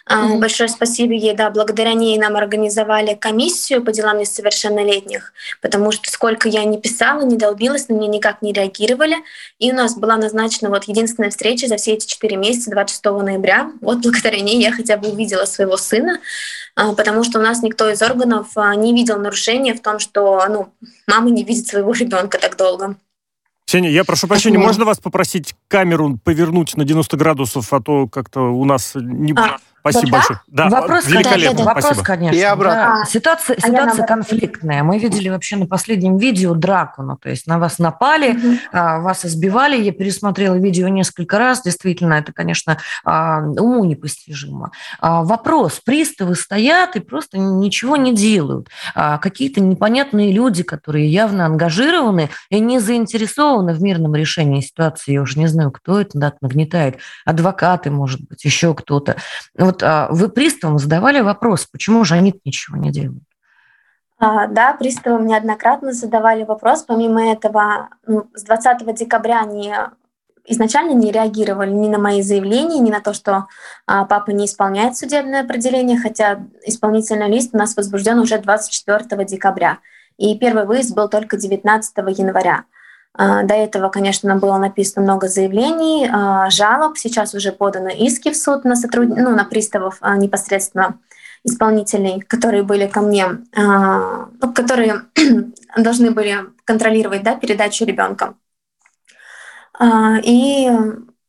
Mm-hmm. 0.09 0.39
Большое 0.39 0.69
спасибо 0.69 1.13
ей, 1.13 1.33
да, 1.35 1.49
благодаря 1.49 1.93
ней 1.93 2.17
нам 2.17 2.35
организовали 2.35 3.13
комиссию 3.13 3.83
по 3.83 3.91
делам 3.91 4.17
несовершеннолетних, 4.17 5.33
потому 5.61 5.91
что 5.91 6.09
сколько 6.09 6.49
я 6.49 6.63
не 6.63 6.79
писала, 6.79 7.21
не 7.21 7.37
долбилась, 7.37 7.87
на 7.87 7.93
меня 7.93 8.07
никак 8.07 8.41
не 8.41 8.51
реагировали. 8.51 9.17
И 9.59 9.71
у 9.71 9.75
нас 9.75 9.95
была 9.95 10.17
назначена 10.17 10.69
вот 10.69 10.85
единственная 10.85 11.29
встреча 11.29 11.67
за 11.67 11.75
все 11.75 11.93
эти 11.93 12.07
четыре 12.07 12.37
месяца, 12.37 12.71
26 12.71 13.05
ноября. 13.05 13.71
Вот 13.81 13.99
благодаря 13.99 14.39
ней 14.39 14.61
я 14.61 14.71
хотя 14.71 14.97
бы 14.97 15.09
увидела 15.09 15.45
своего 15.45 15.77
сына, 15.77 16.19
а, 16.75 16.93
потому 16.93 17.23
что 17.23 17.39
у 17.39 17.41
нас 17.41 17.61
никто 17.61 17.89
из 17.89 18.01
органов 18.01 18.55
не 18.77 18.93
видел 18.93 19.19
нарушения 19.19 19.73
в 19.73 19.81
том, 19.81 19.99
что 19.99 20.43
ну, 20.49 20.73
мама 21.07 21.29
не 21.29 21.43
видит 21.43 21.67
своего 21.67 21.91
ребенка 21.91 22.37
так 22.39 22.57
долго. 22.57 22.95
Ксения, 23.65 23.89
я 23.89 24.03
прошу 24.03 24.27
прощения, 24.27 24.57
можно 24.57 24.83
вас 24.85 24.99
попросить 24.99 25.55
камеру 25.67 26.19
повернуть 26.23 26.75
на 26.75 26.83
90 26.83 27.15
градусов, 27.17 27.71
а 27.71 27.81
то 27.81 28.07
как-то 28.07 28.41
у 28.41 28.65
нас 28.65 28.93
не... 28.95 29.33
А, 29.33 29.57
Спасибо 29.81 30.01
вот 30.01 30.11
большое. 30.11 30.41
Да, 30.47 30.69
вопрос, 30.69 31.07
великолепно. 31.07 31.65
Вопрос, 31.65 31.85
Спасибо. 31.85 32.05
конечно. 32.05 32.37
И 32.37 32.41
обратно. 32.41 32.99
Да. 32.99 33.05
Ситуация, 33.05 33.57
а 33.61 33.67
ситуация 33.67 34.05
конфликтная. 34.05 34.83
Мы 34.83 34.99
видели 34.99 35.29
вообще 35.29 35.57
на 35.57 35.65
последнем 35.65 36.17
видео 36.17 36.53
драку. 36.53 37.01
Ну, 37.01 37.17
то 37.17 37.29
есть 37.29 37.47
на 37.47 37.57
вас 37.57 37.79
напали, 37.79 38.31
угу. 38.31 38.57
вас 38.71 39.25
избивали. 39.25 39.81
Я 39.81 39.91
пересмотрела 39.91 40.55
видео 40.55 40.87
несколько 40.87 41.39
раз. 41.39 41.63
Действительно, 41.63 42.13
это, 42.13 42.31
конечно, 42.31 42.77
а, 43.03 43.39
уму 43.41 43.83
непостижимо. 43.83 44.71
А, 44.99 45.23
вопрос. 45.23 45.81
Приставы 45.83 46.35
стоят 46.35 46.95
и 46.95 46.99
просто 46.99 47.39
ничего 47.39 47.97
не 47.97 48.13
делают. 48.13 48.69
Какие-то 48.93 49.61
непонятные 49.61 50.31
люди, 50.31 50.63
которые 50.63 51.07
явно 51.07 51.45
ангажированы 51.45 52.29
и 52.49 52.59
не 52.59 52.79
заинтересованы 52.79 53.73
в 53.73 53.81
мирном 53.81 54.15
решении 54.15 54.61
ситуации. 54.61 55.13
Я 55.13 55.21
уже 55.21 55.39
не 55.39 55.47
знаю, 55.47 55.71
кто 55.71 55.99
это 55.99 56.35
нагнетает. 56.41 56.97
Адвокаты, 57.25 57.89
может 57.89 58.21
быть, 58.27 58.45
еще 58.45 58.75
кто-то. 58.75 59.15
Вот 59.71 59.83
а, 59.83 60.09
вы 60.11 60.27
приставам 60.27 60.79
задавали 60.79 61.21
вопрос, 61.21 61.65
почему 61.65 62.03
же 62.03 62.15
они 62.15 62.39
ничего 62.43 62.75
не 62.75 62.91
делают? 62.91 63.23
А, 64.19 64.47
да, 64.47 64.73
приставам 64.73 65.25
неоднократно 65.25 65.93
задавали 65.93 66.43
вопрос. 66.43 66.83
Помимо 66.83 67.31
этого, 67.31 67.89
ну, 68.05 68.29
с 68.35 68.43
20 68.43 68.93
декабря 68.93 69.39
они 69.39 69.73
изначально 70.45 70.91
не 70.91 71.11
реагировали 71.11 71.71
ни 71.71 71.87
на 71.87 71.99
мои 71.99 72.21
заявления, 72.21 72.79
ни 72.79 72.91
на 72.91 72.99
то, 72.99 73.13
что 73.13 73.47
а, 73.87 74.03
папа 74.03 74.31
не 74.31 74.45
исполняет 74.45 74.97
судебное 74.97 75.41
определение, 75.41 75.97
хотя 75.97 76.45
исполнительный 76.65 77.29
лист 77.29 77.51
у 77.53 77.57
нас 77.57 77.77
возбужден 77.77 78.19
уже 78.19 78.39
24 78.39 79.23
декабря. 79.23 79.79
И 80.17 80.37
первый 80.37 80.65
выезд 80.65 80.93
был 80.93 81.07
только 81.07 81.37
19 81.37 81.95
января. 82.19 82.65
А, 83.13 83.43
до 83.43 83.53
этого, 83.53 83.89
конечно, 83.89 84.35
было 84.37 84.57
написано 84.57 85.03
много 85.03 85.27
заявлений, 85.27 86.09
а, 86.11 86.49
жалоб. 86.49 86.97
Сейчас 86.97 87.33
уже 87.33 87.51
поданы 87.51 87.93
иски 87.97 88.31
в 88.31 88.37
суд 88.37 88.63
на, 88.63 88.75
сотруд... 88.75 89.09
ну, 89.09 89.35
на 89.35 89.43
приставов 89.43 89.97
а, 90.01 90.15
непосредственно 90.15 90.99
исполнителей, 91.43 92.21
которые 92.21 92.63
были 92.63 92.85
ко 92.85 93.01
мне, 93.01 93.25
ну, 93.55 94.53
которые 94.53 95.05
должны 95.75 96.11
были 96.11 96.37
контролировать 96.65 97.23
да, 97.23 97.35
передачу 97.35 97.83
ребенка. 97.83 98.35
И 100.23 100.69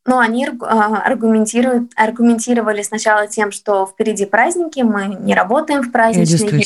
ну, 0.05 0.19
они 0.19 0.49
аргументируют, 0.61 1.91
аргументировали 1.95 2.83
сначала 2.83 3.25
тем, 3.25 3.51
что 3.51 3.87
впереди 3.87 4.27
праздники, 4.27 4.81
мы 4.81 5.05
не 5.19 5.33
работаем 5.33 5.81
в 5.81 5.91
праздничные 5.91 6.51
дни. 6.51 6.65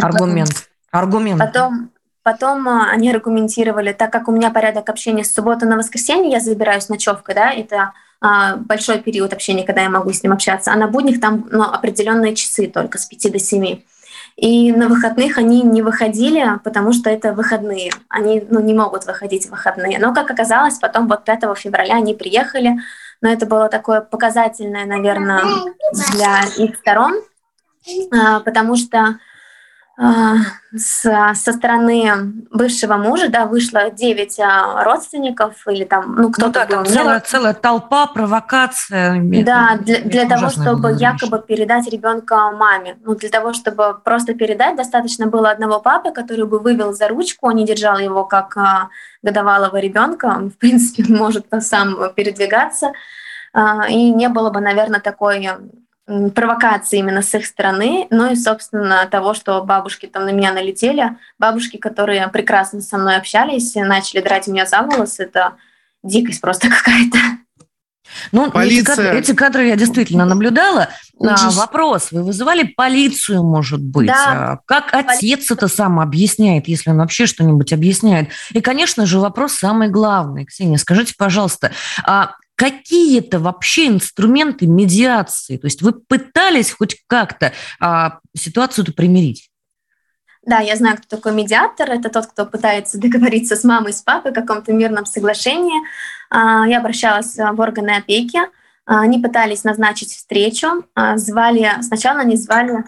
Аргумент. 0.00 0.68
Аргумент. 0.92 1.40
Потом, 1.40 1.90
Потом 2.22 2.68
а, 2.68 2.90
они 2.90 3.10
аргументировали, 3.10 3.92
так 3.92 4.12
как 4.12 4.28
у 4.28 4.32
меня 4.32 4.50
порядок 4.50 4.88
общения 4.88 5.24
с 5.24 5.32
субботы 5.32 5.66
на 5.66 5.76
воскресенье, 5.76 6.32
я 6.32 6.40
забираюсь 6.40 6.88
ночевкой, 6.88 7.34
да, 7.34 7.52
это 7.52 7.92
а, 8.20 8.56
большой 8.56 8.98
период 8.98 9.32
общения, 9.32 9.64
когда 9.64 9.82
я 9.82 9.90
могу 9.90 10.12
с 10.12 10.22
ним 10.22 10.32
общаться, 10.32 10.72
а 10.72 10.76
на 10.76 10.88
будних 10.88 11.20
там 11.20 11.48
ну, 11.50 11.62
определенные 11.62 12.34
часы 12.34 12.66
только 12.66 12.98
с 12.98 13.06
5 13.06 13.32
до 13.32 13.38
7. 13.38 13.80
И 14.36 14.72
на 14.72 14.88
выходных 14.88 15.36
они 15.38 15.62
не 15.62 15.82
выходили, 15.82 16.60
потому 16.62 16.92
что 16.92 17.10
это 17.10 17.32
выходные. 17.32 17.90
Они 18.08 18.44
ну, 18.48 18.60
не 18.60 18.72
могут 18.72 19.04
выходить 19.04 19.46
в 19.46 19.50
выходные. 19.50 19.98
Но, 19.98 20.14
как 20.14 20.30
оказалось, 20.30 20.78
потом 20.78 21.08
вот 21.08 21.24
5 21.24 21.40
февраля 21.56 21.96
они 21.96 22.14
приехали, 22.14 22.78
но 23.20 23.30
это 23.30 23.46
было 23.46 23.68
такое 23.68 24.00
показательное, 24.00 24.84
наверное, 24.84 25.42
для 26.12 26.42
их 26.56 26.76
сторон, 26.76 27.14
а, 28.12 28.40
потому 28.40 28.76
что 28.76 29.18
с, 30.00 31.34
со 31.34 31.52
стороны 31.52 32.08
бывшего 32.52 32.94
мужа, 32.94 33.28
да, 33.28 33.46
вышло 33.46 33.90
9 33.90 34.38
а, 34.38 34.84
родственников 34.84 35.66
или 35.66 35.84
там, 35.84 36.14
ну, 36.14 36.30
кто-то 36.30 36.46
ну, 36.46 36.52
да, 36.52 36.66
там 36.66 36.86
целая, 36.86 37.20
целая 37.20 37.54
толпа, 37.54 38.06
провокация. 38.06 39.20
Да, 39.44 39.74
это, 39.74 39.84
для, 39.84 40.00
для 40.02 40.28
того, 40.28 40.50
чтобы 40.50 40.92
якобы 40.92 41.40
передать 41.40 41.90
ребенка 41.90 42.52
маме. 42.52 42.96
Ну, 43.04 43.16
для 43.16 43.28
того, 43.28 43.52
чтобы 43.52 43.96
просто 44.04 44.34
передать, 44.34 44.76
достаточно 44.76 45.26
было 45.26 45.50
одного 45.50 45.80
папы, 45.80 46.12
который 46.12 46.46
бы 46.46 46.60
вывел 46.60 46.92
за 46.92 47.08
ручку, 47.08 47.48
он 47.48 47.56
не 47.56 47.66
держал 47.66 47.98
его 47.98 48.24
как 48.24 48.56
а, 48.56 48.90
годовалого 49.22 49.78
ребенка, 49.78 50.26
он, 50.26 50.50
в 50.50 50.58
принципе, 50.58 51.12
может 51.12 51.46
сам 51.60 52.12
передвигаться, 52.14 52.92
а, 53.52 53.88
и 53.88 54.12
не 54.12 54.28
было 54.28 54.50
бы, 54.50 54.60
наверное, 54.60 55.00
такой 55.00 55.48
провокации 56.34 56.98
именно 56.98 57.22
с 57.22 57.34
их 57.34 57.44
стороны, 57.46 58.06
ну 58.10 58.32
и, 58.32 58.36
собственно, 58.36 59.06
того, 59.06 59.34
что 59.34 59.62
бабушки 59.62 60.06
там 60.06 60.24
на 60.24 60.30
меня 60.30 60.52
налетели. 60.52 61.16
Бабушки, 61.38 61.76
которые 61.76 62.26
прекрасно 62.28 62.80
со 62.80 62.96
мной 62.96 63.16
общались, 63.16 63.74
начали 63.74 64.20
драть 64.20 64.46
меня 64.46 64.64
за 64.64 64.82
волосы. 64.82 65.24
Это 65.24 65.54
дикость 66.02 66.40
просто 66.40 66.68
какая-то. 66.70 67.18
Ну, 68.32 68.50
Полиция... 68.50 68.80
эти, 68.80 68.86
кадры, 68.86 69.18
эти 69.18 69.34
кадры 69.34 69.66
я 69.66 69.76
действительно 69.76 70.24
наблюдала. 70.24 70.88
А, 71.20 71.50
вопрос, 71.50 72.10
вы 72.10 72.22
вызывали 72.22 72.62
полицию, 72.62 73.42
может 73.42 73.82
быть? 73.82 74.06
Да. 74.06 74.52
А, 74.52 74.58
как 74.64 74.94
отец 74.94 75.50
это 75.50 75.68
сам 75.68 76.00
объясняет, 76.00 76.68
если 76.68 76.90
он 76.90 76.96
вообще 76.96 77.26
что-нибудь 77.26 77.72
объясняет? 77.72 78.30
И, 78.52 78.62
конечно 78.62 79.04
же, 79.04 79.20
вопрос 79.20 79.52
самый 79.54 79.88
главный. 79.88 80.46
Ксения, 80.46 80.78
скажите, 80.78 81.14
пожалуйста, 81.18 81.72
а 82.02 82.32
какие-то 82.58 83.38
вообще 83.38 83.86
инструменты 83.86 84.66
медиации? 84.66 85.56
То 85.58 85.68
есть 85.68 85.80
вы 85.80 85.92
пытались 85.92 86.72
хоть 86.72 86.96
как-то 87.06 87.52
а, 87.78 88.18
ситуацию-то 88.36 88.92
примирить? 88.92 89.48
Да, 90.44 90.58
я 90.58 90.74
знаю, 90.76 90.96
кто 90.96 91.16
такой 91.16 91.32
медиатор. 91.32 91.88
Это 91.88 92.08
тот, 92.10 92.26
кто 92.26 92.44
пытается 92.46 92.98
договориться 93.00 93.54
с 93.54 93.62
мамой, 93.62 93.92
с 93.92 94.02
папой 94.02 94.32
о 94.32 94.34
каком-то 94.34 94.72
мирном 94.72 95.06
соглашении. 95.06 95.80
А, 96.30 96.66
я 96.66 96.78
обращалась 96.78 97.36
в 97.36 97.60
органы 97.60 97.90
опеки. 97.90 98.40
А, 98.86 99.02
они 99.02 99.20
пытались 99.20 99.62
назначить 99.62 100.10
встречу. 100.10 100.84
А, 100.96 101.16
звали, 101.16 101.70
сначала 101.82 102.20
они 102.20 102.36
звали 102.36 102.84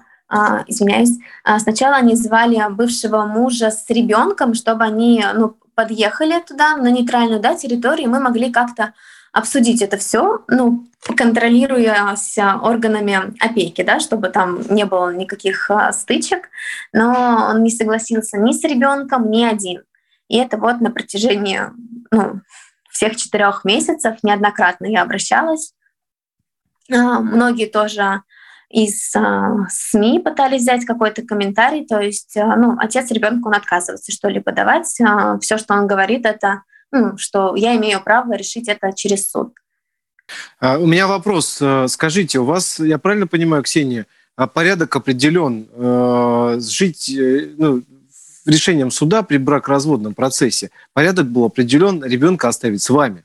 извиняюсь, 0.69 1.19
сначала 1.59 1.97
они 1.97 2.15
звали 2.15 2.65
бывшего 2.71 3.25
мужа 3.25 3.73
с 3.73 3.91
ребенком, 3.91 4.55
чтобы 4.55 4.85
они 4.85 5.25
ну, 5.35 5.57
подъехали 5.75 6.41
туда, 6.47 6.77
на 6.77 6.89
нейтральную 6.89 7.41
да, 7.41 7.57
территорию, 7.57 8.07
и 8.07 8.09
мы 8.09 8.21
могли 8.21 8.53
как-то 8.53 8.95
обсудить 9.33 9.83
это 9.83 9.97
все, 9.97 10.45
ну, 10.49 10.87
контролируясь 11.17 12.37
органами 12.39 13.35
опеки, 13.41 13.83
да, 13.83 14.01
чтобы 14.01 14.29
там 14.29 14.61
не 14.69 14.85
было 14.85 15.15
никаких 15.15 15.71
а, 15.71 15.93
стычек, 15.93 16.49
но 16.93 17.49
он 17.51 17.63
не 17.63 17.71
согласился 17.71 18.39
ни 18.39 18.53
с 18.53 18.63
ребенком, 18.65 19.31
ни 19.31 19.45
один. 19.45 19.83
И 20.29 20.37
это 20.37 20.57
вот 20.59 20.81
на 20.81 20.91
протяжении 20.91 21.61
ну, 22.11 22.41
всех 22.91 23.17
четырех 23.17 23.65
месяцев 23.65 24.19
неоднократно 24.23 24.87
я 24.87 25.03
обращалась. 25.03 25.75
А, 26.93 27.21
многие 27.21 27.67
тоже 27.67 28.23
из 28.69 29.15
а, 29.15 29.67
СМИ 29.69 30.21
пытались 30.21 30.63
взять 30.63 30.85
какой-то 30.85 31.23
комментарий, 31.23 31.87
то 31.87 32.01
есть, 32.01 32.35
ну, 32.35 32.77
отец 32.79 33.11
ребенку 33.11 33.49
он 33.49 33.55
отказывается 33.55 34.13
что-либо 34.13 34.53
давать, 34.53 34.87
все, 34.87 35.59
что 35.59 35.75
он 35.75 35.87
говорит, 35.87 36.27
это 36.27 36.63
ну, 36.93 37.17
что 37.17 37.55
я 37.57 37.77
имею 37.77 38.03
право 38.03 38.33
решить 38.35 38.69
это 38.69 38.93
через 38.93 39.31
суд. 39.31 39.55
А, 40.61 40.79
у 40.79 40.87
меня 40.87 41.07
вопрос. 41.07 41.59
Э, 41.61 41.87
скажите, 41.89 42.39
у 42.39 42.45
вас, 42.45 42.79
я 42.79 42.99
правильно 42.99 43.27
понимаю, 43.27 43.63
Ксения, 43.63 44.07
а 44.37 44.47
порядок 44.47 44.95
определен 44.97 45.69
э, 45.73 46.59
жить 46.61 47.13
ну, 47.59 47.83
решением 48.47 48.91
суда 48.91 49.23
при 49.23 49.39
бракоразводном 49.39 50.15
процессе? 50.15 50.71
Порядок 50.93 51.27
был 51.27 51.45
определен 51.45 52.03
ребенка 52.05 52.49
оставить 52.49 52.83
с 52.83 52.91
вами? 52.91 53.25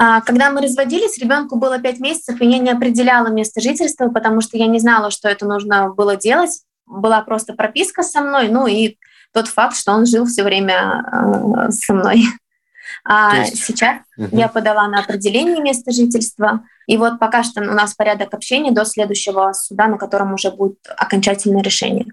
А, 0.00 0.20
когда 0.20 0.50
мы 0.50 0.62
разводились, 0.62 1.18
ребенку 1.18 1.56
было 1.56 1.80
пять 1.80 1.98
месяцев, 1.98 2.40
и 2.40 2.46
я 2.46 2.58
не 2.58 2.70
определяла 2.70 3.28
место 3.28 3.60
жительства, 3.60 4.08
потому 4.08 4.40
что 4.40 4.56
я 4.56 4.66
не 4.66 4.78
знала, 4.78 5.10
что 5.10 5.28
это 5.28 5.44
нужно 5.44 5.90
было 5.90 6.16
делать. 6.16 6.62
Была 6.86 7.20
просто 7.20 7.52
прописка 7.52 8.02
со 8.02 8.20
мной, 8.20 8.48
ну 8.48 8.66
и 8.66 8.96
тот 9.38 9.46
факт, 9.46 9.76
что 9.76 9.92
он 9.92 10.04
жил 10.04 10.26
все 10.26 10.42
время 10.42 11.04
э, 11.12 11.70
со 11.70 11.94
мной. 11.94 12.24
А 13.04 13.38
есть... 13.38 13.64
сейчас 13.64 13.98
угу. 14.16 14.36
я 14.36 14.48
подала 14.48 14.88
на 14.88 14.98
определение 15.00 15.62
места 15.62 15.92
жительства. 15.92 16.64
И 16.88 16.96
вот 16.96 17.20
пока 17.20 17.44
что 17.44 17.60
у 17.60 17.74
нас 17.74 17.94
порядок 17.94 18.34
общения 18.34 18.72
до 18.72 18.84
следующего 18.84 19.52
суда, 19.52 19.86
на 19.86 19.96
котором 19.96 20.34
уже 20.34 20.50
будет 20.50 20.78
окончательное 20.96 21.62
решение. 21.62 22.06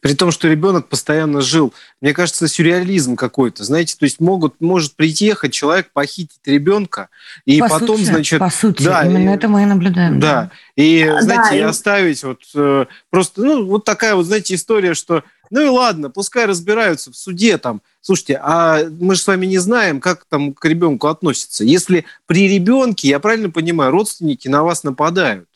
При 0.00 0.14
том, 0.14 0.30
что 0.30 0.48
ребенок 0.48 0.88
постоянно 0.88 1.40
жил. 1.40 1.74
Мне 2.00 2.12
кажется, 2.12 2.46
сюрреализм 2.46 3.16
какой-то. 3.16 3.64
Знаете, 3.64 3.96
то 3.98 4.04
есть 4.04 4.20
могут, 4.20 4.60
может 4.60 4.94
приехать 4.94 5.52
человек, 5.52 5.90
похитить 5.92 6.40
ребенка, 6.44 7.08
и 7.44 7.60
по 7.60 7.68
потом, 7.68 7.96
сути, 7.98 8.06
значит... 8.06 8.38
По 8.38 8.50
сути, 8.50 8.84
да, 8.84 9.04
именно 9.04 9.30
и, 9.30 9.34
это 9.34 9.48
мы 9.48 9.62
и 9.62 9.66
наблюдаем. 9.66 10.20
Да, 10.20 10.42
да. 10.42 10.50
и, 10.76 11.04
знаете, 11.20 11.50
да, 11.50 11.56
и 11.56 11.60
оставить 11.60 12.22
вот 12.22 12.42
э, 12.54 12.86
просто, 13.10 13.42
ну, 13.42 13.66
вот 13.66 13.84
такая 13.84 14.14
вот, 14.14 14.26
знаете, 14.26 14.54
история, 14.54 14.94
что 14.94 15.24
ну 15.50 15.60
и 15.60 15.68
ладно, 15.68 16.10
пускай 16.10 16.46
разбираются 16.46 17.10
в 17.10 17.16
суде 17.16 17.58
там. 17.58 17.82
Слушайте, 18.00 18.40
а 18.42 18.84
мы 19.00 19.14
же 19.14 19.20
с 19.20 19.26
вами 19.26 19.46
не 19.46 19.58
знаем, 19.58 20.00
как 20.00 20.24
там 20.24 20.54
к 20.54 20.64
ребенку 20.64 21.08
относятся. 21.08 21.64
Если 21.64 22.04
при 22.26 22.48
ребенке, 22.48 23.08
я 23.08 23.20
правильно 23.20 23.50
понимаю, 23.50 23.90
родственники 23.90 24.48
на 24.48 24.62
вас 24.62 24.84
нападают. 24.84 25.48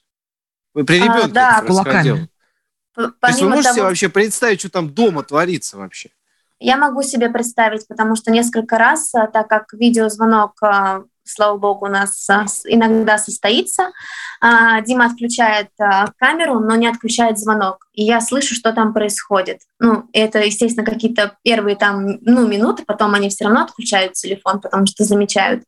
При 0.73 0.97
ребенке 0.97 1.25
а, 1.25 1.29
да, 1.29 1.59
это 1.59 1.67
происходило. 1.67 2.29
То 2.95 3.29
есть 3.29 3.41
вы 3.41 3.49
можете 3.49 3.75
того... 3.75 3.89
вообще 3.89 4.09
представить, 4.09 4.61
что 4.61 4.71
там 4.71 4.91
дома 4.91 5.23
творится 5.23 5.77
вообще? 5.77 6.11
Я 6.59 6.77
могу 6.77 7.03
себе 7.03 7.29
представить, 7.29 7.89
потому 7.89 8.15
что 8.15 8.31
несколько 8.31 8.79
раз, 8.79 9.15
а, 9.15 9.27
так 9.27 9.49
как 9.49 9.73
видеозвонок 9.73 10.63
а, 10.63 11.05
слава 11.25 11.57
богу, 11.57 11.87
у 11.87 11.89
нас 11.89 12.29
иногда 12.65 13.19
состоится. 13.19 13.93
А, 14.41 14.81
Дима 14.81 15.07
отключает 15.07 15.69
а, 15.79 16.07
камеру, 16.19 16.61
но 16.61 16.75
не 16.75 16.89
отключает 16.89 17.39
звонок. 17.39 17.87
И 17.93 18.03
я 18.05 18.21
слышу, 18.21 18.55
что 18.55 18.73
там 18.73 18.93
происходит. 18.93 19.61
Ну, 19.79 20.09
это, 20.13 20.41
естественно, 20.41 20.85
какие-то 20.85 21.37
первые 21.43 21.77
там, 21.77 22.19
ну, 22.23 22.47
минуты, 22.47 22.85
потом 22.85 23.15
они 23.15 23.29
все 23.29 23.45
равно 23.45 23.63
отключают 23.63 24.15
телефон, 24.15 24.61
потому 24.61 24.87
что 24.87 25.05
замечают. 25.05 25.65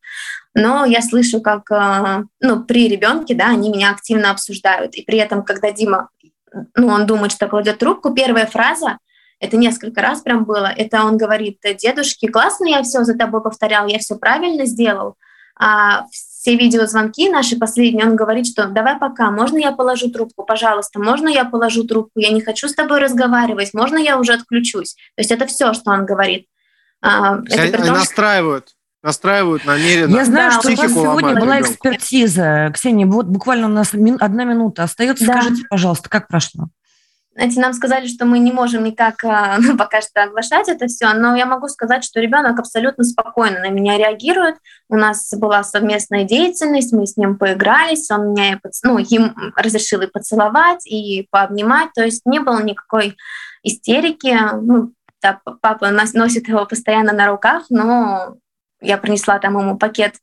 Но 0.55 0.85
я 0.85 1.03
слышу, 1.03 1.41
как, 1.41 1.71
а, 1.71 2.25
ну, 2.41 2.65
при 2.65 2.89
ребенке, 2.89 3.35
да, 3.35 3.49
они 3.49 3.71
меня 3.71 3.91
активно 3.91 4.31
обсуждают. 4.31 4.95
И 4.95 5.03
при 5.03 5.19
этом, 5.19 5.45
когда 5.45 5.71
Дима, 5.71 6.09
ну, 6.75 6.89
он 6.89 7.07
думает, 7.07 7.33
что 7.33 7.49
кладет 7.49 7.79
трубку, 7.79 8.13
первая 8.13 8.47
фраза, 8.47 8.99
это 9.41 9.57
несколько 9.57 10.01
раз 10.01 10.23
прям 10.23 10.45
было, 10.45 10.67
это 10.67 11.05
он 11.05 11.17
говорит, 11.17 11.59
дедушке, 11.79 12.29
классно 12.29 12.67
я 12.67 12.83
все 12.83 13.05
за 13.05 13.15
тобой 13.15 13.43
повторял, 13.43 13.87
я 13.87 13.99
все 13.99 14.17
правильно 14.17 14.65
сделал, 14.65 15.17
а 15.59 16.07
все 16.11 16.57
видеозвонки 16.57 17.29
наши 17.29 17.57
последние, 17.57 18.07
он 18.07 18.17
говорит, 18.17 18.47
что 18.47 18.67
давай 18.67 18.99
пока, 18.99 19.31
можно 19.31 19.57
я 19.59 19.73
положу 19.73 20.11
трубку, 20.11 20.45
пожалуйста, 20.45 21.01
можно 21.01 21.29
я 21.29 21.45
положу 21.45 21.85
трубку, 21.85 22.21
я 22.21 22.31
не 22.31 22.41
хочу 22.41 22.69
с 22.69 22.75
тобой 22.75 23.01
разговаривать, 23.01 23.73
можно 23.73 23.97
я 23.97 24.19
уже 24.19 24.35
отключусь. 24.35 24.95
То 25.17 25.21
есть 25.21 25.31
это 25.31 25.47
все, 25.47 25.73
что 25.73 25.91
он 25.91 26.07
говорит. 26.07 26.47
А, 27.01 27.39
это 27.51 27.83
том, 27.85 27.95
настраивают 27.95 28.75
настраивают 29.05 29.67
намеренно. 29.67 30.17
Я 30.17 30.25
знаю, 30.25 30.51
да, 30.51 30.59
что 30.59 30.73
у 30.73 30.77
вас 30.77 30.93
сегодня 30.93 31.39
была 31.39 31.61
экспертиза. 31.61 32.71
Ксения, 32.73 33.07
вот 33.07 33.27
буквально 33.27 33.67
у 33.67 33.71
нас 33.71 33.93
одна 33.93 34.45
минута 34.45 34.83
остается. 34.83 35.27
Да. 35.27 35.43
Скажите, 35.43 35.63
пожалуйста, 35.69 36.09
как 36.09 36.27
прошло? 36.27 36.69
Знаете, 37.35 37.61
нам 37.61 37.73
сказали, 37.73 38.07
что 38.07 38.27
мы 38.27 38.39
не 38.39 38.53
можем 38.53 38.85
никак 38.85 39.25
а, 39.25 39.57
ну, 39.61 39.77
пока 39.77 40.01
что 40.01 40.23
оглашать 40.23 40.69
это 40.69 40.87
все, 40.87 41.13
но 41.15 41.37
я 41.37 41.47
могу 41.47 41.69
сказать, 41.69 42.05
что 42.05 42.21
ребенок 42.21 42.59
абсолютно 42.59 43.05
спокойно 43.05 43.61
на 43.61 43.71
меня 43.71 43.99
реагирует. 43.99 44.57
У 44.89 44.97
нас 44.97 45.33
была 45.37 45.65
совместная 45.65 46.25
деятельность, 46.25 46.93
мы 46.93 47.07
с 47.07 47.17
ним 47.17 47.37
поигрались, 47.37 48.11
он 48.11 48.31
меня, 48.31 48.61
ну, 48.85 48.99
им 48.99 49.35
разрешил 49.57 50.01
и 50.03 50.07
поцеловать, 50.07 50.87
и 50.87 51.27
пообнимать, 51.31 51.91
то 51.95 52.05
есть 52.05 52.25
не 52.25 52.39
было 52.39 52.63
никакой 52.63 53.17
истерики. 53.63 54.37
Ну, 54.61 54.93
да, 55.21 55.41
папа 55.61 55.91
носит 55.91 56.49
его 56.49 56.67
постоянно 56.67 57.13
на 57.13 57.27
руках, 57.27 57.65
но 57.71 58.37
я 58.81 58.99
принесла 58.99 59.39
там 59.39 59.59
ему 59.59 59.77
пакет 59.79 60.17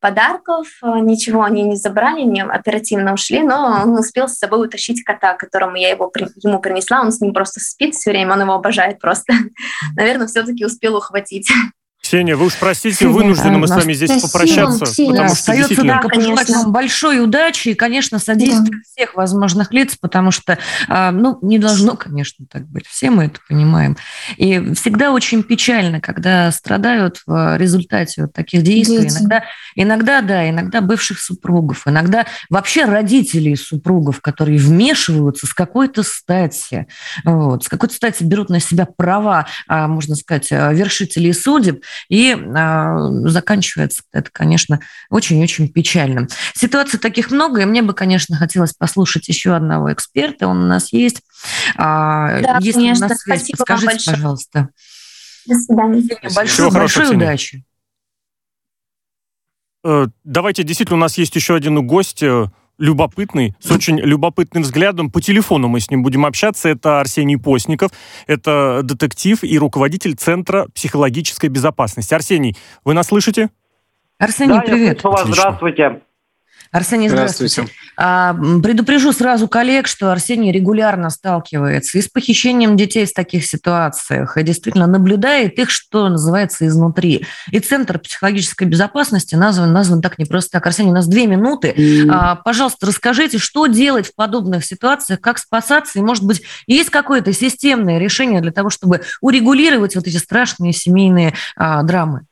подарков, 0.00 0.66
э, 0.82 0.98
ничего 1.00 1.42
они 1.42 1.62
не 1.62 1.76
забрали, 1.76 2.22
не 2.22 2.42
оперативно 2.42 3.14
ушли, 3.14 3.42
но 3.42 3.82
он 3.82 3.98
успел 3.98 4.28
с 4.28 4.38
собой 4.38 4.66
утащить 4.66 5.02
кота, 5.02 5.34
которому 5.34 5.76
я 5.76 5.90
его, 5.90 6.12
ему 6.42 6.60
принесла, 6.60 7.00
он 7.00 7.12
с 7.12 7.20
ним 7.20 7.32
просто 7.32 7.60
спит 7.60 7.94
все 7.94 8.10
время, 8.10 8.34
он 8.34 8.42
его 8.42 8.54
обожает 8.54 9.00
просто. 9.00 9.32
Наверное, 9.96 10.26
все-таки 10.26 10.64
успел 10.64 10.96
ухватить. 10.96 11.50
Ксения, 12.08 12.36
вы 12.36 12.46
уж 12.46 12.56
простите, 12.58 12.96
Ксения, 12.96 13.12
вынуждены 13.12 13.58
мы 13.58 13.68
с 13.68 13.70
вами 13.70 13.92
здесь 13.92 14.08
спасибо, 14.08 14.32
попрощаться. 14.32 14.84
Ксения. 14.86 15.10
Потому 15.10 15.28
что 15.28 15.38
Остается 15.38 15.68
действительно... 15.68 16.00
только 16.00 16.16
пожелать 16.16 16.48
вам 16.48 16.72
большой 16.72 17.22
удачи 17.22 17.68
и, 17.68 17.74
конечно, 17.74 18.18
содействия 18.18 18.70
да. 18.70 18.78
всех 18.90 19.14
возможных 19.14 19.74
лиц, 19.74 19.94
потому 20.00 20.30
что, 20.30 20.56
а, 20.88 21.10
ну, 21.10 21.38
не 21.42 21.58
должно, 21.58 21.96
конечно, 21.96 22.46
так 22.50 22.66
быть. 22.66 22.86
Все 22.86 23.10
мы 23.10 23.26
это 23.26 23.40
понимаем. 23.46 23.98
И 24.38 24.72
всегда 24.72 25.12
очень 25.12 25.42
печально, 25.42 26.00
когда 26.00 26.50
страдают 26.50 27.20
в 27.26 27.58
результате 27.58 28.22
вот 28.22 28.32
таких 28.32 28.62
действий. 28.62 29.00
Дети. 29.00 29.18
Иногда, 29.18 29.44
иногда, 29.74 30.22
да, 30.22 30.48
иногда 30.48 30.80
бывших 30.80 31.20
супругов, 31.20 31.86
иногда 31.86 32.24
вообще 32.48 32.86
родителей 32.86 33.54
супругов, 33.54 34.22
которые 34.22 34.58
вмешиваются 34.58 35.46
с 35.46 35.52
какой-то 35.52 36.02
стати, 36.02 36.86
вот, 37.24 37.64
с 37.64 37.68
какой-то 37.68 37.94
стати 37.94 38.22
берут 38.24 38.48
на 38.48 38.60
себя 38.60 38.86
права, 38.86 39.46
а, 39.66 39.88
можно 39.88 40.16
сказать, 40.16 40.50
вершителей 40.50 41.34
судеб, 41.34 41.82
и 42.08 42.32
э, 42.32 42.96
заканчивается 43.28 44.02
это, 44.12 44.30
конечно, 44.32 44.80
очень-очень 45.10 45.68
печально. 45.68 46.28
Ситуаций 46.54 46.98
таких 46.98 47.30
много, 47.30 47.62
и 47.62 47.64
мне 47.64 47.82
бы, 47.82 47.94
конечно, 47.94 48.36
хотелось 48.36 48.72
послушать 48.72 49.28
еще 49.28 49.54
одного 49.54 49.92
эксперта. 49.92 50.46
Он 50.46 50.64
у 50.64 50.66
нас 50.66 50.92
есть. 50.92 51.22
А, 51.76 52.40
да, 52.40 52.58
Если 52.60 52.80
конечно. 52.80 53.06
у 53.06 53.08
нас 53.08 53.18
связь, 53.18 53.40
Спасибо 53.40 53.64
подскажите, 53.64 54.10
пожалуйста. 54.10 54.68
До 55.46 55.54
свидания. 55.54 56.34
Большой, 56.34 56.70
большой 56.70 57.16
удачи. 57.16 57.64
Э, 59.84 60.06
давайте, 60.24 60.64
действительно, 60.64 60.96
у 60.96 61.00
нас 61.00 61.16
есть 61.18 61.34
еще 61.34 61.54
один 61.54 61.86
гость 61.86 62.22
э, 62.22 62.50
любопытный, 62.78 63.54
с 63.60 63.70
очень 63.70 63.98
любопытным 63.98 64.62
взглядом. 64.62 65.10
По 65.10 65.20
телефону 65.20 65.68
мы 65.68 65.80
с 65.80 65.90
ним 65.90 66.02
будем 66.02 66.24
общаться. 66.24 66.68
Это 66.68 67.00
Арсений 67.00 67.38
Постников, 67.38 67.90
это 68.26 68.80
детектив 68.82 69.42
и 69.42 69.58
руководитель 69.58 70.14
Центра 70.14 70.66
психологической 70.74 71.50
безопасности. 71.50 72.14
Арсений, 72.14 72.56
вы 72.84 72.94
нас 72.94 73.08
слышите? 73.08 73.50
Арсений, 74.18 74.54
да, 74.54 74.60
привет. 74.60 75.00
Я 75.02 75.10
вас. 75.10 75.28
Здравствуйте. 75.28 76.02
Арсений, 76.70 77.08
здравствуйте. 77.08 77.62
здравствуйте. 77.62 77.82
А, 77.96 78.34
предупрежу 78.62 79.12
сразу 79.12 79.48
коллег, 79.48 79.86
что 79.86 80.12
Арсений 80.12 80.52
регулярно 80.52 81.10
сталкивается 81.10 81.98
и 81.98 82.02
с 82.02 82.08
похищением 82.08 82.76
детей 82.76 83.06
в 83.06 83.12
таких 83.12 83.46
ситуациях, 83.46 84.36
и 84.36 84.42
действительно 84.42 84.86
наблюдает 84.86 85.58
их, 85.58 85.70
что 85.70 86.08
называется, 86.08 86.66
изнутри. 86.66 87.26
И 87.50 87.60
Центр 87.60 87.98
психологической 87.98 88.66
безопасности 88.66 89.34
назван, 89.34 89.72
назван 89.72 90.02
так 90.02 90.18
не 90.18 90.26
просто 90.26 90.52
так. 90.52 90.66
Арсений, 90.66 90.90
у 90.90 90.94
нас 90.94 91.06
две 91.06 91.26
минуты. 91.26 91.74
Mm. 91.76 92.38
Пожалуйста, 92.44 92.86
расскажите, 92.86 93.38
что 93.38 93.66
делать 93.66 94.08
в 94.08 94.14
подобных 94.14 94.64
ситуациях, 94.64 95.20
как 95.20 95.38
спасаться, 95.38 95.98
и, 95.98 96.02
может 96.02 96.24
быть, 96.24 96.42
есть 96.66 96.90
какое-то 96.90 97.32
системное 97.32 97.98
решение 97.98 98.40
для 98.40 98.52
того, 98.52 98.70
чтобы 98.70 99.02
урегулировать 99.20 99.96
вот 99.96 100.06
эти 100.06 100.16
страшные 100.16 100.72
семейные 100.72 101.34
а, 101.56 101.82
драмы? 101.82 102.22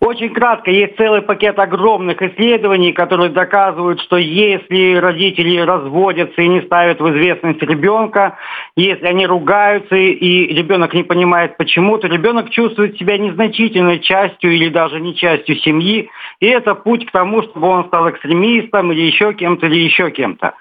Очень 0.00 0.32
кратко, 0.32 0.70
есть 0.70 0.96
целый 0.96 1.22
пакет 1.22 1.58
огромных 1.58 2.22
исследований, 2.22 2.92
которые 2.92 3.30
доказывают, 3.30 4.00
что 4.00 4.16
если 4.16 4.94
родители 4.94 5.58
разводятся 5.58 6.40
и 6.42 6.48
не 6.48 6.60
ставят 6.62 7.00
в 7.00 7.08
известность 7.10 7.62
ребенка, 7.62 8.38
если 8.76 9.06
они 9.06 9.26
ругаются 9.26 9.96
и 9.96 10.54
ребенок 10.54 10.94
не 10.94 11.02
понимает 11.02 11.56
почему, 11.56 11.98
то 11.98 12.06
ребенок 12.06 12.50
чувствует 12.50 12.96
себя 12.96 13.18
незначительной 13.18 13.98
частью 13.98 14.52
или 14.52 14.68
даже 14.68 15.00
не 15.00 15.16
частью 15.16 15.56
семьи, 15.56 16.10
и 16.38 16.46
это 16.46 16.74
путь 16.74 17.06
к 17.06 17.10
тому, 17.10 17.42
чтобы 17.42 17.66
он 17.66 17.86
стал 17.86 18.08
экстремистом 18.10 18.92
или 18.92 19.00
еще 19.00 19.34
кем-то, 19.34 19.66
или 19.66 19.80
еще 19.80 20.10
кем-то. 20.10 20.54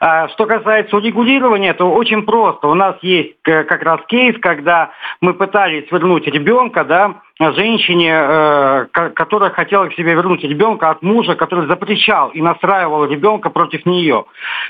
А, 0.00 0.28
что 0.28 0.46
касается 0.46 0.96
урегулирования, 0.96 1.72
то 1.74 1.90
очень 1.90 2.22
просто. 2.24 2.66
У 2.66 2.74
нас 2.74 2.96
есть 3.02 3.36
э, 3.46 3.64
как 3.64 3.82
раз 3.82 4.00
кейс, 4.08 4.36
когда 4.40 4.90
мы 5.20 5.32
пытались 5.32 5.90
вернуть 5.92 6.26
ребенка, 6.26 6.84
да, 6.84 7.22
женщине, 7.50 8.12
э, 8.14 8.86
которая 8.92 9.50
хотела 9.50 9.86
к 9.88 9.94
себе 9.94 10.14
вернуть 10.14 10.44
ребенка 10.44 10.90
от 10.90 11.02
мужа, 11.02 11.34
который 11.34 11.66
запрещал 11.66 12.28
и 12.28 12.40
настраивал 12.40 13.06
ребенка 13.06 13.50
против 13.50 13.84
нее. 13.84 14.26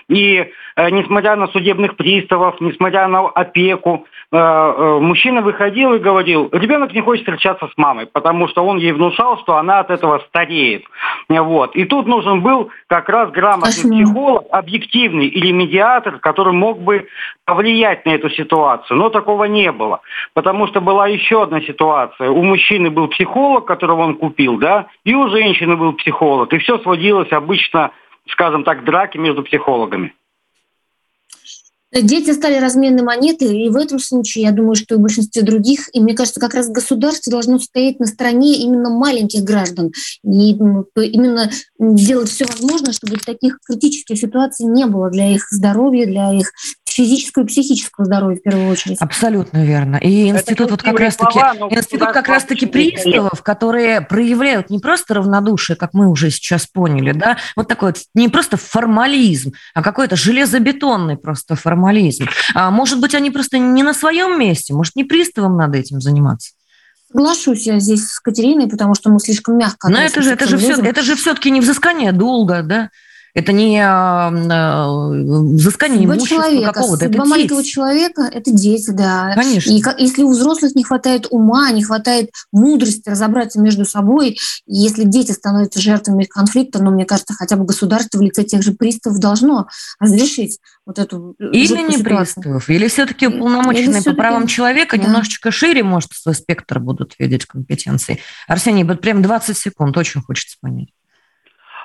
И 0.08 0.50
э, 0.76 0.90
несмотря 0.90 1.36
на 1.36 1.48
судебных 1.48 1.96
приставов, 1.96 2.58
несмотря 2.60 3.06
на 3.08 3.28
опеку, 3.28 4.06
мужчина 4.32 5.42
выходил 5.42 5.92
и 5.92 5.98
говорил, 5.98 6.48
ребенок 6.52 6.94
не 6.94 7.02
хочет 7.02 7.24
встречаться 7.24 7.68
с 7.68 7.76
мамой, 7.76 8.06
потому 8.06 8.48
что 8.48 8.64
он 8.64 8.78
ей 8.78 8.92
внушал, 8.92 9.38
что 9.40 9.56
она 9.56 9.80
от 9.80 9.90
этого 9.90 10.20
стареет. 10.28 10.84
Вот. 11.28 11.76
И 11.76 11.84
тут 11.84 12.06
нужен 12.06 12.40
был 12.40 12.70
как 12.86 13.10
раз 13.10 13.30
грамотный 13.30 14.04
психолог, 14.04 14.46
объективный 14.50 15.26
или 15.26 15.52
медиатор, 15.52 16.18
который 16.18 16.54
мог 16.54 16.80
бы 16.80 17.08
повлиять 17.44 18.06
на 18.06 18.10
эту 18.10 18.30
ситуацию. 18.30 18.96
Но 18.96 19.10
такого 19.10 19.44
не 19.44 19.70
было, 19.70 20.00
потому 20.32 20.66
что 20.66 20.80
была 20.80 21.08
еще 21.08 21.42
одна 21.42 21.60
ситуация. 21.60 22.30
У 22.30 22.42
мужчины 22.42 22.90
был 22.90 23.08
психолог, 23.08 23.66
которого 23.66 24.00
он 24.02 24.16
купил, 24.16 24.56
да, 24.56 24.86
и 25.04 25.14
у 25.14 25.28
женщины 25.28 25.76
был 25.76 25.92
психолог. 25.92 26.52
И 26.54 26.58
все 26.58 26.78
сводилось 26.78 27.30
обычно, 27.32 27.90
скажем 28.28 28.64
так, 28.64 28.84
драки 28.84 29.18
между 29.18 29.42
психологами. 29.42 30.14
Дети 31.92 32.30
стали 32.32 32.58
разменной 32.58 33.02
монетой, 33.02 33.66
и 33.66 33.68
в 33.68 33.76
этом 33.76 33.98
случае, 33.98 34.44
я 34.44 34.52
думаю, 34.52 34.74
что 34.74 34.94
и 34.94 34.98
в 34.98 35.00
большинстве 35.02 35.42
других, 35.42 35.90
и 35.92 36.00
мне 36.00 36.14
кажется, 36.14 36.40
как 36.40 36.54
раз 36.54 36.68
государство 36.68 37.30
должно 37.30 37.58
стоять 37.58 38.00
на 38.00 38.06
стороне 38.06 38.56
именно 38.56 38.88
маленьких 38.88 39.42
граждан, 39.42 39.92
и 40.24 40.54
ну, 40.54 40.86
именно 40.96 41.50
делать 41.78 42.30
все 42.30 42.46
возможное, 42.46 42.92
чтобы 42.92 43.16
таких 43.18 43.58
критических 43.66 44.18
ситуаций 44.18 44.64
не 44.64 44.86
было 44.86 45.10
для 45.10 45.34
их 45.34 45.46
здоровья, 45.50 46.06
для 46.06 46.32
их 46.32 46.52
физического 46.92 47.44
и 47.44 47.46
психического 47.46 48.04
здоровья 48.04 48.36
в 48.36 48.42
первую 48.42 48.70
очередь. 48.70 48.98
Абсолютно 49.00 49.64
верно. 49.64 49.96
И 49.96 50.28
институт 50.28 50.70
вот 50.70 50.82
как 50.82 50.98
раз-таки 50.98 51.38
институт 51.38 52.12
как 52.12 52.28
раз-таки 52.28 52.66
приставов, 52.66 53.42
которые 53.42 54.00
проявляют 54.00 54.70
не 54.70 54.78
просто 54.78 55.14
равнодушие, 55.14 55.76
как 55.76 55.94
мы 55.94 56.08
уже 56.08 56.30
сейчас 56.30 56.66
поняли, 56.66 57.12
да, 57.12 57.36
вот 57.56 57.68
такой 57.68 57.90
вот 57.90 57.98
не 58.14 58.28
просто 58.28 58.56
формализм, 58.56 59.52
а 59.74 59.82
какой-то 59.82 60.16
железобетонный 60.16 61.16
просто 61.16 61.56
формализм. 61.56 62.26
А 62.54 62.70
может 62.70 63.00
быть, 63.00 63.14
они 63.14 63.30
просто 63.30 63.58
не 63.58 63.82
на 63.82 63.94
своем 63.94 64.38
месте, 64.38 64.74
может, 64.74 64.96
не 64.96 65.04
приставам 65.04 65.56
надо 65.56 65.78
этим 65.78 66.00
заниматься? 66.00 66.52
Соглашусь 67.12 67.66
я 67.66 67.78
здесь 67.78 68.08
с 68.08 68.20
Катериной, 68.20 68.68
потому 68.68 68.94
что 68.94 69.10
мы 69.10 69.20
слишком 69.20 69.58
мягко. 69.58 69.88
Но 69.90 69.98
это 69.98 70.22
же, 70.22 70.30
это 70.30 70.46
же, 70.46 70.56
все, 70.56 70.80
это 70.80 71.02
же 71.02 71.14
все-таки 71.14 71.50
не 71.50 71.60
взыскание 71.60 72.12
долга, 72.12 72.62
да? 72.62 72.90
Это 73.34 73.52
не 73.52 73.78
э, 73.78 75.54
взыскание 75.56 75.98
судьба 75.98 76.16
имущества 76.16 76.72
какого-то. 76.72 77.04
Судьба 77.04 77.22
это 77.22 77.24
маленького 77.24 77.62
дети. 77.62 77.72
человека– 77.72 78.22
это 78.32 78.50
дети, 78.50 78.90
да. 78.90 79.32
Конечно. 79.34 79.70
И 79.70 79.82
если 79.98 80.22
у 80.22 80.30
взрослых 80.32 80.74
не 80.74 80.84
хватает 80.84 81.26
ума, 81.30 81.70
не 81.70 81.82
хватает 81.82 82.30
мудрости 82.52 83.08
разобраться 83.08 83.58
между 83.58 83.86
собой, 83.86 84.36
если 84.66 85.04
дети 85.04 85.32
становятся 85.32 85.80
жертвами 85.80 86.24
конфликта, 86.24 86.82
ну, 86.82 86.90
мне 86.90 87.06
кажется, 87.06 87.32
хотя 87.32 87.56
бы 87.56 87.64
государство 87.64 88.18
в 88.18 88.22
лице 88.22 88.44
тех 88.44 88.62
же 88.62 88.72
приставов 88.72 89.18
должно 89.18 89.66
разрешить 89.98 90.58
вот 90.84 90.98
эту 90.98 91.34
Или 91.38 91.82
не 91.82 91.96
ситуацию. 91.96 92.04
приставов, 92.04 92.68
или 92.68 92.88
все-таки 92.88 93.28
уполномоченные 93.28 94.02
по 94.02 94.12
правам 94.12 94.46
человека 94.46 94.98
да. 94.98 95.04
немножечко 95.04 95.50
шире, 95.50 95.82
может, 95.82 96.12
свой 96.12 96.34
спектр 96.34 96.80
будут 96.80 97.14
видеть 97.18 97.46
компетенции. 97.46 98.18
Арсений, 98.46 98.84
вот 98.84 99.00
прям 99.00 99.22
20 99.22 99.56
секунд, 99.56 99.96
очень 99.96 100.20
хочется 100.20 100.56
понять. 100.60 100.88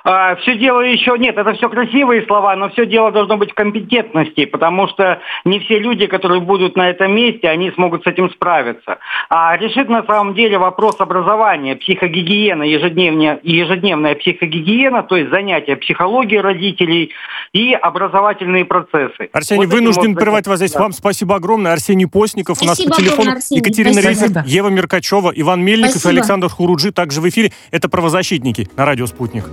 А, 0.04 0.36
все 0.36 0.56
дело 0.56 0.80
еще 0.80 1.16
нет, 1.18 1.36
это 1.36 1.54
все 1.54 1.68
красивые 1.68 2.22
слова, 2.26 2.54
но 2.56 2.70
все 2.70 2.86
дело 2.86 3.10
должно 3.10 3.36
быть 3.36 3.50
в 3.50 3.54
компетентности, 3.54 4.44
потому 4.44 4.88
что 4.88 5.20
не 5.44 5.60
все 5.60 5.78
люди, 5.78 6.06
которые 6.06 6.40
будут 6.40 6.76
на 6.76 6.90
этом 6.90 7.14
месте, 7.14 7.48
они 7.48 7.70
смогут 7.72 8.04
с 8.04 8.06
этим 8.06 8.30
справиться. 8.30 8.98
А 9.28 9.56
решит 9.56 9.88
на 9.88 10.04
самом 10.04 10.34
деле 10.34 10.58
вопрос 10.58 10.96
образования, 11.00 11.76
психогигиена, 11.76 12.62
ежедневная, 12.62 13.40
ежедневная 13.42 14.14
психогигиена, 14.14 15.02
то 15.02 15.16
есть 15.16 15.30
занятия 15.30 15.76
психологии 15.76 16.38
родителей 16.38 17.12
и 17.52 17.72
образовательные 17.72 18.64
процессы. 18.64 19.28
Арсений, 19.32 19.66
вот 19.66 19.74
вынужден 19.74 20.14
вот 20.14 20.20
прервать 20.20 20.46
вас 20.46 20.58
здесь. 20.58 20.72
Да. 20.72 20.80
Вам 20.80 20.92
спасибо 20.92 21.36
огромное. 21.36 21.72
Арсений 21.72 22.06
Постников 22.06 22.58
спасибо 22.58 22.86
у 22.86 22.88
нас 22.88 22.96
по 22.96 23.02
телефону. 23.02 23.32
Арсений. 23.32 23.60
Екатерина 23.60 24.00
Рейфер, 24.00 24.44
Ева 24.46 24.68
Меркачева, 24.68 25.32
Иван 25.34 25.62
Мельников 25.62 25.92
спасибо. 25.92 26.12
и 26.12 26.16
Александр 26.16 26.48
Хуруджи 26.48 26.92
также 26.92 27.20
в 27.20 27.28
эфире. 27.28 27.52
Это 27.70 27.88
правозащитники 27.88 28.68
на 28.76 28.84
радио 28.84 29.06
«Спутник». 29.06 29.44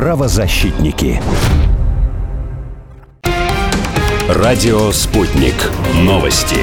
Правозащитники. 0.00 1.20
Радио 4.30 4.90
«Спутник». 4.92 5.54
Новости 5.94 6.56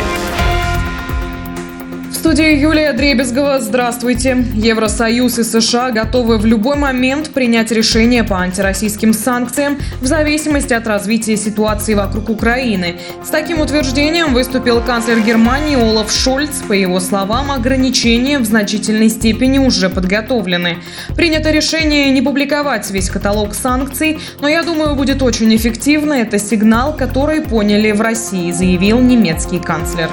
студии 2.15 2.57
Юлия 2.57 2.93
Дребезгова. 2.93 3.59
Здравствуйте. 3.59 4.45
Евросоюз 4.53 5.39
и 5.39 5.43
США 5.43 5.91
готовы 5.91 6.37
в 6.37 6.45
любой 6.45 6.77
момент 6.77 7.31
принять 7.31 7.71
решение 7.71 8.23
по 8.23 8.39
антироссийским 8.39 9.13
санкциям 9.13 9.77
в 9.99 10.05
зависимости 10.05 10.73
от 10.73 10.87
развития 10.87 11.35
ситуации 11.35 11.95
вокруг 11.95 12.29
Украины. 12.29 12.97
С 13.25 13.29
таким 13.29 13.59
утверждением 13.59 14.33
выступил 14.33 14.79
канцлер 14.81 15.19
Германии 15.19 15.75
Олаф 15.75 16.11
Шольц. 16.11 16.61
По 16.67 16.73
его 16.73 16.99
словам, 16.99 17.51
ограничения 17.51 18.39
в 18.39 18.45
значительной 18.45 19.09
степени 19.09 19.57
уже 19.57 19.89
подготовлены. 19.89 20.77
Принято 21.15 21.51
решение 21.51 22.09
не 22.11 22.21
публиковать 22.21 22.89
весь 22.89 23.09
каталог 23.09 23.53
санкций, 23.53 24.19
но 24.39 24.47
я 24.47 24.63
думаю, 24.63 24.95
будет 24.95 25.21
очень 25.21 25.53
эффективно. 25.55 26.13
Это 26.13 26.39
сигнал, 26.39 26.95
который 26.95 27.41
поняли 27.41 27.91
в 27.91 28.01
России, 28.01 28.51
заявил 28.51 28.99
немецкий 28.99 29.59
канцлер. 29.59 30.09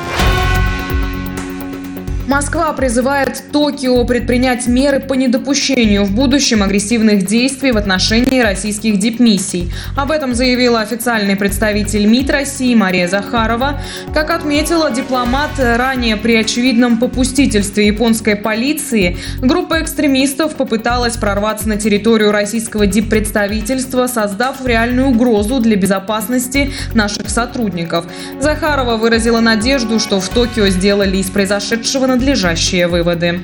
Москва 2.26 2.72
призывает 2.72 3.52
Токио 3.52 4.02
предпринять 4.06 4.66
меры 4.66 4.98
по 4.98 5.12
недопущению 5.12 6.04
в 6.04 6.12
будущем 6.12 6.62
агрессивных 6.62 7.26
действий 7.26 7.70
в 7.70 7.76
отношении 7.76 8.40
российских 8.40 8.98
дипмиссий. 8.98 9.70
Об 9.94 10.10
этом 10.10 10.34
заявила 10.34 10.80
официальный 10.80 11.36
представитель 11.36 12.06
МИД 12.06 12.30
России 12.30 12.74
Мария 12.74 13.08
Захарова. 13.08 13.78
Как 14.14 14.30
отметила 14.30 14.90
дипломат, 14.90 15.50
ранее 15.58 16.16
при 16.16 16.36
очевидном 16.36 16.96
попустительстве 16.96 17.88
японской 17.88 18.36
полиции 18.36 19.18
группа 19.42 19.82
экстремистов 19.82 20.54
попыталась 20.54 21.18
прорваться 21.18 21.68
на 21.68 21.76
территорию 21.76 22.32
российского 22.32 22.86
диппредставительства, 22.86 24.06
создав 24.06 24.64
реальную 24.64 25.08
угрозу 25.08 25.60
для 25.60 25.76
безопасности 25.76 26.72
наших 26.94 27.28
сотрудников. 27.28 28.06
Захарова 28.40 28.96
выразила 28.96 29.40
надежду, 29.40 30.00
что 30.00 30.20
в 30.20 30.28
Токио 30.30 30.68
сделали 30.68 31.18
из 31.18 31.28
произошедшего 31.28 32.13
надлежащие 32.14 32.86
выводы. 32.86 33.40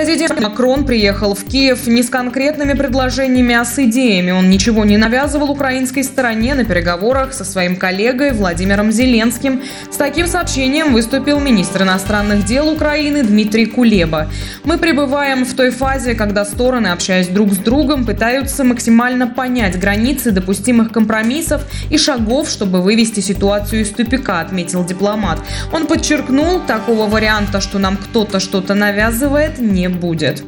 Президент 0.00 0.40
Макрон 0.40 0.86
приехал 0.86 1.34
в 1.34 1.44
Киев 1.44 1.86
не 1.86 2.02
с 2.02 2.08
конкретными 2.08 2.72
предложениями, 2.72 3.54
а 3.54 3.66
с 3.66 3.78
идеями. 3.78 4.30
Он 4.30 4.48
ничего 4.48 4.86
не 4.86 4.96
навязывал 4.96 5.50
украинской 5.50 6.02
стороне 6.02 6.54
на 6.54 6.64
переговорах 6.64 7.34
со 7.34 7.44
своим 7.44 7.76
коллегой 7.76 8.32
Владимиром 8.32 8.92
Зеленским. 8.92 9.60
С 9.90 9.96
таким 9.96 10.26
сообщением 10.26 10.94
выступил 10.94 11.38
министр 11.38 11.82
иностранных 11.82 12.46
дел 12.46 12.70
Украины 12.70 13.22
Дмитрий 13.22 13.66
Кулеба. 13.66 14.30
Мы 14.64 14.78
пребываем 14.78 15.44
в 15.44 15.52
той 15.52 15.68
фазе, 15.68 16.14
когда 16.14 16.46
стороны, 16.46 16.86
общаясь 16.86 17.28
друг 17.28 17.52
с 17.52 17.58
другом, 17.58 18.06
пытаются 18.06 18.64
максимально 18.64 19.26
понять 19.26 19.78
границы 19.78 20.30
допустимых 20.30 20.92
компромиссов 20.92 21.60
и 21.90 21.98
шагов, 21.98 22.48
чтобы 22.48 22.80
вывести 22.80 23.20
ситуацию 23.20 23.82
из 23.82 23.90
тупика, 23.90 24.40
отметил 24.40 24.82
дипломат. 24.82 25.40
Он 25.74 25.86
подчеркнул, 25.86 26.60
такого 26.60 27.06
варианта, 27.06 27.60
что 27.60 27.78
нам 27.78 27.98
кто-то 27.98 28.40
что-то 28.40 28.72
навязывает, 28.72 29.58
не 29.58 29.89
будет. 29.98 30.42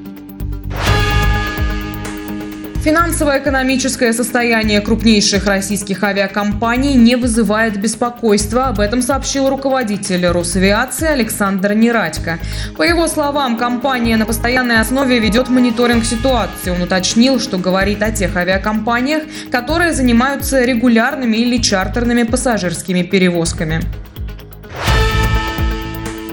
Финансово-экономическое 2.82 4.12
состояние 4.12 4.80
крупнейших 4.80 5.46
российских 5.46 6.02
авиакомпаний 6.02 6.94
не 6.94 7.14
вызывает 7.14 7.80
беспокойства. 7.80 8.66
Об 8.66 8.80
этом 8.80 9.02
сообщил 9.02 9.48
руководитель 9.48 10.26
Росавиации 10.26 11.06
Александр 11.06 11.74
Нерадько. 11.74 12.40
По 12.76 12.82
его 12.82 13.06
словам, 13.06 13.56
компания 13.56 14.16
на 14.16 14.26
постоянной 14.26 14.80
основе 14.80 15.20
ведет 15.20 15.48
мониторинг 15.48 16.04
ситуации. 16.04 16.70
Он 16.70 16.82
уточнил, 16.82 17.38
что 17.38 17.56
говорит 17.56 18.02
о 18.02 18.10
тех 18.10 18.34
авиакомпаниях, 18.34 19.22
которые 19.52 19.92
занимаются 19.92 20.64
регулярными 20.64 21.36
или 21.36 21.58
чартерными 21.58 22.24
пассажирскими 22.24 23.02
перевозками. 23.02 23.80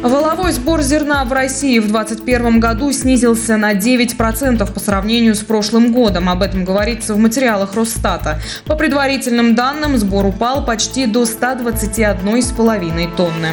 Воловой 0.02 0.54
сбор 0.54 0.82
зерна 0.82 1.26
в 1.26 1.34
России 1.34 1.78
в 1.78 1.88
2021 1.88 2.62
году 2.62 2.94
снизился 2.94 3.58
на 3.58 3.74
9% 3.74 4.74
по 4.74 4.80
сравнению 4.80 5.36
с 5.36 5.40
прошлым 5.40 5.92
годом. 5.92 6.30
Об 6.30 6.42
этом 6.42 6.64
говорится 6.64 7.14
в 7.14 7.18
материалах 7.18 7.74
Росстата. 7.74 8.40
По 8.66 8.78
предварительным 8.78 9.56
данным, 9.56 9.98
сбор 9.98 10.26
упал 10.26 10.64
почти 10.66 11.06
до 11.06 11.24
121,5 11.24 13.16
тонны. 13.18 13.50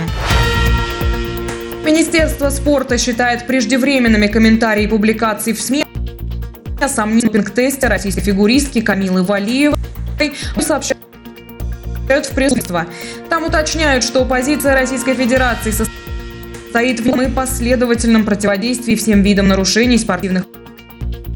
Министерство 1.85 2.51
спорта 2.51 2.97
считает 2.97 3.49
преждевременными 3.49 4.29
комментарии 4.29 4.85
и 4.85 4.89
публикации 4.89 5.53
в 5.53 5.61
СМИ 5.61 5.85
о 6.81 6.89
сомнительном 6.89 7.45
тесте 7.47 7.89
российской 7.89 8.21
фигуристки 8.21 8.81
Камилы 8.81 9.25
Валиевой 9.25 9.77
сообщают 10.61 10.97
в 12.09 12.35
пресс 12.35 12.55
Там 13.29 13.45
уточняют, 13.45 14.05
что 14.05 14.25
позиция 14.25 14.75
Российской 14.75 15.15
Федерации 15.15 15.73
состоит 15.73 15.96
стоит 16.71 17.01
в 17.01 17.35
последовательном 17.35 18.25
противодействии 18.25 18.95
всем 18.95 19.23
видам 19.23 19.49
нарушений 19.49 19.99
спортивных 19.99 20.45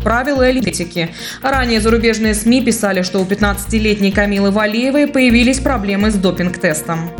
правил 0.03 0.43
и 0.43 0.47
этики. 0.47 1.11
Ранее 1.43 1.81
зарубежные 1.81 2.35
СМИ 2.35 2.65
писали, 2.65 3.03
что 3.03 3.21
у 3.21 3.25
15-летней 3.25 4.13
Камилы 4.13 4.51
Валиевой 4.51 5.07
появились 5.07 5.59
проблемы 5.61 6.11
с 6.11 6.15
допинг-тестом. 6.15 7.11